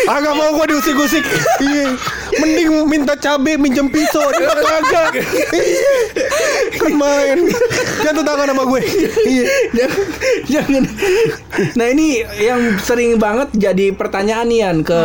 Ah 0.10 0.18
gak 0.20 0.36
mau 0.36 0.50
gue 0.58 0.66
diusik-usik. 0.74 1.24
Iya. 1.62 1.88
Mending 2.38 2.70
minta 2.86 3.18
cabe 3.18 3.58
minjem 3.58 3.90
pisau. 3.90 4.24
Dia 4.38 4.54
kagak. 4.54 5.14
Iya. 5.50 5.94
Kan 6.78 6.94
main. 6.96 7.40
Jangan 8.06 8.16
tetangga 8.22 8.44
nama 8.46 8.64
gue. 8.70 8.82
Iya. 9.26 9.46
jangan, 9.74 10.04
jangan. 10.46 10.84
Nah 11.76 11.88
ini 11.90 12.22
yang 12.38 12.78
sering 12.82 13.18
banget 13.18 13.50
jadi 13.58 13.92
pertanyaan 13.94 14.50
Ian 14.54 14.78
ke 14.86 15.02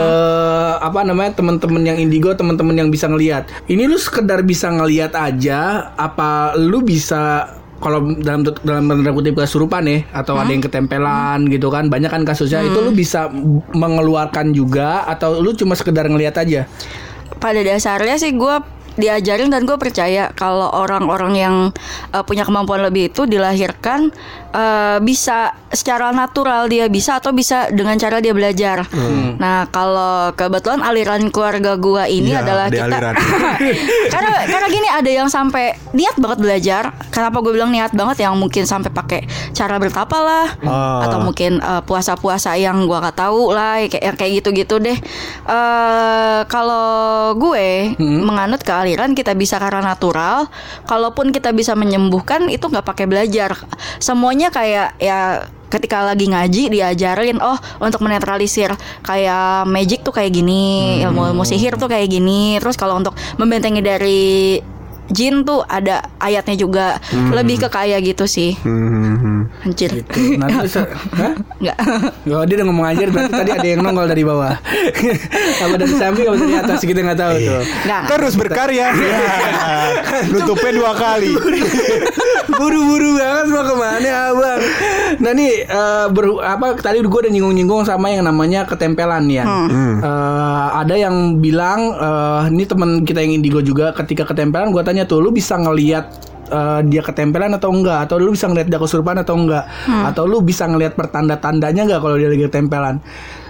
apa 0.79 1.01
namanya 1.07 1.41
teman-teman 1.41 1.83
yang 1.85 1.99
indigo, 1.99 2.37
teman-teman 2.37 2.77
yang 2.77 2.89
bisa 2.93 3.09
ngelihat. 3.09 3.49
Ini 3.67 3.89
lu 3.89 3.97
sekedar 3.97 4.45
bisa 4.45 4.69
ngelihat 4.69 5.17
aja, 5.17 5.93
apa 5.97 6.55
lu 6.61 6.85
bisa 6.85 7.49
kalau 7.85 8.01
dalam 8.17 8.41
dalam 8.65 8.89
tanda 8.89 9.13
kutip 9.13 9.37
kesurupan 9.37 9.85
ya 9.85 9.99
atau 10.17 10.41
ada 10.41 10.49
yang 10.49 10.65
ketempelan 10.65 11.45
gitu 11.53 11.69
kan 11.69 11.93
banyak 11.93 12.09
kan 12.09 12.25
kasusnya 12.25 12.65
itu 12.65 12.81
lu 12.81 12.97
bisa 12.97 13.29
mengeluarkan 13.77 14.57
juga 14.57 15.05
atau 15.05 15.43
lu 15.45 15.53
cuma 15.53 15.77
sekedar 15.77 16.09
ngelihat 16.09 16.33
aja 16.41 16.65
pada 17.45 17.61
dasarnya 17.61 18.17
sih 18.17 18.33
gue 18.33 18.57
diajarin 18.95 19.49
dan 19.49 19.65
gue 19.65 19.75
percaya 19.75 20.31
kalau 20.31 20.71
orang-orang 20.71 21.33
yang 21.35 21.55
uh, 22.11 22.23
punya 22.23 22.43
kemampuan 22.43 22.81
lebih 22.81 23.09
itu 23.09 23.25
dilahirkan 23.25 24.15
uh, 24.51 24.99
bisa 24.99 25.51
secara 25.69 26.11
natural 26.11 26.67
dia 26.67 26.87
bisa 26.87 27.19
atau 27.19 27.31
bisa 27.31 27.67
dengan 27.69 27.95
cara 27.95 28.19
dia 28.19 28.31
belajar. 28.31 28.87
Nah 29.37 29.67
kalau 29.69 30.31
kebetulan 30.33 30.81
aliran 30.81 31.27
keluarga 31.29 31.75
gue 31.75 32.05
ini 32.09 32.31
Iya, 32.31 32.41
adalah 32.41 32.65
ada 32.67 32.79
kita 32.79 32.99
karena 34.15 34.33
karena 34.47 34.67
gini 34.69 34.89
ada 34.89 35.11
yang 35.13 35.27
sampai 35.27 35.75
niat 35.91 36.15
banget 36.15 36.39
belajar. 36.39 36.83
Kenapa 37.11 37.41
gue 37.41 37.53
bilang 37.53 37.71
niat 37.71 37.91
banget 37.91 38.23
yang 38.23 38.35
mungkin 38.35 38.63
sampai 38.65 38.91
pakai 38.91 39.21
cara 39.51 39.77
bertapa 39.77 40.17
lah 40.17 40.47
Ah. 40.65 41.03
atau 41.07 41.19
mungkin 41.21 41.59
uh, 41.59 41.83
puasa-puasa 41.83 42.55
yang 42.55 42.87
gua 42.87 43.03
nggak 43.03 43.19
tahu 43.19 43.51
lah 43.51 43.83
kayak 43.85 44.15
kayak 44.15 44.33
gitu-gitu 44.39 44.79
deh. 44.79 44.99
eh 45.45 46.41
kalau 46.47 47.35
gue 47.35 47.95
menganut 47.99 48.61
ke 48.61 48.71
aliran 48.85 49.17
kita 49.17 49.33
bisa 49.33 49.57
karena 49.57 49.81
natural, 49.81 50.53
kalaupun 50.85 51.33
kita 51.33 51.57
bisa 51.57 51.73
menyembuhkan 51.73 52.53
itu 52.53 52.69
nggak 52.69 52.85
pakai 52.85 53.09
belajar. 53.09 53.57
Semuanya 53.97 54.53
kayak 54.53 55.01
ya 55.01 55.49
ketika 55.73 56.07
lagi 56.07 56.31
ngaji 56.31 56.71
diajarin 56.71 57.43
oh 57.43 57.59
untuk 57.83 58.05
menetralisir 58.07 58.71
kayak 59.03 59.67
magic 59.67 60.07
tuh 60.07 60.15
kayak 60.15 60.31
gini 60.31 61.03
ilmu 61.03 61.35
ilmu 61.35 61.43
sihir 61.43 61.75
tuh 61.75 61.91
kayak 61.91 62.07
gini 62.15 62.63
terus 62.63 62.79
kalau 62.79 62.95
untuk 62.95 63.19
membentengi 63.43 63.83
dari 63.83 64.63
jin 65.11 65.45
tuh 65.45 65.61
ada 65.65 66.07
ayatnya 66.17 66.55
juga. 66.55 66.87
Lebih 67.13 67.65
ke 67.65 67.69
kayak 67.69 68.01
gitu 68.05 68.25
sih. 68.25 68.57
Hmm. 68.61 69.49
Anjir. 69.61 69.91
Gitu. 69.91 70.37
Nanti 70.39 70.57
bisa. 70.67 70.87
Oh, 72.31 72.45
dia 72.45 72.55
udah 72.57 72.67
ngomong 72.67 72.87
anjir 72.87 73.09
berarti 73.09 73.33
tadi 73.33 73.51
ada 73.51 73.67
yang 73.67 73.81
nongol 73.81 74.07
dari 74.07 74.23
bawah. 74.23 74.55
apa 75.65 75.75
dari 75.75 75.95
samping 75.95 76.25
apa 76.25 76.37
dari 76.37 76.55
atas 76.55 76.81
kita 76.81 77.01
nggak 77.01 77.19
tahu 77.19 77.35
tuh. 77.39 77.63
Enggak. 77.85 78.03
Terus 78.15 78.35
berkarya. 78.35 78.89
Ya. 78.95 79.19
Nutupnya 80.33 80.73
dua 80.73 80.93
kali. 80.95 81.33
Buru-buru 82.47 83.19
banget 83.19 83.47
mau 83.51 83.65
ke 83.65 83.75
mana 83.75 84.11
abang? 84.31 84.61
Nah 85.19 85.33
nih 85.33 85.53
eh, 85.65 86.07
ber- 86.11 86.39
apa 86.41 86.79
tadi 86.79 87.01
gue 87.01 87.11
udah 87.11 87.33
nyinggung-nyinggung 87.33 87.83
sama 87.83 88.09
yang 88.09 88.23
namanya 88.23 88.63
ketempelan 88.65 89.27
ya. 89.27 89.45
Eh, 89.99 90.67
ada 90.75 90.95
yang 90.95 91.41
bilang 91.41 91.91
eh, 91.91 92.43
ini 92.53 92.65
teman 92.65 93.03
kita 93.03 93.19
yang 93.19 93.35
indigo 93.35 93.59
juga 93.59 93.91
ketika 93.91 94.25
ketempelan 94.25 94.71
gue 94.71 94.83
tanya 94.85 94.94
tuh 95.03 95.19
lu 95.19 95.35
bisa 95.35 95.59
ngelihat 95.59 96.07
eh, 96.47 96.81
dia 96.87 97.03
ketempelan 97.03 97.51
atau 97.53 97.75
enggak? 97.75 98.07
Atau 98.07 98.23
lu 98.23 98.31
bisa 98.31 98.47
ngelihat 98.47 98.71
dia 98.71 98.79
kesurupan 98.79 99.19
atau 99.19 99.35
enggak? 99.35 99.67
Atau 100.07 100.25
lu 100.25 100.39
bisa 100.41 100.65
ngelihat 100.65 100.95
pertanda-tandanya 100.95 101.83
enggak 101.83 102.01
kalau 102.01 102.15
dia 102.15 102.31
lagi 102.31 102.47
ketempelan? 102.47 103.03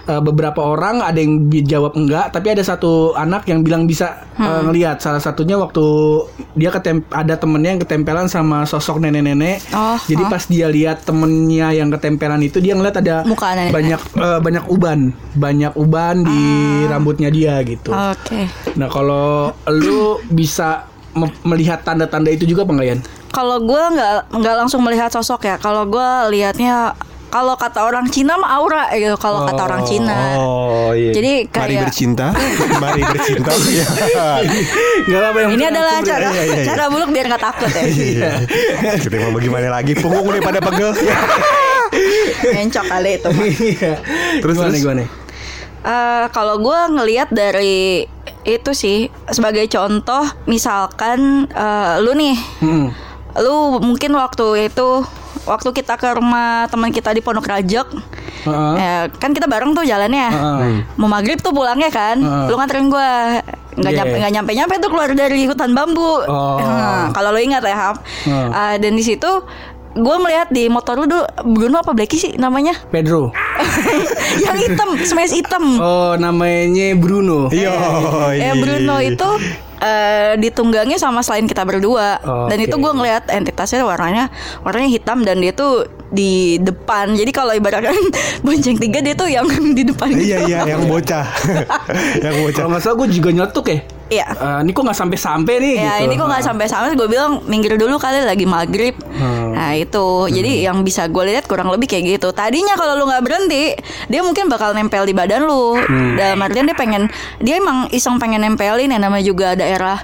Eh, 0.05 0.21
beberapa 0.21 0.61
orang 0.61 1.01
ada 1.01 1.17
yang 1.17 1.49
jawab 1.65 1.97
enggak 1.97 2.29
tapi 2.29 2.53
ada 2.53 2.61
satu 2.61 3.17
anak 3.17 3.49
yang 3.49 3.65
bilang 3.65 3.89
bisa 3.89 4.21
eh, 4.37 4.61
ngelihat 4.61 5.01
salah 5.01 5.17
satunya 5.17 5.57
waktu 5.57 5.81
dia 6.53 6.69
ketem 6.69 7.01
ada 7.09 7.33
temennya 7.33 7.73
yang 7.73 7.81
ketempelan 7.81 8.29
sama 8.29 8.69
sosok 8.69 9.01
nenek-nenek. 9.01 9.65
Oh, 9.73 9.97
jadi 10.05 10.21
oh. 10.21 10.29
pas 10.29 10.45
dia 10.45 10.69
lihat 10.69 11.01
temennya 11.03 11.73
yang 11.73 11.89
ketempelan 11.89 12.37
itu 12.39 12.61
dia 12.61 12.77
ngeliat 12.77 13.01
ada 13.01 13.25
Muka 13.25 13.57
nenek. 13.57 13.73
banyak 13.73 14.01
eh, 14.13 14.39
banyak 14.45 14.65
uban. 14.69 15.09
Banyak 15.33 15.73
uban 15.73 16.21
di 16.21 16.41
Ah. 16.85 16.93
rambutnya 16.93 17.33
dia 17.33 17.57
gitu. 17.65 17.89
Oke. 17.89 18.45
nah 18.77 18.85
kalau 18.85 19.57
lu 19.73 20.21
bisa 20.29 20.85
melihat 21.47 21.79
tanda-tanda 21.81 22.29
itu 22.29 22.43
juga 22.43 22.67
Yan? 22.83 22.99
Kalau 23.31 23.59
gue 23.63 23.83
nggak 23.95 24.35
nggak 24.35 24.55
langsung 24.55 24.83
melihat 24.83 25.11
sosok 25.11 25.47
ya. 25.47 25.55
Kalau 25.59 25.87
gue 25.87 26.09
lihatnya 26.31 26.95
kalau 27.35 27.59
kata 27.59 27.83
orang 27.83 28.07
Cina 28.07 28.39
mah 28.39 28.47
aura 28.55 28.87
gitu. 28.95 29.15
Kalau 29.19 29.43
kata 29.43 29.61
orang 29.67 29.83
Cina. 29.83 30.39
Oh 30.39 30.95
iya. 30.95 31.11
Jadi 31.11 31.33
Mari 31.51 31.75
kayak- 31.75 31.83
bercinta. 31.83 32.27
Mari 32.83 33.01
bercinta. 33.03 33.51
Iya. 33.51 33.87
Nggak 35.11 35.19
apa 35.19 35.37
yang 35.43 35.51
Ini 35.51 35.63
adalah 35.67 35.95
cara 35.99 36.27
iya, 36.31 36.43
iya, 36.47 36.55
iya. 36.55 36.63
cara 36.63 36.83
buluk 36.87 37.09
biar 37.11 37.25
nggak 37.27 37.43
takut 37.43 37.71
ya. 37.75 37.83
Iya. 37.83 38.31
Kita 39.03 39.15
mau 39.19 39.31
bagaimana 39.35 39.67
lagi? 39.67 39.91
Punggung 39.99 40.31
nih 40.31 40.43
pada 40.43 40.59
pegel. 40.63 40.91
Mencok 42.55 42.85
kali 42.87 43.11
itu. 43.19 43.29
Iya. 43.35 43.93
Terus, 44.39 44.55
gimana 44.55 44.71
terus? 44.71 44.83
gimana? 44.83 45.03
Eh, 45.85 46.25
kalau 46.31 46.55
gue 46.63 46.79
ngelihat 46.97 47.29
dari 47.35 48.07
itu 48.45 48.71
sih 48.71 48.97
sebagai 49.27 49.65
contoh 49.67 50.21
misalkan 50.45 51.19
eh, 51.47 51.93
lu 51.99 52.13
nih 52.13 52.37
Hmm. 52.59 52.87
lu 53.35 53.55
mungkin 53.79 54.13
waktu 54.13 54.69
itu 54.69 55.01
waktu 55.43 55.69
kita 55.71 55.93
ke 55.95 56.07
rumah 56.11 56.65
teman 56.65 56.89
kita 56.89 57.09
di 57.09 57.19
Pondok 57.19 57.45
Rajek 57.45 57.85
Heeh. 58.43 58.73
eh, 58.75 59.03
kan 59.11 59.29
kita 59.29 59.45
bareng 59.45 59.73
tuh 59.73 59.83
jalannya 59.83 60.27
Heeh. 60.27 60.71
mau 60.95 61.05
maghrib 61.05 61.37
tuh 61.37 61.51
pulangnya 61.51 61.89
kan 61.89 62.17
Heeh. 62.17 62.45
lu 62.47 62.55
nganterin 62.55 62.87
gue 62.87 63.09
nggak 63.75 63.91
Yeah. 63.91 63.97
nyampe 63.99 64.15
nggak 64.15 64.33
nyampe 64.33 64.51
nyampe 64.53 64.73
tuh 64.77 64.87
keluar 64.87 65.09
dari 65.11 65.41
hutan 65.43 65.75
bambu 65.75 66.23
Oh. 66.23 66.55
Nah, 66.57 67.11
kalau 67.15 67.29
lu 67.29 67.39
ingat 67.39 67.59
ya 67.61 67.75
Hap 67.75 67.97
Hmm. 68.23 68.49
Eh, 68.49 68.75
dan 68.79 68.93
di 68.93 69.03
situ 69.03 69.27
gue 69.95 70.15
melihat 70.19 70.47
di 70.49 70.67
motor 70.67 70.95
lu 70.95 71.05
dulu 71.05 71.23
Bruno 71.47 71.79
apa 71.79 71.91
Blacky 71.91 72.15
sih 72.15 72.31
namanya 72.35 72.75
Pedro. 72.85 73.31
yang 74.43 74.57
hitam 74.57 74.99
smash 74.99 75.31
hitam 75.31 75.79
Oh, 75.79 76.13
namanya 76.15 76.91
Bruno. 76.93 77.47
Iya. 77.47 77.71
Eh 78.35 78.53
Bruno 78.55 78.99
itu 78.99 79.29
eh, 79.77 80.35
ditunggangi 80.35 80.95
sama 80.95 81.19
selain 81.19 81.45
kita 81.45 81.63
berdua 81.63 82.19
dan 82.47 82.57
Oke. 82.57 82.67
itu 82.67 82.75
gue 82.75 82.91
ngeliat 82.91 83.27
entitasnya 83.29 83.81
warnanya 83.81 84.27
warnanya 84.61 84.89
hitam 84.89 85.23
dan 85.23 85.39
dia 85.39 85.51
tuh 85.51 85.83
di 86.07 86.59
depan 86.59 87.11
jadi 87.11 87.31
kalau 87.31 87.51
ibaratkan 87.51 87.95
bonceng 88.45 88.75
tiga 88.75 88.99
dia 88.99 89.15
tuh 89.15 89.27
yang 89.27 89.47
di 89.77 89.83
depan 89.85 90.11
Iya 90.11 90.43
gitu. 90.43 90.49
iya 90.49 90.59
yang 90.67 90.83
bocah. 90.85 91.25
yang 92.19 92.35
bocah. 92.41 92.55
Kalau 92.57 92.69
nggak 92.69 92.83
salah 92.83 92.95
gue 92.97 93.07
juga 93.11 93.29
nyetuk 93.31 93.65
ya. 93.67 93.79
Iya. 94.05 94.27
Eh, 94.29 94.59
ini 94.61 94.69
kok 94.69 94.81
nggak 94.81 94.95
sampai-sampai 94.95 95.55
nih 95.57 95.73
Ya 95.75 95.97
gitu. 95.97 96.05
ini 96.05 96.13
kok 96.13 96.27
nggak 96.27 96.43
sampai 96.43 96.65
sampai 96.65 96.93
gue 96.93 97.07
bilang 97.07 97.41
minggir 97.45 97.73
dulu 97.73 97.97
kali 97.97 98.21
lagi 98.21 98.45
maghrib. 98.45 98.93
Hmm. 99.11 99.51
Nah 99.51 99.73
itu 99.73 100.05
jadi 100.27 100.51
yang 100.63 100.81
bisa 100.81 101.05
gue 101.05 101.25
lihat 101.25 101.45
kurang 101.45 101.67
lebih 101.67 101.87
kayak 101.87 102.05
gitu. 102.11 102.29
Tadinya 102.29 102.73
kalau 102.73 102.93
lu 102.95 103.05
nggak 103.05 103.21
berhenti 103.21 103.73
dia 104.05 104.21
mungkin 104.21 104.45
bakal 104.45 104.71
nempel 104.71 105.03
di 105.03 105.11
badan 105.11 105.43
lu. 105.43 105.73
Hmm. 105.75 106.13
Dalam 106.13 106.37
artian 106.39 106.63
dia 106.63 106.73
pengen 106.73 107.09
dia 107.39 107.57
emang 107.57 107.89
iseng 107.89 108.15
pengen 108.15 108.39
nempelin 108.39 108.87
ya 108.87 108.99
namanya 108.99 109.25
juga 109.25 109.53
daerah 109.53 109.97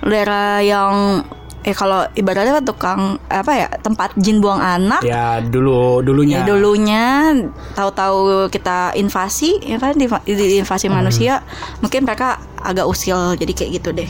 daerah 0.00 0.58
yang 0.58 1.22
eh 1.64 1.72
kalau 1.72 2.04
ibaratnya 2.12 2.60
tukang 2.60 3.16
apa 3.24 3.52
ya 3.54 3.68
tempat 3.72 4.12
jin 4.16 4.36
buang 4.36 4.60
anak. 4.60 5.00
Ya 5.00 5.40
dulu 5.40 6.02
dulunya. 6.02 6.42
Ya 6.42 6.44
dulunya 6.44 7.04
tahu-tahu 7.72 8.48
kita 8.48 8.92
invasi 8.94 9.62
ya 9.62 9.78
kan 9.78 9.94
di, 9.94 10.04
di- 10.26 10.58
invasi 10.58 10.86
Hmm. 10.86 10.98
manusia 10.98 11.40
mungkin 11.80 12.04
mereka 12.04 12.36
agak 12.64 12.88
usil 12.88 13.36
jadi 13.36 13.52
kayak 13.52 13.70
gitu 13.78 13.88
deh. 13.92 14.08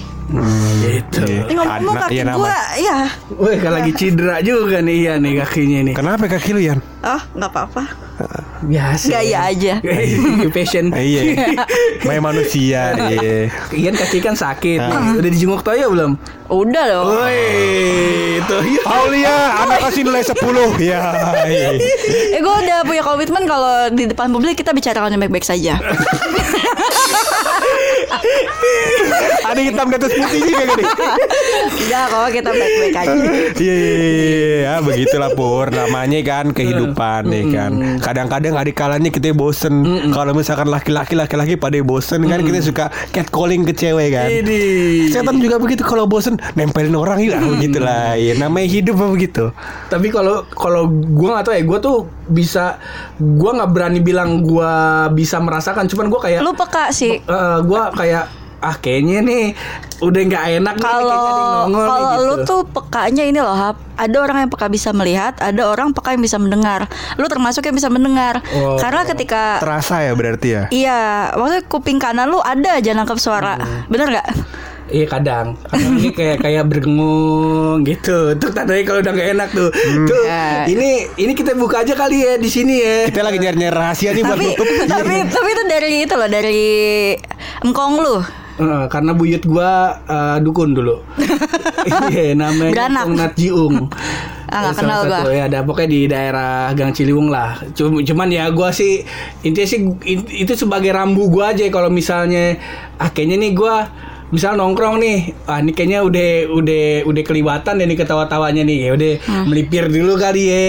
Gitu. 0.80 1.20
Iya. 1.26 1.42
Ini 1.50 1.52
ngomong-ngomong 1.58 1.96
Anak, 1.98 2.08
kaki 2.08 2.14
iya, 2.16 2.24
gua 2.32 2.58
ya. 2.78 2.98
Wih, 3.34 3.56
kalau 3.60 3.76
lagi 3.82 3.92
cedera 3.92 4.36
juga 4.40 4.78
nih 4.80 4.98
ya 5.10 5.14
nih 5.18 5.32
kakinya 5.42 5.80
nih. 5.90 5.94
Kenapa 5.98 6.24
kaki 6.30 6.50
lu 6.54 6.60
Yan? 6.62 6.78
Oh, 7.04 7.22
nggak 7.36 7.50
apa-apa. 7.52 7.82
Biasa. 8.64 9.10
Gaya 9.10 9.38
aja. 9.52 9.74
Passion. 10.54 10.94
Ah, 10.94 11.02
Iya. 11.02 11.22
Main 12.06 12.22
manusia. 12.22 12.94
Iya. 13.14 13.52
Ian 13.74 13.94
kaki 13.98 14.22
kan 14.24 14.38
sakit. 14.38 14.80
Ah. 14.80 15.18
Udah 15.18 15.30
dijenguk 15.30 15.60
Toyo 15.60 15.92
belum? 15.92 16.16
Udah 16.48 16.84
dong. 16.88 17.06
Woi, 17.10 18.40
Toyo. 18.48 18.80
Aulia, 18.86 19.66
anak 19.66 19.90
kasih 19.90 20.02
nilai 20.08 20.24
10 20.24 20.40
Ya 20.80 21.02
iya. 21.44 21.68
Eh, 22.32 22.40
gue 22.40 22.54
udah 22.64 22.86
punya 22.86 23.02
komitmen 23.04 23.44
kalau 23.44 23.90
di 23.92 24.08
depan 24.08 24.32
publik 24.32 24.56
kita 24.56 24.72
bicarakan 24.72 25.12
yang 25.12 25.20
baik-baik 25.20 25.44
saja. 25.44 25.76
Ada 29.44 29.60
hitam 29.60 29.86
di 29.92 29.96
atas 30.00 30.12
putih 30.12 30.40
juga 30.40 30.64
gini. 30.72 30.84
Enggak 31.84 32.04
kok 32.08 32.30
kita 32.32 32.50
baik-baik 32.50 32.96
aja. 32.96 33.14
Iya 33.54 33.74
iya 33.74 33.94
iya 33.94 34.56
ya, 34.64 34.74
begitulah 34.80 35.30
Pur. 35.36 35.68
Namanya 35.70 36.20
kan 36.24 36.50
kehidupan 36.50 37.22
ya 37.28 37.42
kan. 37.52 37.72
Kadang-kadang 38.00 38.54
adik 38.56 38.76
kalanya 38.76 39.10
kita 39.12 39.36
bosen. 39.36 39.84
Kalau 40.10 40.32
misalkan 40.32 40.68
laki-laki 40.72 41.14
laki-laki 41.14 41.54
pada 41.58 41.78
bosen 41.84 42.24
kan 42.26 42.40
Kita 42.44 42.60
suka 42.60 42.84
catcalling 43.12 43.64
ke 43.64 43.72
cewek 43.72 44.08
kan. 44.14 44.28
Ini. 44.28 44.60
Setan 45.10 45.40
juga 45.40 45.56
begitu. 45.56 45.82
Kalau 45.84 46.04
bosen 46.04 46.36
nempelin 46.56 46.94
orang 46.96 47.20
juga 47.20 47.40
begitu 47.40 47.78
lah 47.80 48.16
ya. 48.16 48.36
Namanya 48.36 48.68
hidup 48.68 49.00
apa 49.00 49.08
begitu? 49.12 49.44
Tapi 49.88 50.08
kalau 50.12 50.44
kalau 50.52 50.88
gua 50.88 51.40
nggak 51.40 51.44
tahu 51.48 51.54
ya, 51.56 51.62
gua 51.64 51.78
tuh 51.80 51.96
bisa 52.26 52.80
gua 53.16 53.54
nggak 53.54 53.70
berani 53.70 54.00
bilang 54.00 54.40
gua 54.40 54.72
bisa 55.08 55.38
merasakan, 55.38 55.84
cuman 55.84 56.08
gua 56.08 56.20
kayak 56.22 56.40
Lu 56.40 56.52
peka 56.52 56.88
sih. 56.90 57.18
eh, 57.18 57.58
gua 57.62 57.90
kayak 57.90 58.24
ah 58.58 58.72
kayaknya 58.74 59.20
nih 59.20 59.44
udah 60.00 60.20
nggak 60.24 60.44
enak 60.56 60.74
nih, 60.74 60.82
Kalau 60.82 61.20
kalau 61.68 62.00
gitu. 62.16 62.24
lu 62.24 62.34
tuh 62.44 62.60
pekanya 62.64 63.20
ini 63.22 63.36
loh, 63.36 63.52
Hap. 63.52 63.76
Ada 63.94 64.16
orang 64.16 64.36
yang 64.40 64.50
peka 64.50 64.66
bisa 64.66 64.90
melihat, 64.90 65.36
ada 65.36 65.62
orang 65.64 65.92
peka 65.92 66.16
yang 66.16 66.24
bisa 66.24 66.40
mendengar. 66.40 66.88
Lu 67.14 67.28
termasuk 67.28 67.60
yang 67.60 67.76
bisa 67.76 67.92
mendengar. 67.92 68.40
Oh. 68.56 68.80
Karena 68.80 69.04
ketika 69.04 69.60
terasa 69.60 70.00
ya 70.00 70.16
berarti 70.16 70.48
ya 70.50 70.62
Iya, 70.72 71.00
maksudnya 71.36 71.64
kuping 71.68 72.00
kanan 72.00 72.26
lu 72.26 72.40
ada 72.40 72.74
aja 72.74 72.90
nangkep 72.90 73.20
suara. 73.20 73.60
Bener 73.86 74.08
nggak? 74.10 74.28
Iya 74.94 75.06
kadang, 75.08 75.58
kadang 75.64 75.98
ini 75.98 76.08
kayak 76.08 76.38
kayak 76.38 76.64
bergengung 76.64 77.82
gitu. 77.82 78.30
Tuh 78.34 78.46
tandanya 78.48 78.84
kalau 78.84 79.02
udah 79.02 79.10
nggak 79.10 79.30
enak 79.34 79.48
tuh. 79.50 79.66
Tuh 80.06 80.22
Ya. 80.22 80.62
ini 80.64 81.10
ini 81.16 81.32
kita 81.32 81.50
buka 81.52 81.82
aja 81.82 81.92
kali 81.92 82.22
ya 82.22 82.34
di 82.36 82.46
sini 82.46 82.78
ya. 82.78 82.96
kita 83.04 83.20
lagi 83.20 83.38
nyari-nyari 83.38 83.74
rahasia 83.74 84.14
nih 84.14 84.22
buat 84.22 84.32
tapi 84.32 84.46
nutup 84.46 84.66
tapi 84.94 85.14
tapi 85.26 85.48
itu 85.50 85.62
dari 85.66 85.90
itu 86.00 86.14
loh 86.14 86.28
dari 86.28 86.62
engkong 87.60 87.94
lu. 87.98 88.16
Eh, 88.54 88.84
karena 88.86 89.10
buyut 89.12 89.42
gua 89.42 89.70
eh, 90.00 90.36
dukun 90.38 90.70
dulu. 90.72 91.02
Iya 92.06 92.32
namanya 92.32 92.70
Beranak. 92.70 93.04
Tung 93.04 93.16
Nat 93.18 93.34
Jiung. 93.34 93.76
Ah, 94.46 94.60
nggak 94.62 94.72
Salah 94.72 94.74
kenal 94.78 95.00
satu, 95.02 95.10
gua. 95.10 95.32
Ya 95.34 95.42
ada 95.44 95.58
pokoknya 95.60 95.90
di 95.90 96.00
daerah 96.06 96.52
Gang 96.72 96.94
Ciliwung 96.94 97.28
lah. 97.28 97.58
Cuma- 97.72 98.00
Cuman 98.00 98.30
ya 98.30 98.46
gua 98.48 98.70
sih 98.70 99.02
intinya 99.42 99.66
sih 99.66 99.80
itu 100.32 100.52
sebagai 100.54 100.88
rambu 100.88 101.26
gua 101.28 101.50
aja 101.50 101.66
kalau 101.66 101.90
misalnya 101.90 102.56
ah 102.94 103.10
kayaknya 103.10 103.42
nih 103.42 103.52
gua 103.52 103.90
misal 104.34 104.58
nongkrong 104.58 104.98
nih, 104.98 105.18
ah 105.46 105.62
ini 105.62 105.70
kayaknya 105.70 106.02
udah 106.02 106.30
udah 106.50 106.84
udah 107.06 107.22
kelibatan 107.22 107.78
deh 107.78 107.86
nih 107.86 107.96
ketawa-tawanya 107.96 108.66
nih, 108.66 108.78
ya 108.84 108.90
udah 108.92 109.12
Hmm. 109.24 109.46
melipir 109.46 109.86
dulu 109.86 110.18
kali 110.18 110.42
ya 110.44 110.66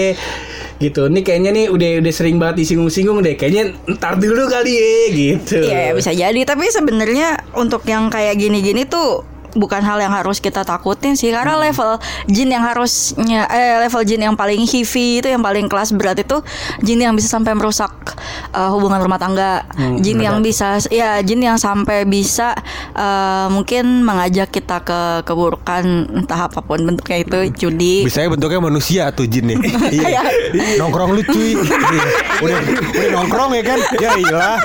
gitu. 0.76 1.08
Nih 1.08 1.24
kayaknya 1.24 1.50
nih 1.50 1.66
udah 1.72 1.90
udah 2.04 2.12
sering 2.12 2.36
banget 2.36 2.62
disinggung-singgung 2.62 3.24
deh 3.24 3.34
kayaknya 3.34 3.74
ntar 3.96 4.16
dulu 4.16 4.44
kali 4.46 4.72
ya 4.76 4.92
gitu. 5.10 5.58
Iya 5.64 5.92
bisa 5.92 6.12
jadi. 6.12 6.40
Tapi 6.44 6.68
sebenarnya 6.68 7.42
untuk 7.56 7.82
yang 7.84 8.06
kayak 8.06 8.36
gini-gini 8.36 8.84
tuh 8.84 9.24
bukan 9.56 9.80
hal 9.82 9.98
yang 9.98 10.12
harus 10.12 10.38
kita 10.38 10.62
takutin 10.62 11.16
sih 11.16 11.32
karena 11.32 11.56
level 11.56 11.98
jin 12.28 12.52
yang 12.52 12.64
harusnya 12.64 13.48
eh 13.50 13.80
level 13.82 14.02
jin 14.04 14.20
yang 14.22 14.36
paling 14.36 14.62
heavy 14.68 15.24
itu 15.24 15.28
yang 15.32 15.42
paling 15.42 15.66
kelas 15.66 15.96
berat 15.96 16.20
itu 16.20 16.44
jin 16.84 17.00
yang 17.00 17.16
bisa 17.16 17.32
sampai 17.32 17.56
merusak 17.56 17.92
eh, 18.52 18.70
hubungan 18.70 19.00
rumah 19.00 19.18
tangga 19.18 19.64
jin 20.00 20.20
yang 20.20 20.44
bisa 20.44 20.78
ya 20.92 21.18
jin 21.24 21.40
yang 21.42 21.56
sampai 21.56 22.04
bisa 22.04 22.52
eh, 22.94 23.46
mungkin 23.50 24.04
mengajak 24.04 24.52
kita 24.52 24.84
ke 24.84 25.00
keburukan 25.24 25.84
entah 26.12 26.48
apa 26.48 26.60
pun 26.60 26.84
bentuknya 26.84 27.18
itu 27.24 27.38
judi 27.56 28.04
Bisa 28.04 28.26
bentuknya 28.28 28.60
manusia 28.60 29.08
tuh 29.10 29.24
jin 29.26 29.54
nih. 29.54 29.58
Iya. 29.96 30.22
Nongkrong 30.82 31.16
lu 31.16 31.22
cuy. 31.24 31.56
Iya. 31.56 32.04
Udah 32.42 32.58
udah 32.92 33.10
nongkrong 33.16 33.50
ya 33.56 33.62
kan. 33.64 33.78
Ya 33.96 34.10
ilah. 34.18 34.58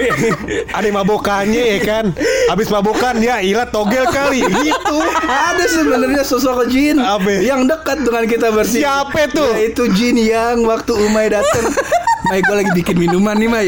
Ada 0.75 0.89
mabokannya 0.91 1.63
ya 1.77 1.79
kan. 1.81 2.05
Habis 2.51 2.67
mabokan 2.67 3.21
ya 3.21 3.39
ilah 3.39 3.69
togel 3.69 4.05
kali. 4.09 4.43
Gitu. 4.43 4.80
Ada 5.27 5.65
sebenarnya 5.69 6.23
sosok 6.25 6.67
jin 6.67 6.97
Apa? 6.97 7.41
yang 7.41 7.65
dekat 7.69 8.01
dengan 8.03 8.23
kita 8.25 8.49
bersih. 8.51 8.81
Siapa 8.83 9.29
tuh? 9.31 9.53
Itu 9.57 9.87
jin 9.93 10.17
yang 10.17 10.65
waktu 10.65 10.93
Umay 10.95 11.31
datang. 11.31 11.71
Mai 12.29 12.39
gue 12.39 12.55
lagi 12.55 12.71
bikin 12.77 12.95
minuman 12.95 13.35
nih 13.35 13.49
Mai. 13.49 13.67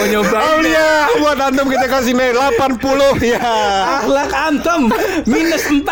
Mau 0.00 0.08
nyoba. 0.08 0.38
Aulia 0.56 1.12
buat 1.20 1.36
antum 1.36 1.68
kita 1.68 1.84
kasih 1.84 2.16
nilai 2.16 2.32
80 2.56 3.20
ya. 3.20 3.36
Akhlak 4.00 4.32
antum 4.32 4.88
minus 5.28 5.68
4 5.68 5.84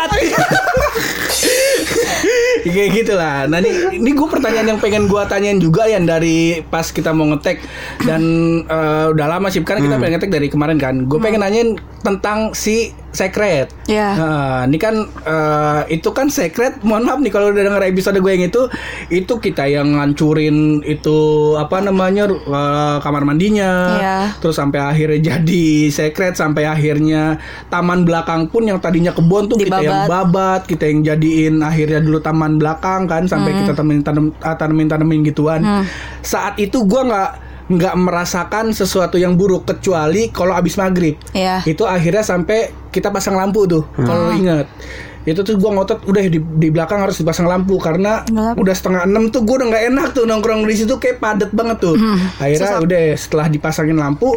Kayak 2.65 2.89
gitu 2.91 3.13
lah 3.13 3.45
Nah 3.45 3.61
ini, 3.61 4.01
ini 4.01 4.11
gue 4.17 4.27
pertanyaan 4.27 4.73
yang 4.75 4.79
pengen 4.81 5.05
gue 5.05 5.21
tanyain 5.29 5.61
juga 5.61 5.85
ya 5.85 6.01
Dari 6.01 6.65
pas 6.73 6.89
kita 6.89 7.13
mau 7.13 7.29
ngetek. 7.29 7.61
Dan 8.01 8.21
eh, 8.65 9.05
udah 9.13 9.27
lama 9.29 9.53
sih 9.53 9.61
Karena 9.61 9.85
kita 9.85 10.01
pengen 10.01 10.13
ngetek 10.17 10.31
dari 10.33 10.49
kemarin 10.49 10.81
kan. 10.81 11.05
Gue 11.05 11.21
pengen 11.21 11.45
nanyain 11.45 11.77
tentang 12.01 12.57
si 12.57 12.89
Secret 13.09 13.73
Ya. 13.85 14.13
Nah, 14.13 14.57
ini 14.63 14.77
kan 14.77 14.93
eh, 15.01 15.81
Itu 15.89 16.11
kan 16.11 16.29
Secret 16.29 16.81
Mohon 16.81 17.03
maaf 17.03 17.19
nih 17.19 17.31
kalau 17.31 17.49
udah 17.49 17.63
denger 17.63 17.83
episode 17.85 18.15
gue 18.15 18.31
yang 18.31 18.45
itu 18.45 18.61
Itu 19.09 19.37
kita 19.37 19.65
yang 19.65 19.97
ngancurin 19.97 20.81
Itu 20.81 21.17
apa 21.55 21.81
namanya 21.81 22.29
eh, 22.29 22.97
Kamar 22.99 23.23
mandinya 23.23 23.71
Iya. 23.95 24.17
Terus 24.37 24.55
sampai 24.55 24.77
akhirnya 24.79 25.19
jadi 25.35 25.65
Secret 25.89 26.37
Sampai 26.37 26.63
akhirnya 26.63 27.41
Taman 27.67 28.05
belakang 28.05 28.45
pun 28.45 28.63
yang 28.63 28.77
tadinya 28.77 29.09
kebun 29.09 29.45
tuh 29.45 29.57
kita 29.57 29.79
yang 29.79 30.05
Dibabat. 30.05 30.29
babat 30.29 30.61
kita 30.65 30.85
yang 30.85 31.01
jadiin 31.01 31.59
akhirnya 31.59 31.99
dulu 31.99 32.19
taman 32.19 32.55
belakang 32.55 33.05
kan 33.05 33.25
sampai 33.25 33.49
Hmm. 33.49 33.59
kita 33.59 33.71
tanemin 33.73 34.01
tanem 34.01 34.25
tanemin 34.39 34.87
tanemin 34.87 35.21
gituan 35.23 35.61
saat 36.21 36.55
itu 36.55 36.83
gua 36.83 37.01
nggak 37.03 37.29
nggak 37.69 37.95
merasakan 37.95 38.73
sesuatu 38.73 39.15
yang 39.15 39.37
buruk 39.37 39.63
kecuali 39.63 40.29
kalau 40.29 40.51
abis 40.51 40.75
maghrib 40.75 41.15
Iya. 41.31 41.61
itu 41.63 41.85
akhirnya 41.85 42.21
sampai 42.21 42.73
kita 42.89 43.09
pasang 43.09 43.33
lampu 43.33 43.63
tuh 43.63 43.85
kalau 43.95 44.27
lu 44.27 44.41
ingat 44.41 44.65
itu 45.21 45.37
tuh 45.39 45.53
gua 45.55 45.77
ngotot 45.77 46.01
udah 46.03 46.23
di, 46.25 46.39
di 46.41 46.67
belakang 46.69 46.97
harus 46.99 47.15
dipasang 47.15 47.45
lampu 47.45 47.77
karena 47.77 48.25
Gelap. 48.25 48.57
udah 48.57 48.73
setengah 48.73 49.01
enam 49.05 49.29
tuh 49.29 49.45
gua 49.45 49.61
udah 49.61 49.67
nggak 49.69 49.83
enak 49.87 50.07
tuh 50.11 50.25
nongkrong 50.25 50.65
di 50.65 50.73
situ 50.73 50.97
kayak 50.97 51.21
padet 51.21 51.51
banget 51.51 51.77
tuh 51.79 51.93
akhirnya 52.39 52.73
Sesak. 52.73 52.83
udah 52.83 53.01
setelah 53.13 53.47
dipasangin 53.47 53.95
lampu 53.95 54.33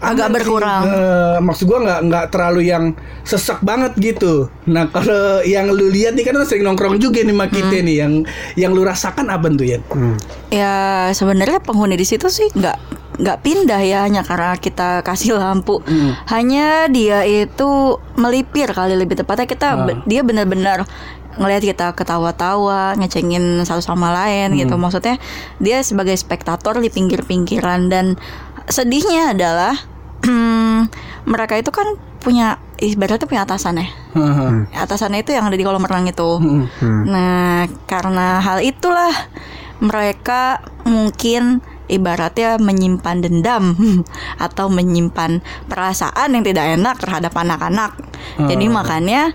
Agak 0.00 0.26
aman 0.26 0.32
sih. 0.32 0.34
berkurang. 0.40 0.82
Eh, 0.88 1.38
maksud 1.44 1.64
gua 1.68 1.78
nggak 1.84 2.00
nggak 2.08 2.24
terlalu 2.32 2.60
yang 2.72 2.84
sesak 3.22 3.60
banget 3.60 3.92
gitu. 4.00 4.48
Nah 4.64 4.88
kalau 4.88 5.44
yang 5.44 5.68
lu 5.68 5.92
lihat 5.92 6.16
nih 6.16 6.24
kan 6.24 6.34
lu 6.40 6.44
sering 6.48 6.64
nongkrong 6.64 6.96
juga 6.96 7.20
nih 7.20 7.36
sama 7.36 7.46
kita 7.52 7.76
nih 7.84 7.96
yang 8.00 8.12
yang 8.56 8.72
lu 8.72 8.82
rasakan 8.82 9.28
apa 9.28 9.46
tuh 9.52 9.66
ya? 9.68 9.78
Ya 10.48 10.74
sebenarnya 11.12 11.60
penghuni 11.60 12.00
di 12.00 12.08
situ 12.08 12.32
sih 12.32 12.48
nggak 12.50 12.76
nggak 13.20 13.38
pindah 13.44 13.80
ya 13.84 14.08
hanya 14.08 14.24
karena 14.24 14.56
kita 14.56 15.04
kasih 15.04 15.36
lampu. 15.36 15.84
Hanya 16.32 16.88
dia 16.88 17.20
itu 17.28 18.00
melipir 18.16 18.72
kali 18.72 18.96
lebih 18.96 19.20
tepatnya 19.20 19.44
kita 19.44 19.68
be- 19.84 20.00
dia 20.08 20.24
benar-benar 20.24 20.88
ngelihat 21.30 21.62
kita 21.62 21.86
ketawa-tawa, 21.94 22.98
ngecengin 22.98 23.62
satu 23.62 23.80
sama 23.80 24.10
lain 24.10 24.56
gitu. 24.56 24.74
Maksudnya 24.74 25.16
dia 25.62 25.78
sebagai 25.84 26.16
spektator 26.18 26.82
di 26.82 26.90
pinggir-pinggiran 26.90 27.86
dan 27.86 28.18
sedihnya 28.70 29.34
adalah 29.36 29.74
mereka 31.32 31.58
itu 31.58 31.68
kan 31.74 31.98
punya 32.20 32.60
ibaratnya 32.80 33.28
punya 33.28 33.42
atasan 33.44 33.80
ya. 33.80 33.88
Atasannya 34.72 35.24
itu 35.24 35.32
yang 35.32 35.48
ada 35.48 35.56
di 35.56 35.64
kolam 35.64 35.84
renang 35.84 36.08
itu. 36.08 36.30
Nah, 37.08 37.68
karena 37.88 38.40
hal 38.40 38.60
itulah 38.60 39.12
mereka 39.80 40.60
mungkin 40.84 41.64
ibaratnya 41.88 42.60
menyimpan 42.60 43.24
dendam 43.24 43.74
atau 44.46 44.70
menyimpan 44.70 45.42
perasaan 45.66 46.36
yang 46.36 46.44
tidak 46.44 46.76
enak 46.78 46.96
terhadap 47.00 47.32
anak-anak. 47.34 47.96
Jadi 48.38 48.66
makanya 48.68 49.32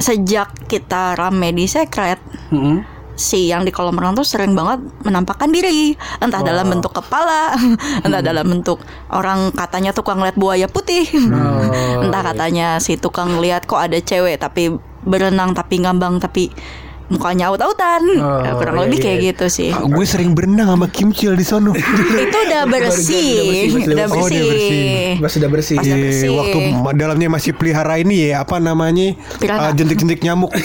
sejak 0.00 0.50
kita 0.66 1.14
rame 1.14 1.52
di 1.52 1.68
secret 1.68 2.18
Hmm. 2.52 2.84
Si 3.14 3.52
yang 3.52 3.62
di 3.66 3.72
kolam 3.74 3.96
renang 3.96 4.16
tuh 4.16 4.26
sering 4.26 4.56
banget 4.56 4.82
menampakkan 5.04 5.52
diri. 5.52 5.94
Entah 6.20 6.40
dalam 6.40 6.68
bentuk 6.68 6.92
kepala 6.96 7.56
entah 8.06 8.22
dalam 8.24 8.46
bentuk 8.48 8.80
orang 9.12 9.52
katanya 9.52 9.92
tukang 9.92 10.20
lihat 10.20 10.36
buaya 10.36 10.66
putih. 10.68 11.04
Entah 12.04 12.22
katanya 12.32 12.80
si 12.82 12.96
tukang 12.96 13.38
lihat 13.40 13.68
kok 13.68 13.80
ada 13.80 13.98
cewek 14.00 14.40
tapi 14.40 14.74
berenang 15.02 15.52
tapi 15.52 15.82
ngambang 15.82 16.22
tapi 16.22 16.52
mukanya 17.12 17.44
aut-autan 17.48 18.00
Oh, 18.16 18.40
Ya, 18.40 18.52
kurang 18.56 18.74
iya, 18.74 18.82
lebih 18.82 18.98
iya. 18.98 19.04
kayak 19.04 19.18
gitu 19.28 19.46
sih 19.48 19.70
Ah, 19.70 19.84
gue 19.84 20.04
sering 20.04 20.32
berenang 20.32 20.68
sama 20.68 20.86
Kimcil 20.88 21.32
di 21.34 21.44
sono. 21.44 21.72
itu 22.24 22.38
udah 22.42 22.62
bersih 22.66 23.30
udah 23.36 23.44
bersih, 23.44 23.92
udah 23.92 24.06
Oh, 24.08 24.28
bersih. 24.48 25.20
Pas 25.20 25.30
sudah 25.30 25.48
bersih. 25.48 25.76
Pas- 25.76 25.84
Sudah 25.84 25.98
Iya, 25.98 26.04
bersih. 26.04 26.28
waktu 26.32 26.58
dalamnya 26.94 27.28
masih 27.28 27.52
pelihara 27.52 27.94
ini 27.96 28.28
ya 28.28 28.42
apa 28.42 28.56
namanya. 28.56 29.14
Ah, 29.44 29.70
jentik-jentik 29.70 30.20
nyamuk. 30.20 30.50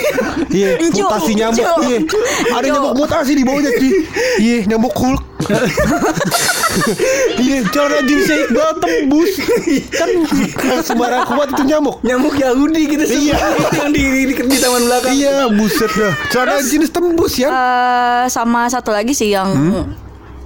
Iya, 0.48 0.80
mutasi 0.80 1.36
nyamuk. 1.36 1.60
Iya, 1.84 2.00
ada 2.50 2.66
nyamuk 2.66 2.94
mutasi 2.96 3.36
di 3.36 3.44
bawahnya 3.44 3.72
cuy. 3.74 3.92
Iya, 4.40 4.58
nyamuk 4.66 4.94
Hulk. 4.96 5.22
Iya, 7.38 7.60
cara 7.74 7.98
jenisnya 8.04 8.38
Iqbal 8.48 8.72
tembus. 8.78 9.32
Kan 10.54 10.78
sembarang 10.84 11.26
kuat 11.26 11.50
itu 11.56 11.64
nyamuk. 11.66 12.04
Nyamuk 12.04 12.36
Yahudi 12.38 12.82
gitu 12.86 13.04
sih. 13.08 13.20
Iya. 13.32 13.38
Yang 13.82 13.90
di, 13.96 14.02
di, 14.30 14.34
di 14.36 14.58
taman 14.60 14.84
belakang. 14.86 15.14
Iya, 15.16 15.50
buset 15.54 15.92
dah. 15.92 16.14
Cara 16.30 16.60
jenis 16.62 16.90
tembus 16.92 17.34
ya. 17.40 17.50
Eh, 17.50 18.26
sama 18.30 18.68
satu 18.68 18.92
lagi 18.92 19.16
sih 19.16 19.32
yang 19.32 19.50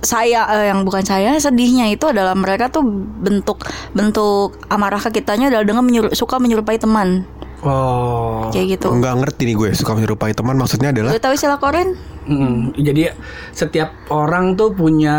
saya 0.02 0.50
eh, 0.50 0.66
yang 0.74 0.82
bukan 0.82 1.06
saya 1.06 1.38
sedihnya 1.38 1.94
itu 1.94 2.10
adalah 2.10 2.34
mereka 2.34 2.74
tuh 2.74 2.82
bentuk 3.22 3.62
bentuk 3.94 4.58
amarah 4.66 4.98
ke 4.98 5.22
kitanya 5.22 5.54
adalah 5.54 5.62
dengan 5.62 5.86
menyeru- 5.86 6.14
suka 6.18 6.42
menyerupai 6.42 6.82
teman 6.82 7.22
Oh. 7.62 8.50
kayak 8.50 8.78
gitu. 8.78 8.88
Enggak 8.90 9.14
ngerti 9.18 9.42
nih 9.46 9.56
gue 9.56 9.70
suka 9.72 9.94
menyerupai 9.94 10.34
teman 10.34 10.58
maksudnya 10.58 10.90
adalah 10.90 11.14
Lu 11.14 11.20
tahu 11.20 11.34
istilah 11.34 11.58
korin? 11.58 11.94
Mm, 12.22 12.78
jadi 12.78 13.18
setiap 13.52 13.98
orang 14.08 14.54
tuh 14.54 14.70
punya 14.72 15.18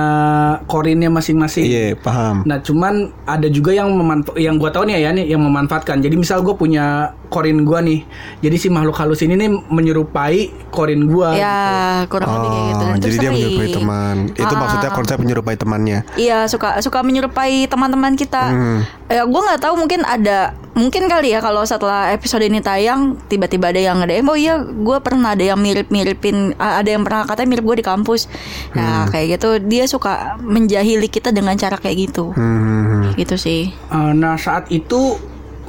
korinnya 0.64 1.10
masing-masing. 1.10 1.66
Iya, 1.66 1.98
paham. 1.98 2.46
Nah, 2.46 2.62
cuman 2.62 3.10
ada 3.24 3.46
juga 3.46 3.74
yang 3.74 3.90
memanfa- 3.90 4.38
yang 4.38 4.54
gua 4.54 4.70
tahu 4.70 4.86
nih 4.86 5.02
ya 5.02 5.10
nih 5.10 5.26
yang 5.26 5.42
memanfaatkan. 5.42 5.98
Jadi 5.98 6.14
misal 6.14 6.42
gue 6.42 6.54
punya 6.54 7.10
korin 7.26 7.66
gua 7.66 7.82
nih. 7.82 8.06
Jadi 8.38 8.54
si 8.56 8.68
makhluk 8.68 8.94
halus 8.94 9.18
ini 9.20 9.34
nih 9.34 9.50
menyerupai 9.50 10.36
korin 10.70 11.06
gua. 11.06 11.34
Ya 11.34 11.58
kurang 12.06 12.30
lebih 12.32 12.48
kayak 12.48 12.64
gitu. 12.64 12.78
Dan 12.78 12.86
Oh, 12.86 12.94
itu 12.94 13.02
jadi 13.02 13.10
dia 13.10 13.18
sering. 13.18 13.34
menyerupai 13.34 13.68
teman. 13.72 14.16
Itu 14.32 14.54
Ah. 14.54 14.58
maksudnya 14.58 14.90
konsep 14.92 15.16
menyerupai 15.18 15.54
temannya. 15.54 15.98
Iya 16.14 16.38
suka 16.46 16.78
suka 16.78 17.02
menyerupai 17.02 17.66
teman-teman 17.66 18.14
kita. 18.14 18.42
Hmm. 18.46 18.78
Ya 19.06 19.22
gue 19.22 19.40
nggak 19.42 19.60
tahu 19.60 19.74
mungkin 19.76 20.02
ada 20.02 20.54
mungkin 20.72 21.04
kali 21.04 21.36
ya 21.36 21.44
kalau 21.44 21.60
setelah 21.68 22.16
episode 22.16 22.40
ini 22.48 22.64
tayang 22.64 23.20
tiba-tiba 23.28 23.68
ada 23.68 23.80
yang 23.80 24.00
nge 24.00 24.24
oh 24.24 24.38
iya 24.38 24.56
gue 24.64 24.98
pernah 25.04 25.36
ada 25.36 25.44
yang 25.44 25.60
mirip-miripin 25.60 26.56
ada 26.56 26.88
yang 26.88 27.04
pernah 27.04 27.28
katanya 27.28 27.48
mirip 27.56 27.64
gue 27.68 27.76
di 27.84 27.86
kampus. 27.86 28.24
Hmm. 28.72 28.80
Ya 28.80 28.88
kayak 29.12 29.26
gitu 29.36 29.48
dia 29.68 29.84
suka 29.84 30.40
menjahili 30.40 31.12
kita 31.12 31.28
dengan 31.28 31.60
cara 31.60 31.76
kayak 31.76 31.96
gitu. 32.08 32.32
Hmm. 32.32 33.12
Gitu 33.12 33.36
sih. 33.36 33.68
Eh, 33.68 34.12
nah, 34.16 34.40
saat 34.40 34.72
itu 34.72 35.20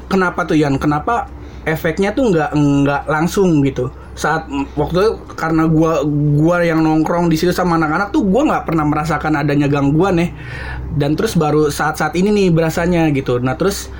kenapa 0.07 0.47
tuh 0.47 0.55
Yan? 0.55 0.79
Kenapa 0.79 1.27
efeknya 1.67 2.15
tuh 2.15 2.31
nggak 2.31 2.55
nggak 2.55 3.03
langsung 3.11 3.59
gitu? 3.67 3.91
Saat 4.15 4.47
waktu 4.77 4.97
itu 5.03 5.11
karena 5.35 5.67
gua 5.67 6.05
gua 6.37 6.63
yang 6.63 6.79
nongkrong 6.79 7.27
di 7.27 7.35
situ 7.35 7.51
sama 7.51 7.75
anak-anak 7.75 8.13
tuh 8.15 8.23
gua 8.23 8.45
nggak 8.45 8.71
pernah 8.71 8.85
merasakan 8.87 9.35
adanya 9.35 9.67
gangguan 9.67 10.15
ya. 10.15 10.31
Dan 10.95 11.19
terus 11.19 11.35
baru 11.35 11.67
saat-saat 11.67 12.15
ini 12.15 12.31
nih 12.31 12.47
berasanya 12.55 13.11
gitu. 13.11 13.41
Nah, 13.43 13.59
terus 13.59 13.91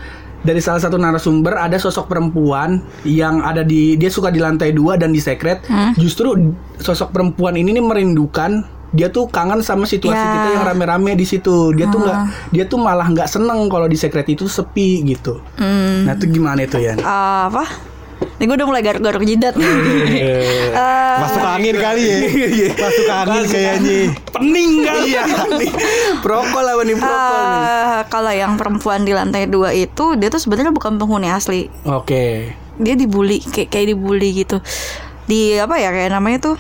dari 0.44 0.60
salah 0.60 0.78
satu 0.78 0.96
narasumber 0.96 1.56
ada 1.56 1.76
sosok 1.76 2.06
perempuan 2.06 2.78
yang 3.04 3.40
ada 3.40 3.64
di 3.64 3.96
dia 3.96 4.08
suka 4.08 4.28
di 4.28 4.38
lantai 4.38 4.70
dua 4.70 4.94
dan 4.94 5.10
di 5.10 5.20
secret 5.20 5.64
justru 5.96 6.52
sosok 6.78 7.10
perempuan 7.10 7.56
ini 7.56 7.72
nih 7.72 7.82
merindukan 7.82 8.62
dia 8.90 9.10
tuh 9.10 9.26
kangen 9.26 9.60
sama 9.60 9.84
situasi 9.84 10.14
Ya. 10.14 10.30
kita 10.30 10.48
yang 10.54 10.66
rame-rame 10.68 11.16
di 11.16 11.26
situ 11.26 11.72
dia 11.72 11.88
tuh 11.88 11.98
nggak 12.00 12.18
dia 12.52 12.64
tuh 12.64 12.78
malah 12.78 13.08
nggak 13.08 13.26
seneng 13.26 13.66
kalau 13.66 13.88
di 13.88 13.96
secret 13.96 14.28
itu 14.28 14.46
sepi 14.46 15.02
gitu 15.04 15.42
Hmm. 15.56 16.06
nah 16.06 16.14
itu 16.14 16.30
gimana 16.30 16.62
itu 16.62 16.78
ya 16.78 16.94
Eh, 16.94 17.42
apa? 17.48 17.66
Ini 18.34 18.44
gue 18.44 18.56
udah 18.56 18.68
mulai 18.68 18.82
garuk-garuk 18.82 19.24
jidat. 19.24 19.56
Eh, 20.74 21.18
Masuk 21.20 21.42
angin 21.42 21.76
kali 21.76 22.02
ya. 22.04 22.18
Masuk 22.74 23.08
angin 23.08 23.44
kayaknya. 23.46 23.98
Pening 24.28 24.74
kali 24.82 25.10
ya. 25.16 25.24
Prokol 26.20 26.66
apa 26.66 26.82
nih 26.82 26.96
prokol 26.96 27.42
nih? 27.44 27.62
eh, 27.62 28.02
kalau 28.08 28.32
yang 28.32 28.54
perempuan 28.56 29.02
di 29.02 29.12
lantai 29.12 29.46
dua 29.46 29.70
itu 29.70 30.16
dia 30.16 30.28
tuh 30.28 30.40
sebenarnya 30.40 30.72
bukan 30.72 30.98
penghuni 30.98 31.28
asli. 31.28 31.70
Oke. 31.84 32.54
Dia 32.76 32.96
dibully 32.96 33.38
kayak 33.40 33.70
kayak 33.70 33.94
dibully 33.94 34.34
gitu. 34.36 34.58
Di 35.24 35.56
apa 35.56 35.78
ya 35.78 35.90
kayak 35.90 36.12
namanya 36.12 36.40
tuh? 36.44 36.58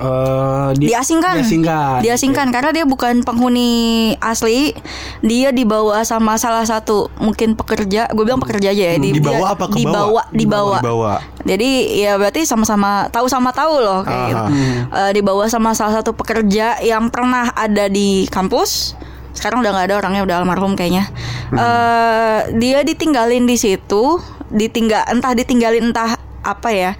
Eh, 0.00 0.68
di- 0.80 0.88
diasingkan. 0.88 1.44
Diasingkan. 1.44 1.98
Diasingkan 2.00 2.46
karena 2.48 2.72
dia 2.72 2.88
bukan 2.88 3.20
penghuni 3.20 3.70
asli. 4.16 4.72
Dia 5.20 5.52
dibawa 5.52 6.00
sama 6.02 6.40
salah 6.40 6.64
satu 6.64 7.12
mungkin 7.20 7.52
pekerja. 7.52 8.08
Gue 8.10 8.24
bilang 8.24 8.40
pekerja 8.40 8.72
aja 8.72 8.84
ya. 8.86 8.96
Di- 8.96 9.12
Dibawa 9.12 9.36
dia- 9.36 9.52
apa 9.52 9.64
ke 9.68 9.76
Dibawa, 9.76 9.92
bawah? 9.92 10.24
dibawa. 10.32 10.78
Dibawa. 10.80 11.14
Jadi 11.44 11.70
ya 12.00 12.16
berarti 12.16 12.42
sama-sama 12.42 13.08
tahu 13.08 13.28
sama 13.28 13.52
tahu 13.52 13.76
loh 13.76 14.00
kayak 14.00 14.24
gitu. 14.26 14.40
Aha. 14.40 15.08
Eh, 15.08 15.10
dibawa 15.12 15.44
sama 15.46 15.76
salah 15.76 16.00
satu 16.00 16.16
pekerja 16.16 16.80
yang 16.80 17.12
pernah 17.12 17.52
ada 17.52 17.84
di 17.86 18.24
kampus. 18.26 18.96
Sekarang 19.30 19.60
udah 19.60 19.70
nggak 19.70 19.86
ada 19.86 19.96
orangnya 20.00 20.22
udah 20.24 20.36
almarhum 20.40 20.72
kayaknya. 20.74 21.12
Eh, 21.50 22.40
dia 22.56 22.80
ditinggalin 22.80 23.44
di 23.44 23.54
situ, 23.54 24.16
ditinggal 24.48 25.06
entah 25.08 25.32
ditinggalin 25.32 25.92
entah 25.92 26.16
apa 26.56 26.68
ya. 26.72 26.92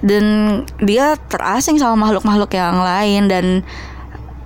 Dan 0.00 0.24
dia 0.80 1.16
terasing 1.28 1.76
sama 1.76 2.08
makhluk-makhluk 2.08 2.52
yang 2.56 2.80
lain 2.80 3.22
dan 3.28 3.46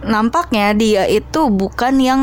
nampaknya 0.01 0.73
dia 0.73 1.05
itu 1.05 1.53
bukan 1.53 2.01
yang 2.01 2.23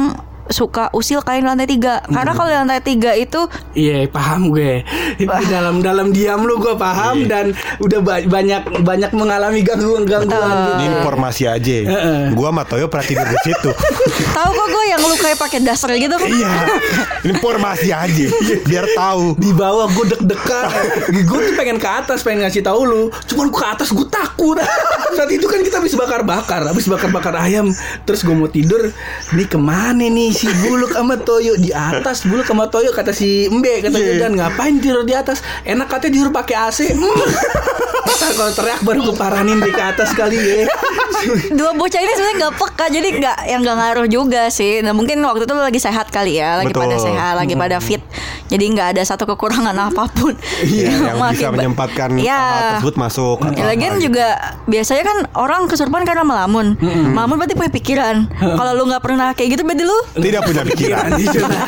suka 0.50 0.90
usil 0.92 1.20
kain 1.20 1.42
lantai 1.42 1.66
tiga 1.66 2.00
karena 2.04 2.32
kalau 2.32 2.50
lantai 2.50 2.80
tiga 2.80 3.12
itu 3.12 3.46
Iya 3.72 4.08
paham 4.08 4.50
gue 4.50 4.82
Di 5.16 5.26
dalam 5.46 5.80
dalam 5.80 6.10
diam 6.10 6.42
lu 6.42 6.58
gue 6.58 6.74
paham 6.74 7.26
dan 7.26 7.52
udah 7.78 8.00
ba- 8.00 8.24
banyak 8.24 8.62
banyak 8.82 9.12
mengalami 9.12 9.62
gangguan 9.62 10.04
gangguan 10.04 10.40
gitu. 10.48 10.72
Ini 10.78 10.96
informasi 10.98 11.44
aja. 11.46 11.78
Gua 12.32 12.50
sama 12.50 12.64
Toyo 12.64 12.88
pernah 12.88 13.06
tidur 13.06 13.28
di 13.28 13.40
situ. 13.44 13.70
tahu 14.38 14.50
kok 14.50 14.68
gue 14.68 14.84
yang 14.88 15.02
lu 15.02 15.16
kayak 15.16 15.38
pakai 15.38 15.60
dasar 15.62 15.92
gitu 15.92 16.16
Iya. 16.18 16.52
Informasi 17.26 17.90
aja. 17.90 18.26
Biar 18.64 18.86
tahu. 18.92 19.38
di 19.38 19.52
bawah 19.52 19.88
gue 19.88 20.06
deg-degan 20.08 20.70
gue 21.20 21.40
tuh 21.42 21.54
pengen 21.56 21.78
ke 21.78 21.86
atas 21.86 22.22
pengen 22.22 22.44
ngasih 22.44 22.62
tahu 22.62 22.82
lu 22.84 23.02
cuman 23.26 23.46
gue 23.48 23.58
ke 23.58 23.68
atas 23.68 23.90
gue 23.90 24.08
takut 24.08 24.58
saat 25.16 25.30
itu 25.30 25.44
kan 25.44 25.60
kita 25.60 25.78
habis 25.78 25.94
bakar-bakar 25.94 26.62
habis 26.64 26.86
bakar-bakar 26.86 27.34
ayam 27.38 27.70
terus 28.04 28.22
gue 28.22 28.32
mau 28.32 28.48
tidur 28.48 28.90
ini 29.32 29.44
ke 29.44 29.58
mana 29.58 30.04
nih 30.04 30.32
si 30.38 30.48
buluk 30.62 30.92
sama 30.92 31.18
toyo 31.18 31.54
di 31.56 31.70
atas 31.70 32.24
buluk 32.24 32.46
sama 32.46 32.66
toyo 32.66 32.90
kata 32.92 33.10
si 33.10 33.46
embe 33.46 33.82
kata 33.82 33.98
dan 34.16 34.34
ngapain 34.34 34.78
tidur 34.78 35.02
di 35.02 35.12
atas 35.12 35.42
enak 35.64 35.88
katanya 35.88 36.14
tidur 36.14 36.30
pakai 36.32 36.56
AC 36.56 36.80
Hmm. 36.88 37.10
Ntar 38.08 38.32
kalau 38.34 38.52
teriak 38.52 38.82
baru 38.82 39.00
gue 39.04 39.16
paranin 39.16 39.60
di 39.60 39.68
ke 39.68 39.84
atas 39.84 40.10
kali 40.12 40.38
ya 40.38 40.66
dua 41.52 41.74
bocah 41.74 41.98
ini 41.98 42.08
sebenarnya 42.10 42.38
nggak 42.40 42.54
peka 42.56 42.86
jadi 42.88 43.08
nggak 43.14 43.38
yang 43.48 43.62
nggak 43.62 43.78
ngaruh 43.78 44.08
juga 44.08 44.42
sih 44.48 44.80
nah 44.80 44.94
mungkin 44.94 45.20
waktu 45.20 45.44
itu 45.44 45.52
lu 45.52 45.60
lagi 45.60 45.78
sehat 45.78 46.08
kali 46.08 46.38
ya 46.38 46.56
lagi 46.56 46.72
Betul. 46.72 46.88
pada 46.88 46.98
sehat 46.98 47.34
lagi 47.36 47.54
pada 47.54 47.78
fit 47.78 48.00
jadi 48.48 48.64
nggak 48.64 48.88
ada 48.96 49.02
satu 49.04 49.28
kekurangan 49.28 49.76
apa 49.92 50.08
pun 50.10 50.34
Iya, 50.58 50.94
yang 51.04 51.20
bisa 51.36 51.52
menyempatkan 51.52 52.16
ya. 52.18 52.32
hal 52.32 52.64
tersebut 52.80 52.96
masuk. 52.96 53.38
atau 53.40 53.54
Ya, 53.54 53.66
lagian 53.66 53.94
apa 53.94 54.02
juga 54.02 54.28
biasanya 54.66 55.04
kan 55.04 55.18
orang 55.36 55.68
kesurupan 55.68 56.02
karena 56.02 56.24
melamun. 56.24 56.80
Melamun 56.80 57.36
berarti 57.36 57.54
punya 57.54 57.70
pikiran. 57.70 58.16
Kalau 58.32 58.72
lu 58.74 58.88
nggak 58.88 59.04
pernah 59.04 59.34
kayak 59.34 59.50
gitu 59.52 59.62
berarti 59.62 59.84
lu 59.84 59.98
tidak 60.28 60.42
punya 60.44 60.64
pikiran. 60.68 61.10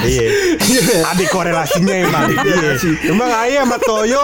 Iya. 0.03 0.27
Ada 1.07 1.23
korelasinya 1.31 1.95
emang. 1.95 2.27
Iya. 2.33 2.71
Emang 3.11 3.29
ayah 3.47 3.63
sama 3.63 3.77
Toyo 3.79 4.23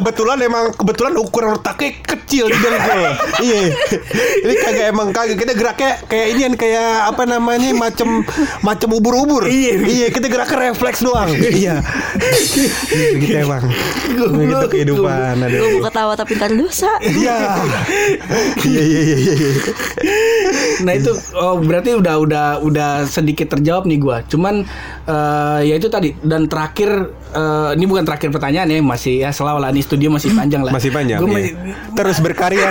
kebetulan 0.00 0.38
emang 0.42 0.64
kebetulan 0.74 1.12
ukuran 1.18 1.50
otaknya 1.60 1.90
kecil 2.02 2.50
di 2.50 2.58
dengkul. 2.58 3.02
Iya. 3.42 3.60
Ini 4.42 4.54
kagak 4.58 4.86
emang 4.90 5.08
kagak 5.14 5.38
kita 5.38 5.52
geraknya 5.54 5.92
kayak 6.10 6.26
ini 6.34 6.56
kayak 6.56 7.10
apa 7.10 7.22
namanya 7.28 7.70
macem 7.76 8.24
macem 8.64 8.88
ubur-ubur. 8.90 9.46
Iya. 9.46 9.72
Iya, 9.86 10.06
kita 10.10 10.26
geraknya 10.26 10.72
refleks 10.72 11.04
doang. 11.04 11.30
Iya. 11.36 11.84
Gitu 13.20 13.36
emang. 13.36 13.62
Gitu 14.10 14.66
kehidupan 14.72 15.36
ada. 15.44 15.56
lu 15.56 15.78
mau 15.78 15.82
ketawa 15.88 16.12
tapi 16.16 16.32
ntar 16.38 16.50
dosa. 16.52 16.90
Iya. 17.04 17.36
Iya 18.64 18.82
iya 18.82 19.00
iya 19.04 19.16
iya. 19.20 19.50
Nah 20.82 20.92
itu 20.96 21.12
oh 21.36 21.60
berarti 21.60 21.92
udah 21.92 22.14
udah 22.22 22.46
udah 22.64 22.90
sedikit 23.04 23.52
terjawab 23.52 23.75
nih 23.84 23.98
gua. 24.00 24.24
Cuman 24.24 24.64
eh, 25.04 25.60
ya 25.68 25.74
itu 25.76 25.92
tadi 25.92 26.16
dan 26.24 26.48
terakhir 26.48 27.12
eh, 27.36 27.76
ini 27.76 27.84
bukan 27.84 28.08
terakhir 28.08 28.32
pertanyaan 28.32 28.72
ya 28.72 28.80
masih 28.80 29.14
ya 29.20 29.30
selalu 29.34 29.60
lah 29.60 29.70
ini 29.74 29.84
studio 29.84 30.08
masih 30.08 30.32
panjang 30.32 30.64
lah. 30.64 30.72
Masih 30.72 30.88
panjang. 30.88 31.20
Gua 31.20 31.28
iya. 31.28 31.36
masih, 31.36 31.52
Terus 31.92 32.16
berkarya. 32.24 32.68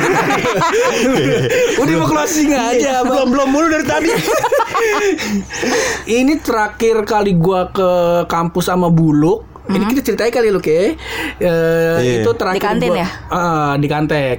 udah 1.86 1.95
mau 2.01 2.08
closing 2.10 2.49
aja 2.49 3.06
Bang. 3.06 3.14
belum 3.14 3.28
belum 3.30 3.47
mulu 3.53 3.68
dari 3.70 3.86
tadi. 3.86 4.10
Ini 6.06 6.34
terakhir 6.41 7.06
kali 7.06 7.38
gua 7.38 7.70
ke 7.70 7.89
kampus 8.26 8.72
sama 8.72 8.89
Buluk. 8.89 9.45
Ini 9.66 9.82
kita 9.89 10.01
ceritain 10.06 10.30
kali 10.30 10.53
lu 10.53 10.62
ke. 10.62 10.72
Eh, 10.78 10.93
Iya. 11.41 12.22
Itu 12.22 12.38
terakhir 12.38 12.62
Di 12.62 12.66
kantin 12.66 12.89
gua, 12.93 13.01
ya? 13.01 13.08
Ah, 13.34 13.74
di 13.82 13.88
kantek. 13.89 14.38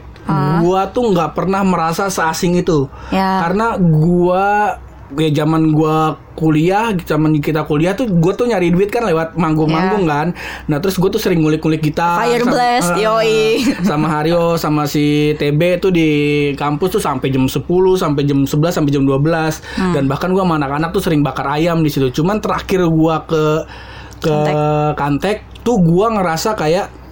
Gua 0.62 0.90
tuh 0.90 1.14
nggak 1.14 1.34
pernah 1.38 1.62
merasa 1.62 2.10
seasing 2.10 2.58
itu. 2.62 2.86
Ya. 3.10 3.42
Karena 3.46 3.74
gua 3.78 4.78
ya 5.12 5.30
zaman 5.36 5.70
gua 5.70 5.96
kuliah, 6.32 6.90
zaman 6.98 7.36
kita 7.36 7.62
kuliah 7.62 7.92
tuh 7.92 8.08
gua 8.08 8.32
tuh 8.32 8.44
nyari 8.44 8.68
duit 8.68 8.88
kan 8.88 9.02
lewat 9.02 9.34
manggung-manggung 9.34 10.02
Ya. 10.02 10.10
kan. 10.12 10.26
Nah, 10.66 10.78
terus 10.78 10.96
gua 10.96 11.08
tuh 11.08 11.18
sering 11.18 11.38
ngulik-ngulik 11.38 11.80
gitar. 11.80 12.18
Fire 12.18 12.42
sama- 12.42 12.52
blast, 12.52 12.90
ah, 12.90 12.98
yoi. 12.98 13.38
sama 13.80 14.06
Haryo 14.08 14.42
sama 14.56 14.82
si 14.84 15.06
TB 15.34 15.60
tuh 15.78 15.90
di 15.90 16.08
kampus 16.52 16.88
tuh 16.92 17.02
sampai 17.02 17.28
jam 17.28 17.44
10 17.44 17.62
sampai 17.94 18.22
jam 18.22 18.42
11 18.42 18.50
sampai 18.72 18.90
jam 18.90 19.02
12 19.02 19.62
Hmm. 19.74 19.92
dan 19.92 20.04
bahkan 20.06 20.30
gua 20.30 20.42
sama 20.42 20.56
anak-anak 20.56 20.90
tuh 20.90 21.00
sering 21.00 21.20
bakar 21.20 21.46
ayam 21.48 21.80
di 21.80 21.88
situ. 21.88 22.10
Cuman 22.12 22.38
terakhir 22.38 22.82
gua 22.86 23.22
ke 23.22 23.62
ke 24.16 24.32
Kantek. 24.32 24.54
Kantek 24.96 25.36
tuh 25.60 25.78
gua 25.78 26.10
ngerasa 26.10 26.52
kayak 26.52 27.05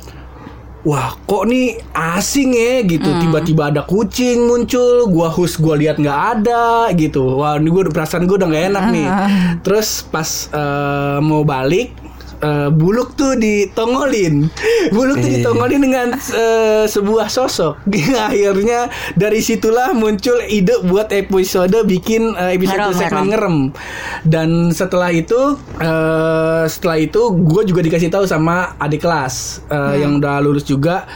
Wah, 0.85 1.17
kok 1.25 1.49
nih 1.49 1.81
asing 1.97 2.53
ya 2.53 2.85
gitu. 2.85 3.09
Hmm. 3.09 3.21
Tiba-tiba 3.25 3.73
ada 3.73 3.89
kucing 3.89 4.45
muncul, 4.45 5.09
gua 5.09 5.33
hus 5.33 5.57
gua 5.57 5.81
lihat 5.81 5.97
nggak 5.97 6.21
ada 6.37 6.93
gitu. 6.93 7.41
Wah, 7.41 7.57
ini 7.57 7.73
gua 7.73 7.89
perasaan 7.89 8.29
gua 8.29 8.45
udah 8.45 8.49
nggak 8.53 8.67
enak 8.69 8.85
nih. 8.93 9.09
Terus 9.65 10.05
pas 10.05 10.29
eh, 10.53 11.19
mau 11.25 11.41
balik 11.41 12.04
eh, 12.45 12.69
buluk 12.69 13.17
tuh 13.17 13.35
ditongolin. 13.35 14.53
Buluk 14.93 15.17
tuh 15.17 15.29
Iya. 15.33 15.37
ditongolin 15.41 15.81
dengan 15.81 16.09
eh, 16.15 16.85
sebuah 16.85 17.33
sosok. 17.33 17.81
Akhirnya 18.29 18.93
dari 19.17 19.41
situlah 19.41 19.97
muncul 19.97 20.45
ide 20.45 20.85
buat 20.85 21.09
episode 21.09 21.81
bikin 21.89 22.37
eh, 22.37 22.53
episode 22.55 22.93
Ngerem, 22.93 23.01
segmen 23.01 23.27
ngerem. 23.33 23.33
ngerem. 23.33 23.57
Dan 24.29 24.49
setelah 24.71 25.09
itu 25.09 25.57
setelah 26.65 26.99
itu 26.99 27.21
gue 27.33 27.63
juga 27.65 27.81
dikasih 27.81 28.11
tahu 28.11 28.25
sama 28.25 28.77
adik 28.77 29.01
kelas 29.01 29.65
eh, 29.69 30.05
yang 30.05 30.21
udah 30.21 30.37
lulus 30.41 30.65
juga 30.65 31.09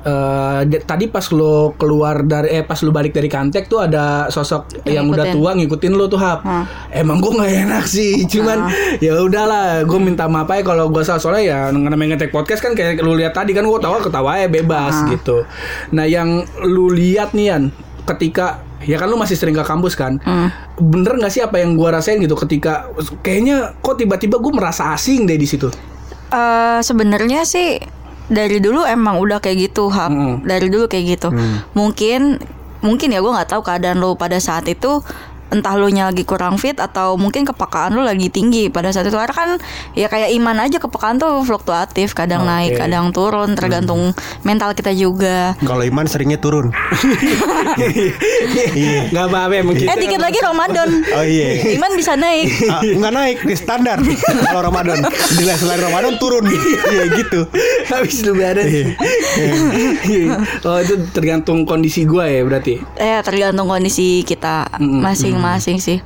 eh, 0.00 0.60
di- 0.64 0.80
tadi 0.80 1.04
pas 1.06 1.22
lo 1.30 1.72
keluar 1.74 2.22
dari 2.22 2.48
eh 2.52 2.62
pas 2.62 2.80
lo 2.80 2.88
balik 2.88 3.12
dari 3.12 3.26
kantek 3.26 3.66
tuh 3.66 3.80
ada 3.80 4.26
sosok 4.26 4.84
yang, 4.84 5.04
Yang 5.04 5.06
udah 5.12 5.24
tua 5.30 5.50
ngikutin 5.54 5.92
lo 5.92 6.06
tuh 6.06 6.16
hap. 6.16 6.40
Hmm. 6.40 6.64
emang 6.90 7.18
gue 7.18 7.32
nggak 7.32 7.52
enak 7.64 7.84
sih 7.86 8.24
cuman 8.24 8.68
ya 8.98 9.14
udahlah 9.16 9.84
gue 9.84 9.98
minta 9.98 10.24
maaf 10.26 10.48
aja 10.48 10.64
kalau 10.64 10.88
gue 10.88 11.00
salah. 11.00 11.20
Soalnya 11.20 11.44
ya 11.44 11.58
namanya 11.70 12.14
ngetek 12.14 12.30
podcast 12.30 12.60
kan 12.60 12.72
kayak 12.72 12.98
lu 12.98 13.12
lihat 13.12 13.32
tadi 13.32 13.52
kan 13.52 13.62
gue 13.62 13.78
tawa 13.78 14.00
ketawa 14.00 14.36
ya 14.36 14.48
bebas 14.48 14.94
gitu. 15.08 15.44
Nah 15.92 16.04
yang 16.04 16.42
lu 16.62 16.88
lihat 16.88 17.32
nih 17.32 17.46
Yan 17.48 17.62
ketika 18.02 18.58
ya 18.80 18.96
kan 18.96 19.06
lu 19.06 19.14
masih 19.14 19.36
sering 19.36 19.52
ke 19.52 19.60
kampus 19.60 19.92
kan 19.92 20.16
bener 20.74 21.12
nggak 21.14 21.28
sih 21.28 21.44
apa 21.44 21.60
yang 21.60 21.76
gue 21.76 21.84
rasain 21.86 22.16
gitu 22.16 22.32
ketika 22.34 22.88
kayaknya 23.20 23.76
kok 23.76 23.94
tiba-tiba 23.94 24.40
gue 24.40 24.50
merasa 24.50 24.90
asing 24.90 25.28
deh 25.28 25.36
di 25.36 25.44
situ? 25.44 25.68
Eh, 26.30 26.80
sebenarnya 26.80 27.44
sih 27.44 27.76
dari 28.30 28.62
dulu 28.62 28.86
emang 28.86 29.18
udah 29.18 29.42
kayak 29.42 29.70
gitu 29.70 29.90
hap. 29.90 30.14
Mm. 30.14 30.46
dari 30.46 30.66
dulu 30.70 30.86
kayak 30.86 31.18
gitu. 31.18 31.28
Mungkin 31.74 32.38
mungkin 32.80 33.12
ya 33.12 33.20
gue 33.20 33.28
nggak 33.28 33.50
tahu 33.52 33.62
keadaan 33.66 34.00
lo 34.00 34.16
pada 34.16 34.40
saat 34.40 34.64
itu 34.64 35.04
entah 35.50 35.74
lo 35.76 35.86
nya 35.90 36.10
lagi 36.10 36.24
kurang 36.26 36.56
fit 36.56 36.78
atau 36.78 37.14
mungkin 37.20 37.46
kepekaan 37.46 37.94
lo 37.94 38.02
lagi 38.02 38.30
tinggi 38.30 38.70
pada 38.70 38.90
saat 38.90 39.06
itu. 39.06 39.18
Karena 39.18 39.34
kan 39.34 39.50
ya 39.94 40.06
kayak 40.10 40.30
iman 40.40 40.56
aja 40.66 40.78
kepekaan 40.80 41.20
tuh 41.20 41.42
fluktuatif 41.44 42.14
kadang 42.16 42.46
Oke. 42.46 42.50
naik 42.50 42.72
kadang 42.78 43.12
turun 43.14 43.54
tergantung 43.54 44.14
mental 44.42 44.72
kita 44.72 44.94
juga. 44.94 45.54
Kalau 45.62 45.84
iman 45.84 46.06
seringnya 46.06 46.38
turun. 46.40 46.70
nggak 49.10 49.26
apa-apa 49.26 49.54
emang 49.60 49.76
eh 49.76 49.86
kita 49.86 49.94
dikit 49.98 50.20
lagi 50.22 50.38
Ramadan. 50.40 50.88
Oh 51.14 51.24
iya. 51.26 51.76
iman 51.76 51.92
bisa 51.94 52.14
naik. 52.16 52.48
Ah, 52.70 52.82
nggak 52.82 53.12
naik 53.12 53.38
di 53.44 53.54
standar. 53.58 53.98
Kalau 54.46 54.62
Ramadan. 54.64 55.02
Nilai 55.36 55.56
selain 55.58 55.80
Ramadan 55.82 56.14
turun. 56.16 56.46
Iya 56.90 57.04
gitu. 57.18 57.40
Habis 57.90 58.22
lebaran 58.24 58.70
oh 60.64 60.78
itu 60.80 60.94
tergantung 61.10 61.64
kondisi 61.64 62.04
gue 62.04 62.24
ya 62.24 62.42
berarti? 62.44 62.74
Eh 62.96 63.20
tergantung 63.24 63.66
kondisi 63.68 64.22
kita 64.26 64.68
masing-masing 65.40 65.76
sih. 65.76 65.98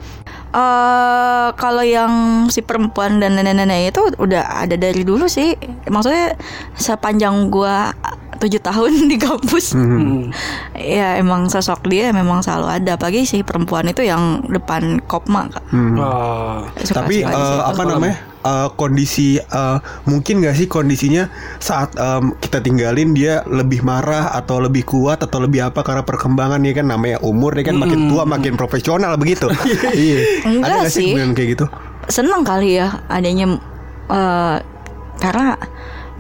Eh 0.51 1.49
kalau 1.53 1.83
yang 1.83 2.13
si 2.47 2.63
perempuan 2.63 3.19
dan 3.19 3.35
nenek-nenek 3.35 3.91
itu 3.91 4.03
udah 4.17 4.63
ada 4.63 4.75
dari 4.75 5.03
dulu 5.03 5.27
sih. 5.27 5.59
Maksudnya 5.85 6.39
sepanjang 6.75 7.51
gua 7.51 7.91
tujuh 8.37 8.59
tahun 8.59 9.07
di 9.07 9.19
kampus. 9.19 9.75
Hmm. 9.75 10.31
Ya 10.75 11.17
emang 11.17 11.49
sosok 11.49 11.87
dia 11.87 12.11
memang 12.11 12.39
selalu 12.41 12.67
ada. 12.69 12.91
Apalagi 12.95 13.25
si 13.25 13.41
perempuan 13.41 13.87
itu 13.87 14.03
yang 14.03 14.47
depan 14.47 15.03
kopma. 15.03 15.49
Kak. 15.49 15.65
Oh. 15.73 16.63
Suka- 16.79 17.03
Tapi 17.03 17.15
suka 17.21 17.35
sih. 17.35 17.59
apa 17.65 17.83
namanya? 17.85 18.17
Eh, 18.45 18.69
kondisi 18.77 19.41
eh, 19.41 19.79
mungkin 20.05 20.45
gak 20.45 20.55
sih 20.55 20.69
kondisinya 20.69 21.27
saat 21.59 21.97
em, 21.97 22.37
kita 22.39 22.61
tinggalin 22.61 23.17
dia 23.17 23.41
lebih 23.49 23.81
marah 23.81 24.37
atau 24.37 24.61
lebih 24.61 24.85
kuat 24.85 25.25
atau 25.25 25.41
lebih 25.41 25.65
apa 25.73 25.81
karena 25.81 26.05
perkembangan 26.05 26.61
ya 26.63 26.73
kan 26.77 26.87
namanya 26.87 27.19
umur 27.25 27.57
ya 27.57 27.65
kan 27.73 27.81
makin 27.81 28.13
tua 28.13 28.23
makin 28.29 28.55
profesional 28.55 29.17
begitu. 29.17 29.49
iya. 29.97 30.45
Enggak 30.45 30.69
Ada 30.69 30.77
gak 30.85 30.93
sih 30.93 31.11
kemudian 31.11 31.33
kayak 31.33 31.51
gitu? 31.57 31.67
seneng 32.09 32.45
kali 32.45 32.77
ya 32.77 33.01
adanya 33.09 33.57
eh, 34.13 34.57
karena 35.21 35.57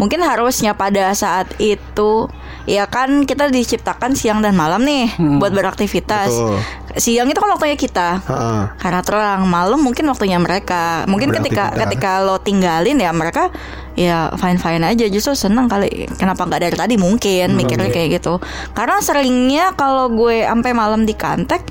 mungkin 0.01 0.20
harusnya 0.25 0.75
pada 0.75 1.12
saat 1.14 1.55
itu 1.61 2.27
ya 2.65 2.89
kan 2.89 3.29
kita 3.29 3.53
diciptakan 3.53 4.17
siang 4.17 4.41
dan 4.41 4.57
malam 4.57 4.85
nih 4.85 5.12
buat 5.41 5.53
beraktivitas. 5.53 6.33
Betul. 6.33 6.59
Siang 6.95 7.27
itu 7.27 7.39
kan 7.43 7.51
waktunya 7.53 7.77
kita. 7.77 8.23
Heeh. 8.25 8.62
Karena 8.79 9.01
terang, 9.03 9.45
malam 9.51 9.83
mungkin 9.83 10.07
waktunya 10.09 10.39
mereka. 10.41 11.05
Mungkin 11.11 11.35
ketika 11.35 11.75
ketika 11.75 12.23
lo 12.25 12.41
tinggalin 12.41 12.97
ya 12.97 13.11
mereka 13.11 13.51
ya 13.99 14.33
fine 14.39 14.57
fine 14.57 14.85
aja. 14.87 15.07
Justru 15.11 15.37
seneng 15.37 15.69
kali. 15.69 16.09
Kenapa 16.17 16.47
nggak 16.47 16.61
dari 16.71 16.77
tadi 16.79 16.95
mungkin 16.97 17.59
mikirnya 17.59 17.91
kayak 17.93 18.23
gitu. 18.23 18.41
Karena 18.73 19.03
seringnya 19.03 19.77
kalau 19.77 20.09
gue 20.15 20.47
sampai 20.47 20.73
malam 20.73 21.05
di 21.05 21.12
kantek, 21.19 21.67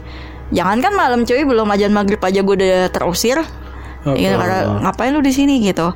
jangan 0.52 0.84
kan 0.84 0.94
malam 0.94 1.24
cuy 1.26 1.42
belum 1.42 1.72
ajan 1.72 1.92
maghrib 1.96 2.22
aja 2.22 2.40
gue 2.44 2.56
udah 2.60 2.92
terusir. 2.94 3.40
Oke. 4.04 4.20
Iya, 4.20 4.36
karena 4.36 4.60
ngapain 4.84 5.16
lu 5.16 5.24
di 5.24 5.32
sini 5.32 5.64
gitu. 5.64 5.96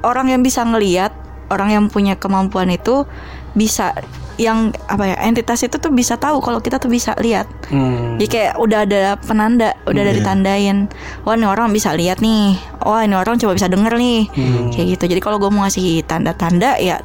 Orang 0.00 0.32
yang 0.32 0.40
bisa 0.40 0.64
ngelihat, 0.64 1.12
orang 1.52 1.68
yang 1.68 1.84
punya 1.92 2.16
kemampuan 2.16 2.72
itu 2.72 3.04
bisa 3.52 3.92
yang 4.34 4.74
apa 4.90 5.14
ya 5.14 5.16
entitas 5.30 5.62
itu 5.62 5.78
tuh 5.78 5.94
bisa 5.94 6.18
tahu 6.18 6.42
kalau 6.42 6.58
kita 6.58 6.82
tuh 6.82 6.90
bisa 6.90 7.14
lihat. 7.22 7.46
Hmm. 7.70 8.18
Jadi 8.18 8.26
kayak 8.26 8.54
udah 8.58 8.78
ada 8.82 9.14
penanda, 9.22 9.78
udah 9.86 10.00
ada 10.02 10.12
ditandain. 10.14 10.90
Wah 11.22 11.38
ini 11.38 11.46
orang 11.46 11.70
bisa 11.70 11.94
lihat 11.94 12.18
nih. 12.18 12.58
Wah 12.82 13.06
ini 13.06 13.14
orang 13.14 13.38
coba 13.38 13.54
bisa 13.54 13.70
denger 13.70 13.94
nih. 13.94 14.26
Kayak 14.74 14.86
gitu. 14.98 15.04
Jadi 15.14 15.20
kalau 15.22 15.38
gue 15.38 15.50
mau 15.54 15.62
ngasih 15.62 16.02
tanda-tanda 16.04 16.78
ya 16.82 16.98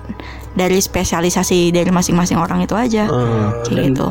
dari 0.58 0.82
spesialisasi 0.82 1.70
dari 1.70 1.88
masing-masing 1.94 2.36
orang 2.36 2.66
itu 2.66 2.74
aja. 2.74 3.06
Kayak 3.64 3.70
Dan 3.70 3.86
gitu. 3.94 4.08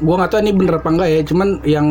Gua 0.00 0.14
nggak 0.22 0.30
tahu 0.30 0.40
ini 0.46 0.52
bener 0.54 0.74
apa 0.78 0.88
enggak 0.88 1.08
ya, 1.10 1.20
cuman 1.26 1.48
yang 1.66 1.88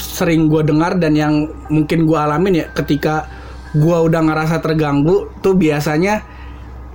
sering 0.00 0.50
gua 0.50 0.60
dengar 0.60 0.96
dan 0.98 1.14
yang 1.14 1.48
mungkin 1.70 2.08
gua 2.08 2.26
alamin 2.26 2.64
ya 2.64 2.66
ketika 2.74 3.30
gua 3.76 4.02
udah 4.02 4.20
ngerasa 4.20 4.58
terganggu 4.58 5.30
tuh 5.44 5.54
biasanya 5.54 6.24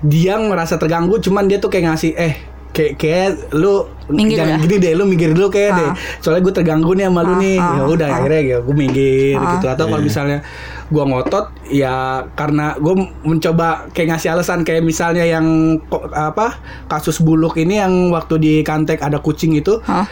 dia 0.05 0.37
ngerasa 0.37 0.77
terganggu 0.77 1.17
cuman 1.17 1.47
dia 1.47 1.57
tuh 1.57 1.71
kayak 1.71 1.95
ngasih 1.95 2.13
eh 2.13 2.35
kayak 2.75 2.93
kayak 2.95 3.27
lu 3.55 3.87
Minggir 4.05 4.37
jangan 4.37 4.51
ya? 4.51 4.61
gini 4.61 4.75
deh 4.77 4.93
lu 4.93 5.03
minggir 5.03 5.31
dulu 5.31 5.49
kayak 5.49 5.71
deh 5.73 5.89
Ah. 5.89 5.93
soalnya 6.19 6.43
gue 6.43 6.53
terganggu 6.53 6.91
nih 6.91 7.07
sama 7.07 7.21
lu 7.21 7.31
Ah, 7.31 7.37
nih 7.37 7.57
ah, 7.57 7.71
ya 7.71 7.81
udah 7.87 8.05
ah. 8.05 8.15
akhirnya 8.19 8.41
ya 8.43 8.57
gue 8.59 8.75
minggir 8.75 9.33
Ah. 9.35 9.49
gitu 9.55 9.65
atau 9.65 9.85
kalau 9.87 9.97
Iya. 9.97 10.05
misalnya 10.05 10.37
gua 10.85 11.03
ngotot 11.03 11.45
ya 11.65 11.95
karena 12.31 12.77
gue 12.77 12.93
mencoba 13.23 13.67
kayak 13.89 14.07
ngasih 14.11 14.29
alasan 14.29 14.61
kayak 14.61 14.83
misalnya 14.83 15.25
yang 15.25 15.81
apa 16.11 16.61
kasus 16.85 17.17
buluk 17.17 17.55
ini 17.55 17.79
yang 17.79 17.89
waktu 18.09 18.37
di 18.37 18.53
kantek 18.61 18.99
ada 18.99 19.17
kucing 19.17 19.55
itu 19.55 19.81
Hah? 19.81 20.05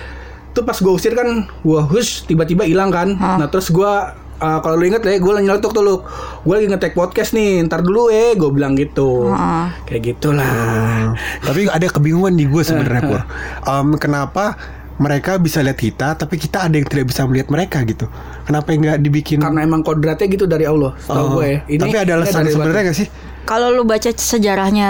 tuh 0.50 0.64
pas 0.64 0.74
gue 0.74 0.90
usir 0.90 1.14
kan 1.14 1.30
gua 1.62 1.84
hush 1.84 2.26
tiba-tiba 2.26 2.64
hilang 2.64 2.90
kan 2.90 3.14
Hah? 3.14 3.38
nah 3.38 3.48
terus 3.48 3.70
gua 3.70 4.18
uh, 4.38 4.60
kalau 4.60 4.76
lu 4.76 4.86
inget 4.86 5.02
ya 5.02 5.18
gue 5.18 5.32
nyeletuk 5.36 5.72
tuh 5.72 5.82
lu. 5.82 5.96
Gue 6.42 6.54
lagi 6.56 6.68
ngetek 6.68 6.94
podcast 6.94 7.34
nih 7.34 7.62
ntar 7.64 7.82
dulu 7.82 8.08
eh 8.08 8.34
gue 8.34 8.50
bilang 8.50 8.74
gitu. 8.74 9.30
Heeh. 9.30 9.66
kayak 9.84 10.02
gitulah. 10.08 11.14
Tapi 11.42 11.68
ada 11.68 11.86
kebingungan 11.86 12.34
di 12.34 12.46
gue 12.46 12.64
sebenarnya 12.64 13.02
Pur. 13.10 13.22
Em, 13.64 13.88
kenapa 13.98 14.56
mereka 14.94 15.42
bisa 15.42 15.58
lihat 15.60 15.76
kita 15.76 16.14
tapi 16.14 16.38
kita 16.38 16.70
ada 16.70 16.78
yang 16.78 16.86
tidak 16.86 17.10
bisa 17.10 17.26
melihat 17.26 17.50
mereka 17.50 17.82
gitu. 17.84 18.06
Kenapa 18.46 18.72
nggak 18.72 19.02
dibikin? 19.02 19.42
Karena 19.42 19.66
emang 19.66 19.82
kodratnya 19.82 20.30
gitu 20.30 20.46
dari 20.46 20.64
Allah 20.64 20.94
Oh, 21.10 21.14
tau 21.14 21.26
gue 21.38 21.46
ya. 21.50 21.60
Ini 21.66 21.82
tapi 21.82 21.98
ada 21.98 22.12
alasan 22.16 22.46
dari 22.46 22.54
sebenarnya 22.54 22.84
gak 22.88 22.98
sih? 22.98 23.08
Kalau 23.44 23.76
lu 23.76 23.84
baca 23.84 24.08
sejarahnya 24.08 24.90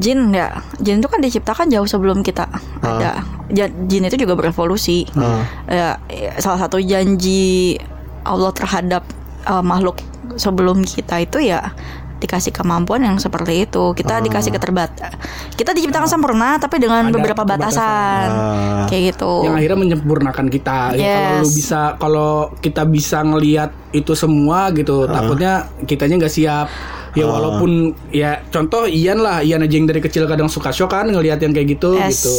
jin 0.00 0.32
ya, 0.32 0.60
jin 0.80 1.00
itu 1.00 1.08
kan 1.08 1.20
diciptakan 1.20 1.68
jauh 1.68 1.84
sebelum 1.84 2.20
kita. 2.20 2.48
Ada. 2.80 3.20
Ja- 3.52 3.72
Jin 3.88 4.04
itu 4.04 4.16
juga 4.20 4.36
berevolusi. 4.36 5.08
Ya, 5.68 5.96
ya, 6.08 6.32
salah 6.36 6.60
satu 6.60 6.76
janji 6.80 7.76
Allah 8.28 8.52
terhadap 8.52 9.02
uh, 9.48 9.64
makhluk 9.64 9.96
sebelum 10.36 10.84
kita 10.84 11.24
itu 11.24 11.40
ya 11.48 11.72
dikasih 12.18 12.50
kemampuan 12.50 13.06
yang 13.06 13.16
seperti 13.22 13.62
itu. 13.62 13.94
Kita 13.94 14.18
dikasih 14.18 14.50
keterbat. 14.50 14.90
Kita 15.54 15.70
diciptakan 15.70 16.10
sempurna 16.10 16.58
tapi 16.58 16.82
dengan 16.82 17.06
Ada 17.08 17.14
beberapa 17.14 17.42
batasan. 17.46 18.26
Ah. 18.28 18.86
Kayak 18.90 19.14
gitu. 19.14 19.46
yang 19.46 19.54
akhirnya 19.54 19.78
menyempurnakan 19.78 20.46
kita 20.50 20.98
Ya, 20.98 21.14
kalau 21.14 21.30
lu 21.38 21.46
Yes. 21.46 21.54
bisa 21.54 21.80
kalau 22.00 22.32
kita 22.58 22.82
bisa 22.88 23.22
ngelihat 23.22 23.70
itu 23.94 24.12
semua 24.18 24.74
gitu 24.74 25.06
takutnya 25.06 25.70
kitanya 25.86 26.24
nggak 26.26 26.34
siap 26.34 26.66
ya 27.14 27.24
walaupun 27.24 27.70
ya 28.10 28.42
contoh 28.48 28.84
Ian 28.84 29.20
lah 29.20 29.40
Ian 29.40 29.62
aja 29.62 29.74
yang 29.74 29.86
dari 29.86 30.00
kecil 30.00 30.26
kadang 30.26 30.50
suka 30.50 30.68
shock 30.68 30.90
kan 30.90 31.06
ngelihat 31.06 31.38
yang 31.38 31.52
kayak 31.52 31.78
gitu 31.78 31.94
Yes. 31.94 32.18
gitu 32.18 32.34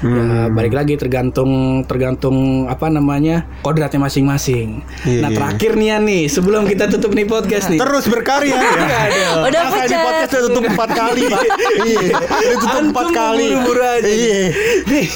ya 0.00 0.48
balik 0.48 0.72
lagi 0.72 0.96
tergantung 0.96 1.84
tergantung 1.84 2.64
apa 2.66 2.88
namanya 2.88 3.44
kodratnya 3.60 4.00
masing-masing 4.00 4.80
Iya, 5.04 5.20
nah 5.20 5.28
iya. 5.28 5.36
terakhir 5.36 5.76
nih 5.76 5.86
Ian 5.86 6.02
nih 6.06 6.22
sebelum 6.26 6.62
kita 6.64 6.86
tutup 6.86 7.12
nih 7.12 7.26
podcast 7.26 7.66
nih 7.66 7.80
Terus 7.80 8.04
berkarya 8.06 8.54
ya. 8.54 9.30
Udah 9.50 9.62
Masa 9.66 9.84
di 9.84 9.96
podcast 9.96 10.30
udah 10.30 10.42
tutup 10.46 10.64
empat 10.66 10.90
kali 10.92 11.22
Pak. 11.26 11.42
Iya. 11.90 12.14
Udah 12.22 12.58
tutup 12.60 12.82
empat 12.86 13.06
kali. 13.10 13.44
buru-buru 13.50 13.82
aja. 13.82 14.06
Iya. 14.06 14.40
Nih, 14.86 15.06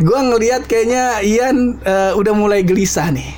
gua 0.00 0.20
ngelihat 0.24 0.62
kayaknya 0.66 1.22
Ian 1.22 1.56
eh, 1.78 2.12
udah 2.14 2.32
mulai 2.34 2.66
gelisah 2.66 3.14
nih. 3.14 3.28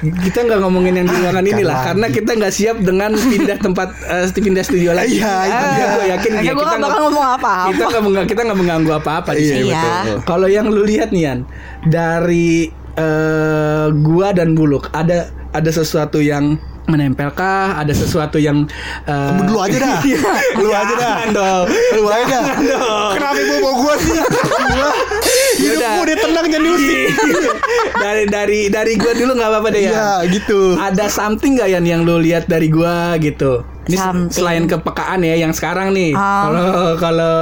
Kita 0.00 0.42
nggak 0.42 0.58
ngomongin 0.58 0.98
yang 0.98 1.06
di 1.06 1.14
ruangan 1.14 1.38
kan 1.38 1.44
inilah 1.46 1.78
karena 1.84 2.06
kita 2.08 2.30
nggak 2.34 2.50
siap 2.50 2.76
dengan 2.80 3.14
pindah 3.14 3.58
tempat 3.60 3.88
eh, 4.04 4.26
pindah 4.32 4.60
studio 4.60 4.90
lagi. 4.98 5.16
Iya, 5.16 5.34
itu 5.44 5.54
Ah, 5.58 5.72
dia. 5.72 5.86
gua 5.88 6.04
yakin 6.10 6.30
ya, 6.32 6.40
gue 6.42 6.54
kita 6.56 6.70
gak 6.70 6.82
bakal 6.82 7.00
ngomong 7.02 7.24
apa-apa. 7.30 7.54
kita 7.68 7.84
nggak 8.02 8.26
kita 8.26 8.40
nggak 8.42 8.58
mengganggu 8.58 8.92
apa-apa 8.94 9.30
di 9.32 9.40
Iya, 9.40 9.52
sini. 9.52 9.68
Iya. 9.68 9.82
betul. 9.82 10.16
Kalau 10.24 10.48
yang 10.48 10.66
lu 10.66 10.82
lihat 10.82 11.08
nih 11.10 11.22
Ian 11.22 11.38
dari 11.84 12.66
eh, 12.94 13.86
gua 13.96 14.28
dan 14.30 14.52
Buluk 14.52 14.90
ada 14.90 15.18
ada 15.50 15.70
sesuatu 15.70 16.18
yang 16.18 16.56
menempelkah 16.82 17.78
ada 17.78 17.90
sesuatu 17.90 18.36
yang 18.36 18.66
eh, 19.04 19.30
Lu 19.44 19.56
aja 19.56 19.78
dah. 19.78 20.00
Iya. 20.04 20.32
Lu 20.56 20.68
aja 20.68 20.94
dah. 20.94 21.14
Dong. 21.30 21.64
Lu 21.94 22.02
aja 22.04 22.36
dah. 22.42 22.44
Kenapa 23.12 23.38
ibu 23.38 23.54
bawa 23.58 23.72
gua 23.76 23.94
sih? 23.96 24.18
Gua 24.72 24.90
Ya 25.54 25.68
hidup 25.68 25.84
gua 25.86 26.02
udah 26.02 26.16
tenang 26.18 26.46
jangan 26.48 26.64
diusir. 26.66 27.08
dari 27.94 28.24
dari 28.26 28.60
dari 28.66 28.92
gua 28.96 29.12
dulu 29.14 29.32
nggak 29.32 29.50
apa-apa 29.52 29.68
deh 29.70 29.80
ya. 29.80 29.90
Iya, 29.90 30.10
gitu. 30.28 30.60
Ada 30.74 31.06
something 31.06 31.54
gak 31.54 31.70
Yan 31.70 31.84
yang 31.84 32.02
lu 32.02 32.18
lihat 32.18 32.44
dari 32.46 32.66
gua 32.66 33.14
gitu? 33.16 33.62
Ini 33.82 33.96
Something. 33.96 34.30
selain 34.30 34.64
kepekaan 34.64 35.20
ya 35.20 35.34
yang 35.36 35.50
sekarang 35.50 35.90
nih. 35.90 36.14
Um. 36.14 36.22
Kalau 36.22 36.70
kalau 36.96 37.34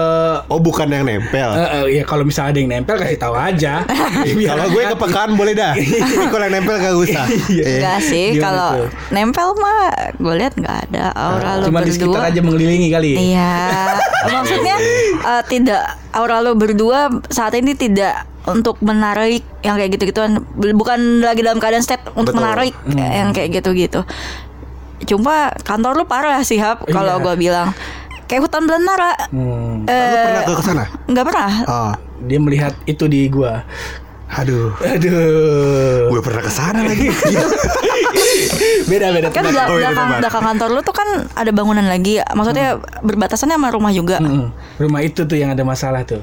Oh, 0.46 0.56
bukan 0.56 0.88
yang 0.88 1.04
nempel. 1.04 1.52
eh, 1.52 1.68
eh, 1.78 1.84
ya 1.92 2.02
kalau 2.02 2.24
misalnya 2.24 2.50
ada 2.50 2.58
yang 2.58 2.70
nempel 2.72 2.96
kasih 2.96 3.16
tahu 3.16 3.34
aja. 3.34 3.84
Kalau 4.50 4.64
gue 4.66 4.82
kepekaan 4.88 5.30
boleh 5.34 5.52
dah. 5.52 5.76
Tapi 6.00 6.26
kalau 6.26 6.40
yang 6.42 6.54
nempel 6.56 6.74
gak 6.74 6.96
usah. 6.96 7.24
Eh. 7.60 7.76
Enggak 7.76 7.98
sih, 8.00 8.26
Gimana 8.32 8.44
kalau 8.46 8.70
tuh? 8.72 8.88
nempel 9.10 9.48
mah 9.54 9.80
gue 10.14 10.34
lihat 10.34 10.54
nggak 10.54 10.76
ada 10.86 11.04
aura 11.12 11.50
lu 11.56 11.64
Cuma 11.68 11.80
di 11.80 11.92
sekitar 11.92 12.08
berdua. 12.18 12.30
aja 12.30 12.40
mengelilingi 12.40 12.88
kali. 12.88 13.10
Iya, 13.30 13.52
maksudnya 14.26 14.76
eh, 15.20 15.42
tidak 15.44 15.82
aura 16.10 16.40
lu 16.40 16.54
berdua 16.54 16.98
saat 17.28 17.52
ini 17.52 17.74
tidak 17.74 18.16
untuk 18.42 18.80
menarik 18.80 19.44
yang 19.60 19.76
kayak 19.76 19.92
gitu-gituan 19.92 20.40
bukan 20.72 21.20
lagi 21.20 21.40
dalam 21.40 21.60
keadaan 21.60 21.80
state 21.80 22.00
untuk 22.10 22.32
Betul. 22.32 22.40
menarik 22.40 22.72
Hmm. 22.82 22.96
yang 22.96 23.28
kayak 23.30 23.52
gitu-gitu. 23.52 24.00
Cuma 25.04 25.52
kantor 25.60 25.96
lu 25.96 26.04
parah 26.04 26.40
sih 26.40 26.58
Hap 26.58 26.84
kalau 26.86 27.18
Iya. 27.18 27.22
gua 27.22 27.34
bilang 27.34 27.68
kayak 28.24 28.46
hutan 28.46 28.62
belantara. 28.62 29.12
Hmm. 29.28 29.82
Lu 29.82 29.90
pernah 29.90 30.42
ke 30.46 30.62
sana? 30.62 30.84
Nggak 31.08 31.24
pernah. 31.26 31.52
Oh, 31.66 31.92
Dia 32.20 32.36
melihat 32.36 32.76
itu 32.84 33.08
di 33.08 33.26
gua. 33.26 33.64
Aduh. 34.30 34.70
Aduh. 34.78 36.08
Gue 36.08 36.20
pernah 36.20 36.40
ke 36.40 36.48
sana 36.48 36.80
lagi. 36.82 37.10
beda 38.90 39.06
beda. 39.10 39.28
Kan 39.30 39.44
Oh, 39.46 39.76
iya, 39.76 39.90
belakang, 39.90 39.96
tempat. 39.96 40.18
belakang 40.20 40.44
kantor 40.44 40.68
lu 40.70 40.80
tuh 40.80 40.94
kan 40.94 41.08
ada 41.32 41.50
bangunan 41.50 41.84
lagi. 41.84 42.22
Maksudnya 42.22 42.66
berbatasannya 43.00 43.56
sama 43.56 43.68
rumah 43.70 43.90
juga. 43.90 44.18
Mm-mm. 44.18 44.50
Rumah 44.78 45.00
itu 45.00 45.24
tuh 45.24 45.34
yang 45.34 45.50
ada 45.50 45.62
masalah 45.62 46.02
tuh. 46.02 46.22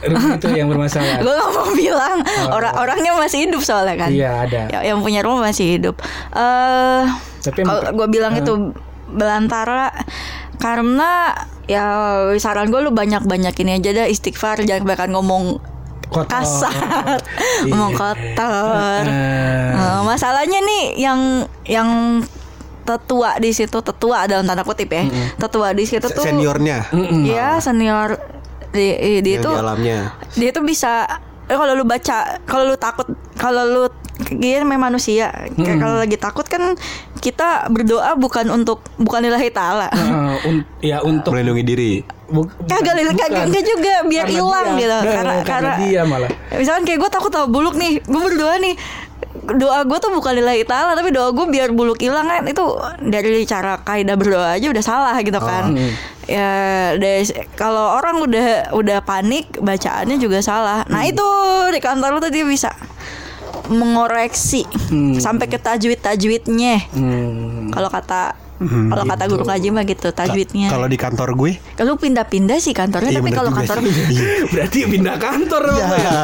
Rumah 0.00 0.36
itu 0.36 0.46
yang 0.50 0.68
bermasalah. 0.68 1.20
Gue 1.24 1.32
gak 1.32 1.50
mau 1.50 1.68
bilang 1.72 2.16
orang 2.48 2.74
orangnya 2.76 3.12
masih 3.14 3.48
hidup 3.48 3.60
soalnya 3.60 3.96
kan. 3.98 4.10
Oh. 4.10 4.16
Iya, 4.16 4.30
ada. 4.40 4.60
Ya- 4.70 4.84
yang 4.86 5.00
punya 5.00 5.20
rumah 5.20 5.40
masih 5.42 5.76
hidup. 5.76 5.96
Eh, 6.30 7.02
Tapi 7.40 7.60
kalau 7.62 7.82
gue 7.94 8.08
bilang 8.10 8.36
itu 8.36 8.76
belantara 9.10 9.90
karena 10.60 11.32
ya 11.64 11.84
saran 12.36 12.68
gue 12.68 12.78
lu 12.78 12.92
banyak 12.92 13.24
banyak 13.24 13.54
ini 13.58 13.80
aja 13.80 13.90
dah 13.94 14.06
istighfar 14.06 14.60
jangan 14.60 14.84
kebanyakan 14.84 15.10
ngomong 15.10 15.44
Kotor. 16.10 16.26
kasar, 16.28 16.74
Iya. 17.62 17.70
ngomong 17.70 17.92
kotor. 17.94 19.02
Eh, 19.06 20.00
masalahnya 20.02 20.58
nih 20.60 20.84
yang 20.98 21.20
yang 21.64 21.88
tetua 22.82 23.38
di 23.38 23.50
situ 23.50 23.78
tetua 23.78 24.26
dalam 24.26 24.42
tanda 24.42 24.60
kutip 24.60 24.90
ya 24.90 25.06
tetua 25.36 25.70
di 25.70 25.84
situ 25.84 26.02
tuh 26.02 26.20
Seniornya. 26.20 26.90
ya 27.22 27.56
senior 27.56 28.18
dia 28.68 28.98
Yang 28.98 29.38
itu 29.38 29.46
di 29.48 29.54
alamnya. 29.56 29.98
dia 30.32 30.50
tuh 30.50 30.64
bisa 30.64 31.06
eh, 31.46 31.54
kalau 31.54 31.72
lu 31.72 31.84
baca 31.84 32.16
kalau 32.42 32.64
lu 32.64 32.74
takut 32.74 33.06
kalau 33.36 33.62
lu 33.62 33.82
dia 34.32 34.60
memang 34.60 34.88
manusia. 34.88 35.34
Kayak 35.52 35.78
kalau 35.78 35.96
lagi 35.96 36.14
takut 36.14 36.44
kan 36.44 36.78
kita 37.18 37.66
berdoa 37.66 38.14
bukan 38.14 38.46
untuk 38.48 38.80
bukan 38.96 39.20
lillahi 39.20 39.48
taala. 39.48 39.90
Eh, 39.90 40.48
un- 40.48 40.66
ya 40.78 41.00
untuk 41.00 41.32
Melindungi 41.32 41.64
diri. 41.64 41.92
bu- 42.26 42.46
kagak 42.62 42.94
bukan. 42.94 43.16
kagak 43.16 43.30
kagak 43.44 43.64
juga 43.64 43.94
biar 44.04 44.24
Karena 44.24 44.36
hilang 44.36 44.66
dia. 44.70 44.80
gitu. 44.80 44.96
Eh, 44.96 45.12
karena 45.12 45.32
karena 45.42 45.72
dia 45.80 46.02
malah. 46.04 46.30
misalkan 46.52 46.82
kayak 46.84 46.98
gue 46.98 47.10
takut 47.10 47.28
sama 47.28 47.46
buluk 47.46 47.74
nih 47.74 47.98
gue 47.98 48.20
berdoa 48.20 48.54
nih. 48.56 48.74
Doa 49.50 49.82
gue 49.82 49.98
tuh 49.98 50.10
bukan 50.10 50.32
lillahi 50.32 50.62
taala 50.62 50.94
tapi 50.94 51.10
doa 51.10 51.30
gue 51.30 51.42
biar 51.44 51.70
buluk 51.70 51.98
hilang 51.98 52.24
kan. 52.24 52.42
Itu 52.44 52.78
dari 53.00 53.42
cara 53.44 53.78
kaidah 53.78 54.14
berdoa 54.14 54.54
aja 54.54 54.66
udah 54.68 54.84
salah 54.84 55.16
gitu 55.18 55.38
kan. 55.38 55.74
ya 56.24 56.50
dari 56.94 57.26
kalau 57.52 57.98
orang 57.98 58.22
udah 58.22 58.46
udah 58.70 59.02
panik 59.02 59.50
bacaannya 59.56 60.14
juga 60.16 60.38
salah. 60.40 60.86
Nah 60.86 61.02
itu 61.02 61.26
di 61.68 61.80
kantor 61.80 62.14
lu 62.14 62.20
tuh 62.20 62.30
dia 62.30 62.46
bisa 62.46 62.70
mengoreksi 63.70 64.66
sampai 65.16 65.46
ke 65.46 65.56
tajwid 65.56 65.98
tajwidnya 65.98 66.82
Hmm. 66.90 67.70
kalau 67.70 67.86
kata 67.86 68.34
kalau 68.60 69.08
kata 69.08 69.24
guru 69.24 69.40
kaji 69.42 69.72
mah 69.72 69.88
gitu 69.88 70.12
tajwidnya 70.12 70.68
Kalau 70.68 70.84
di 70.84 70.92
kantor 70.94 71.32
gue, 71.32 71.56
kalau 71.72 71.96
pindah-pindah 71.96 72.60
sih 72.60 72.76
kantornya 72.76 73.08
Iya, 73.08 73.18
tapi 73.18 73.32
kalau 73.32 73.48
kantor 73.48 73.80
sih. 73.80 73.88
Iya. 74.12 74.24
Berarti 74.52 74.78
pindah 74.84 75.16
kantor 75.16 75.62
Ya. 75.72 75.88
ya. 75.88 76.20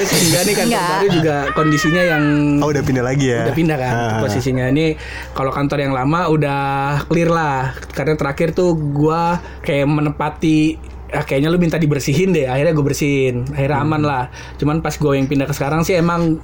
Sehingga 0.00 0.38
nih 0.40 0.54
kantor 0.54 0.72
Enggak. 0.72 0.88
baru 0.88 1.08
juga 1.12 1.36
kondisinya 1.52 2.02
yang 2.06 2.24
oh 2.56 2.72
udah 2.72 2.80
pindah 2.80 3.04
lagi 3.04 3.26
ya. 3.28 3.44
udah 3.44 3.52
pindah 3.54 3.76
kan 3.76 3.92
Ah. 3.92 4.16
posisinya 4.18 4.64
ini 4.66 4.96
kalau 5.36 5.52
kantor 5.52 5.78
yang 5.78 5.92
lama 5.92 6.20
udah 6.26 6.62
clear 7.04 7.28
lah 7.28 7.58
karena 7.90 8.16
terakhir 8.16 8.56
tuh 8.56 8.72
gua 8.72 9.36
kayak 9.60 9.84
menepati 9.84 10.80
ah, 11.12 11.20
kayaknya 11.20 11.46
lu 11.46 11.60
minta 11.60 11.76
dibersihin 11.76 12.32
deh 12.32 12.48
akhirnya 12.48 12.72
gue 12.72 12.86
bersihin 12.86 13.44
akhirnya 13.46 13.78
aman 13.78 14.00
lah 14.00 14.24
cuman 14.56 14.80
pas 14.80 14.90
gue 14.90 15.12
yang 15.12 15.28
pindah 15.28 15.44
ke 15.44 15.52
sekarang 15.52 15.84
sih 15.84 15.94
emang 15.94 16.40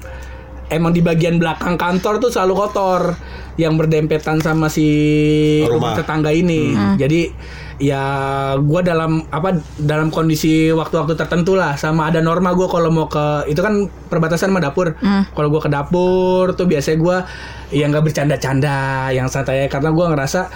emang 0.70 0.94
di 0.94 1.02
bagian 1.02 1.36
belakang 1.36 1.76
kantor 1.76 2.22
tuh 2.22 2.30
selalu 2.32 2.54
kotor. 2.54 3.02
Yang 3.60 3.74
berdempetan 3.76 4.40
sama 4.40 4.72
si 4.72 4.88
rumah, 5.68 5.92
Rumah. 5.92 5.94
tetangga 6.00 6.32
ini. 6.32 6.72
Jadi 6.96 7.28
ya 7.76 8.00
gua 8.56 8.80
dalam 8.80 9.20
apa 9.28 9.60
dalam 9.76 10.08
kondisi 10.08 10.72
waktu-waktu 10.72 11.12
tertentu 11.12 11.60
lah. 11.60 11.76
Sama 11.76 12.08
ada 12.08 12.24
norma 12.24 12.56
gua 12.56 12.72
kalau 12.72 12.88
mau 12.88 13.04
ke 13.04 13.52
itu 13.52 13.60
kan 13.60 13.84
perbatasan 14.08 14.48
sama 14.48 14.64
dapur. 14.64 14.96
Kalau 15.36 15.52
gua 15.52 15.60
ke 15.60 15.68
dapur 15.68 16.56
tuh 16.56 16.64
biasanya 16.64 16.98
gua 17.04 17.16
ya 17.68 17.84
nggak 17.84 18.00
bercanda-canda 18.00 19.12
yang 19.12 19.28
santai. 19.28 19.68
Karena 19.68 19.92
gua 19.92 20.08
ngerasa 20.08 20.48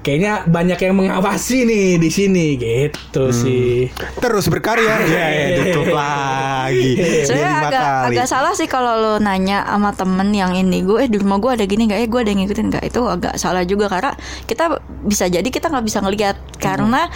kayaknya 0.00 0.48
banyak 0.48 0.78
yang 0.80 0.94
mengawasi 0.96 1.68
nih 1.68 2.00
di 2.00 2.08
sini 2.08 2.46
gitu 2.56 3.28
sih. 3.28 3.92
Terus 4.16 4.48
berkarya. 4.48 5.04
ya, 5.04 5.26
ya, 5.28 5.46
tutup 5.60 5.92
lagi. 5.92 6.96
Saya 7.28 7.44
lima 7.44 7.68
agak 7.68 7.82
kali. 7.84 8.06
agak 8.16 8.26
salah 8.26 8.52
sih 8.56 8.68
kalau 8.70 8.96
lo 8.96 9.14
nanya 9.20 9.60
sama 9.68 9.92
temen 9.92 10.32
yang 10.32 10.56
ini. 10.56 10.80
Gue 10.80 11.04
eh 11.04 11.08
di 11.12 11.20
rumah 11.20 11.36
gue 11.36 11.52
ada 11.52 11.64
gini 11.68 11.92
nggak? 11.92 12.00
Eh 12.00 12.08
gue 12.08 12.20
ada 12.24 12.30
yang 12.32 12.40
ngikutin 12.40 12.66
nggak? 12.72 12.84
Itu 12.88 13.00
agak 13.04 13.34
salah 13.36 13.62
juga 13.68 13.92
karena 13.92 14.16
kita 14.48 14.80
bisa 15.04 15.28
jadi 15.28 15.44
kita 15.44 15.68
nggak 15.68 15.84
bisa 15.84 15.98
ngelihat 16.00 16.36
karena 16.56 17.12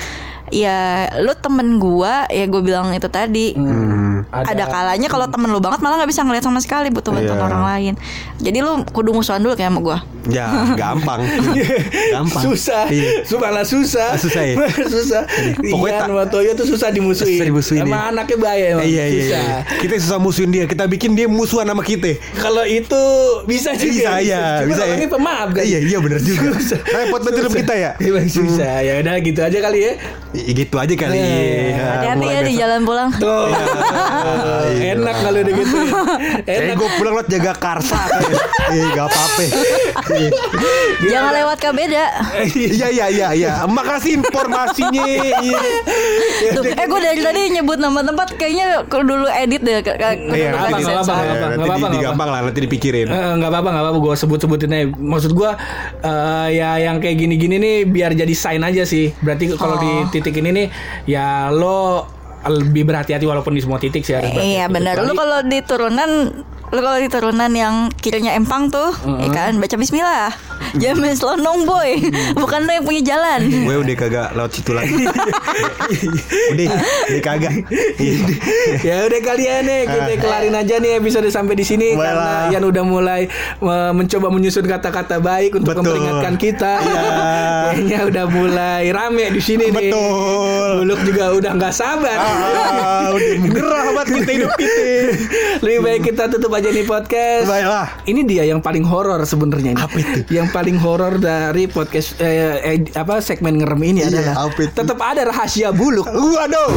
ya 0.49 0.79
lo 1.19 1.35
temen 1.35 1.77
gue 1.77 2.15
ya 2.29 2.45
gue 2.45 2.61
bilang 2.61 2.91
itu 2.91 3.07
tadi 3.07 3.55
Hmm. 3.57 4.25
ada, 4.29 4.65
kalanya 4.65 5.07
kalau 5.07 5.27
temen 5.27 5.47
lo 5.47 5.59
banget 5.59 5.79
malah 5.79 5.97
nggak 5.97 6.09
bisa 6.09 6.21
ngelihat 6.21 6.43
sama 6.43 6.59
sekali 6.59 6.89
butuh 6.89 7.11
bantuan 7.11 7.37
Iya. 7.37 7.47
orang 7.47 7.63
lain 7.65 7.95
jadi 8.37 8.59
lo 8.61 8.73
kudu 8.87 9.13
musuhan 9.13 9.39
dulu 9.39 9.55
kayak 9.55 9.69
sama 9.69 9.81
gue 9.81 9.99
Ya, 10.27 10.51
gampang. 10.81 11.23
gampang. 12.11 12.43
susah 12.45 12.89
Iya. 12.89 13.23
Malah 13.37 13.63
susah 13.63 14.19
Susah 14.19 14.43
ya? 14.43 14.55
susah 14.97 15.23
Pokoknya 15.63 15.95
Ian 15.97 16.03
tak- 16.03 16.19
Watoyo 16.19 16.51
tuh 16.53 16.67
susah 16.67 16.91
dimusuhin 16.91 17.39
Susah 17.39 17.47
dimusuhin, 17.47 17.81
sama 17.81 17.95
iya. 17.95 18.11
anaknya 18.11 18.37
bahaya 18.37 18.65
emang 18.73 18.87
Iya, 18.87 19.05
iya, 19.05 19.21
susah 19.21 19.41
iya. 19.41 19.59
Kita 19.79 19.95
susah 20.01 20.19
musuhin 20.19 20.51
dia. 20.51 20.65
Kita 20.67 20.85
bikin 20.85 21.15
dia 21.15 21.27
musuhan 21.27 21.63
sama 21.65 21.81
kita. 21.81 22.19
kalau 22.37 22.65
itu 22.65 23.03
bisa 23.45 23.71
juga 23.73 23.87
Bisa, 23.87 24.11
iya, 24.19 24.43
Cuma 24.59 24.69
bisa 24.69 24.83
ya. 24.85 25.07
pemaaf 25.07 25.49
kan 25.53 25.63
Iya, 25.63 25.79
iya 25.81 25.99
benar 26.01 26.19
juga. 26.19 26.49
Repot 26.97 27.21
banget 27.21 27.39
hidup 27.39 27.55
kita 27.57 27.75
ya. 27.77 27.91
Emang 27.97 28.27
susah 28.27 28.75
ya 28.81 28.93
udah 28.99 29.15
gitu 29.21 29.41
aja 29.41 29.59
kali 29.61 29.79
ya 29.81 29.93
Gitu 30.47 30.75
aja 30.75 30.95
kali. 30.95 31.17
Iya. 31.17 31.27
Ya, 31.69 31.87
hati-hati 31.91 32.27
ya 32.27 32.41
di 32.43 32.53
jalan 32.55 32.81
pulang 32.83 33.09
tuh 33.13 33.49
Iya. 34.69 34.95
enak 34.95 35.17
kalau 35.19 35.39
udah 35.39 35.55
gitu 35.55 35.77
Kayak 36.47 36.59
enak 36.63 36.75
gue 36.77 36.91
pulang 36.95 37.15
lot 37.15 37.27
jaga 37.27 37.53
karsa. 37.55 38.01
Iya, 38.69 38.85
gak 38.93 39.07
apa-apa. 39.07 39.41
Iya. 39.43 40.31
jangan 41.07 41.33
lewat 41.35 41.57
ke 41.57 41.71
beda 41.71 42.05
Iya, 42.47 42.87
iya, 42.89 43.07
iya, 43.09 43.29
iya. 43.33 43.53
Makasih 43.65 44.19
informasinya. 44.19 45.05
Iya. 45.07 45.61
Tuh, 46.53 46.63
eh 46.65 46.87
gue 46.87 47.01
dari 47.01 47.21
tadi 47.21 47.41
nyebut 47.51 47.77
nama 47.77 48.01
tempat 48.01 48.35
kayaknya 48.35 48.67
kudu 48.87 49.05
dulu 49.07 49.27
edit 49.29 49.61
deh 49.61 49.81
ke, 49.81 49.93
ke, 49.93 50.09
kudu 50.21 50.35
Iya, 50.35 50.49
dulu 50.49 50.59
apa, 50.59 50.67
kasih 50.69 50.85
nggak 50.85 50.97
apa, 50.97 51.05
sensor. 51.07 51.17
nggak 51.17 51.37
apa, 51.39 51.47
nanti 51.57 51.81
di- 51.83 51.95
digampang 51.97 52.29
lah, 52.29 52.41
nanti 52.43 52.61
dipikirin. 52.61 53.07
Eh, 53.07 53.33
nggak 53.37 53.49
apa-apa 53.49 53.69
nggak 53.71 53.85
apa-apa 53.85 53.99
gue 54.01 54.15
sebut-sebutin 54.17 54.71
aja 54.71 54.85
maksud 54.91 55.33
gue 55.33 55.51
eh, 56.03 56.49
ya 56.53 56.71
yang 56.79 56.97
kayak 56.99 57.17
gini-gini 57.17 57.57
nih 57.57 57.77
biar 57.85 58.11
jadi 58.13 58.35
sign 58.35 58.63
aja 58.63 58.83
sih 58.83 59.15
berarti 59.17 59.55
kalau 59.55 59.77
di 59.77 59.89
Oh. 59.89 60.05
Titik 60.27 60.43
ini 60.43 60.51
nih 60.51 60.67
ya 61.07 61.55
lo 61.55 62.11
lebih 62.47 62.83
berhati-hati 62.87 63.27
walaupun 63.27 63.55
di 63.55 63.63
semua 63.63 63.79
titik 63.79 64.03
sih 64.03 64.19
harus 64.19 64.35
Iya 64.35 64.67
benar. 64.67 64.99
Lu 65.03 65.15
kalau 65.15 65.43
di 65.47 65.59
turunan 65.63 66.35
lu 66.75 66.81
kalau 66.83 66.99
di 66.99 67.09
turunan 67.09 67.53
yang 67.55 67.75
kirinya 68.03 68.35
empang 68.35 68.69
tuh, 68.69 68.91
ya 69.23 69.29
kan 69.31 69.55
baca 69.63 69.77
bismillah. 69.79 70.35
Jangan 70.83 71.15
selonong 71.17 71.65
boy. 71.65 71.91
Bukan 72.37 72.69
lu 72.69 72.71
yang 72.81 72.85
punya 72.85 73.03
jalan. 73.15 73.49
Gue 73.49 73.77
udah 73.81 73.97
kagak 73.97 74.29
lewat 74.37 74.51
situ 74.53 74.73
lagi. 74.73 74.93
udah, 76.53 76.67
udah 77.13 77.23
kagak. 77.23 77.55
Ya 78.85 79.05
udah 79.09 79.21
kalian 79.21 79.63
nih 79.69 79.81
kita 79.89 80.13
kelarin 80.21 80.55
aja 80.57 80.75
nih 80.81 81.01
episode 81.01 81.29
sampai 81.33 81.55
di 81.57 81.65
sini 81.65 81.97
karena. 81.97 82.51
Yan 82.53 82.65
udah 82.67 82.85
mulai 82.85 83.29
mencoba 83.95 84.29
menyusun 84.33 84.65
kata-kata 84.67 85.21
baik 85.21 85.61
untuk 85.61 85.77
Betul. 85.77 85.81
memperingatkan 85.87 86.35
kita. 86.41 86.73
Iya. 86.83 87.05
Kayaknya 87.77 88.01
udah 88.09 88.25
mulai 88.33 88.85
rame 88.93 89.25
di 89.33 89.43
sini 89.45 89.69
nih. 89.71 89.93
Betul. 89.93 90.69
Buluk 90.83 91.01
juga 91.05 91.25
udah 91.37 91.51
nggak 91.57 91.75
sabar. 91.75 92.17
Ah, 92.17 93.13
udah 93.13 93.33
gerah 93.53 93.85
banget 93.93 94.07
kita 94.25 94.31
hidup 94.41 94.53
kita. 94.57 94.81
Lebih 95.65 95.79
baik 95.85 96.01
kita 96.13 96.23
tutup 96.33 96.56
aja 96.57 96.69
nih 96.73 96.85
podcast. 96.85 97.45
Baiklah. 97.45 97.87
Ini 98.05 98.21
dia 98.25 98.45
yang 98.45 98.61
paling 98.61 98.83
horor 98.83 99.21
sebenarnya 99.23 99.77
ini. 99.77 99.81
Apa 99.81 99.97
itu? 99.97 100.19
Yang 100.33 100.49
paling 100.51 100.77
horor 100.81 101.21
dari 101.21 101.69
podcast 101.69 102.17
eh, 102.19 102.57
eh, 102.65 102.79
apa 102.97 103.21
segmen 103.21 103.61
ngerem 103.61 103.81
ini 103.85 104.01
Iya, 104.03 104.09
adalah 104.11 104.35
apa 104.49 104.59
itu? 104.59 104.73
tetap 104.73 104.99
ada 104.99 105.23
rahasia 105.23 105.69
buluk. 105.71 106.09
Waduh. 106.09 106.73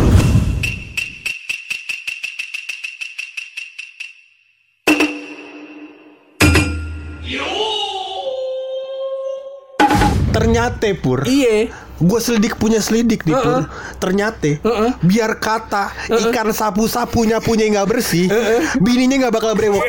Ternyata 10.30 10.88
pur, 10.96 11.26
Iya. 11.26 11.74
Gue 12.00 12.20
selidik 12.20 12.56
punya 12.56 12.80
selidik 12.80 13.28
nih 13.28 13.36
pur. 13.36 13.68
Ternyata 14.00 14.60
Heeh. 14.60 14.92
biar 15.04 15.36
kata 15.38 15.92
ikan 16.08 16.50
sapu-sapunya 16.56 17.44
punya 17.44 17.68
nggak 17.68 17.88
bersih, 17.88 18.32
bininya 18.80 19.28
nggak 19.28 19.34
bakal 19.36 19.52
brewok. 19.54 19.84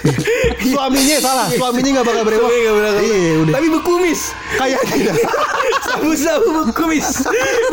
suaminya 0.70 1.16
salah, 1.18 1.48
suaminya 1.50 2.00
nggak 2.00 2.06
bakal 2.06 2.24
brewok. 2.24 2.50
Nggak. 2.50 2.94
Iya 3.02 3.32
udah. 3.42 3.52
Tapi 3.58 3.66
berkumis. 3.72 4.20
Kayak 4.56 4.82
tidak. 4.90 5.16
Sabu-sabu 5.90 6.48
berkumis. 6.64 7.06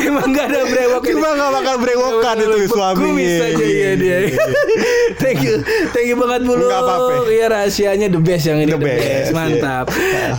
Emang 0.02 0.34
gak 0.34 0.50
ada 0.50 0.62
brewok. 0.66 1.02
Cuma 1.06 1.30
nggak 1.38 1.52
bakal 1.54 1.76
brewokan 1.78 2.36
itu 2.42 2.58
suaminya. 2.72 3.06
Kumis 3.14 3.34
aja 3.38 3.66
iya 3.66 3.92
dia. 3.94 4.18
thank 5.22 5.40
you, 5.44 5.62
thank 5.94 6.08
you 6.10 6.18
banget 6.18 6.42
bulu. 6.48 6.66
Nggak 6.66 6.82
apa-apa. 6.82 7.14
Iya 7.30 7.46
rahasianya 7.52 8.08
the 8.10 8.22
best 8.22 8.46
yang 8.50 8.60
ini 8.64 8.72
The 8.74 8.80
best, 8.82 9.30
Mantap. 9.34 9.86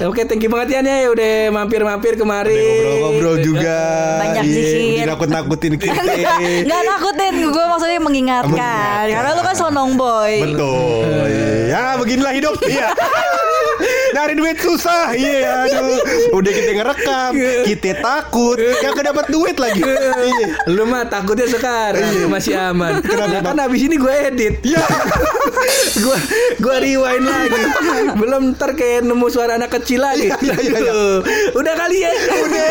Oke, 0.05 0.26
thank 0.26 0.43
you 0.43 0.51
banget 0.51 0.80
ya 0.80 1.09
udah 1.11 1.32
mampir-mampir 1.55 2.18
kemari. 2.18 2.59
Ngobrol-ngobrol 2.59 3.28
juga. 3.37 3.79
Banyak 4.18 4.45
Iya, 4.45 4.55
zikir. 4.55 5.05
Nakut-nakutin 5.05 5.72
kita. 5.83 6.03
Nggak 6.64 6.83
nakutin 6.87 7.35
gue 7.45 7.64
maksudnya 7.66 8.01
mengingatkan. 8.01 9.05
Karena 9.05 9.31
lu 9.35 9.43
kan 9.43 9.55
selonong 9.55 9.91
boy. 9.95 10.33
Betul. 10.47 11.05
Ya 11.68 11.99
beginilah 11.99 12.33
hidup. 12.33 12.55
Iya. 12.62 12.89
Nyari 14.18 14.34
duit 14.34 14.58
susah. 14.58 15.14
Iya, 15.14 15.46
aduh. 15.70 15.94
Udah 16.34 16.50
kita 16.50 16.70
ngerekam, 16.74 17.30
kita 17.62 18.02
takut, 18.02 18.58
yang 18.58 18.90
kedapat 18.90 19.30
duit 19.30 19.54
lagi. 19.54 19.78
Iya. 19.78 20.66
Lu 20.66 20.90
mah 20.90 21.06
takutnya 21.06 21.46
sekarang 21.46 22.26
masih 22.26 22.58
aman. 22.58 22.98
Nah, 22.98 23.38
kan 23.38 23.54
habis 23.54 23.86
ini 23.86 23.94
gue 23.94 24.10
edit. 24.10 24.58
Ya. 24.66 24.82
gua 26.04 26.18
gua 26.58 26.76
rewind 26.82 27.22
lagi. 27.22 27.62
Belum 28.18 28.58
ntar 28.58 28.74
kayak 28.74 29.06
nemu 29.06 29.26
suara 29.30 29.54
anak 29.54 29.70
kecil 29.78 30.02
lagi. 30.02 30.34
Iya, 30.42 30.56
iya, 30.58 30.78
iya. 30.82 30.90
Aduh. 30.90 31.18
Udah 31.54 31.74
kali 31.78 32.02
ya. 32.02 32.10
Udah. 32.42 32.70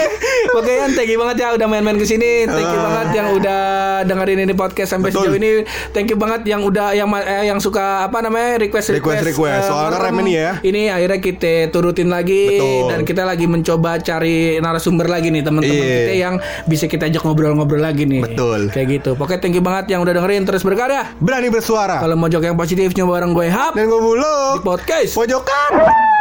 Oke 0.59 0.71
kan 0.75 0.89
thank 0.99 1.07
you 1.07 1.19
banget 1.19 1.37
ya 1.39 1.55
udah 1.55 1.67
main-main 1.71 1.95
ke 1.95 2.03
sini. 2.03 2.43
Thank 2.43 2.67
you 2.67 2.75
Ah. 2.77 2.83
banget 2.91 3.07
yang 3.15 3.27
udah 3.31 3.61
dengerin 4.03 4.43
ini 4.43 4.53
podcast 4.53 4.99
sampai 4.99 5.15
Betul. 5.15 5.31
sejauh 5.31 5.37
ini. 5.39 5.49
Thank 5.95 6.11
you 6.11 6.17
banget 6.19 6.43
yang 6.43 6.59
udah 6.61 6.91
yang 6.91 7.07
eh, 7.23 7.47
yang 7.47 7.59
suka 7.63 8.03
apa 8.03 8.19
namanya 8.19 8.59
request 8.59 8.91
Request, 8.91 9.23
request. 9.23 9.71
Soalnya 9.71 9.97
rem 10.03 10.17
ini 10.25 10.33
ya. 10.35 10.51
Ini 10.59 10.81
akhirnya 10.91 11.19
kita 11.21 11.36
turutin 11.69 12.07
lagi 12.07 12.57
Betul. 12.57 12.89
dan 12.89 12.99
kita 13.03 13.23
lagi 13.23 13.45
mencoba 13.45 13.97
cari 13.97 14.57
narasumber 14.57 15.05
lagi 15.05 15.29
nih 15.29 15.41
teman-teman 15.41 15.65
Iya. 15.79 15.97
kita 16.01 16.13
yang 16.15 16.35
bisa 16.65 16.85
kita 16.85 17.05
ajak 17.05 17.21
ngobrol-ngobrol 17.21 17.79
lagi 17.79 18.03
nih. 18.03 18.21
Betul. 18.23 18.69
Kayak 18.69 18.87
gitu. 18.93 19.09
Pokoknya 19.13 19.39
thank 19.39 19.53
you 19.53 19.61
banget 19.61 19.91
yang 19.91 20.01
udah 20.01 20.13
dengerin 20.13 20.43
terus 20.43 20.61
berkarya. 20.61 21.13
Berani 21.17 21.47
bersuara. 21.47 21.97
Kalau 21.97 22.15
mau 22.15 22.25
jok 22.25 22.43
yang 22.43 22.55
positif 22.55 22.91
nyoba 22.93 23.17
bareng 23.17 23.31
gue 23.31 23.47
Hap 23.47 23.73
Dan 23.73 23.85
gue 23.85 23.95
di 23.95 24.03
buluk. 24.03 24.57
podcast. 24.61 25.13
Pojokan. 25.13 26.16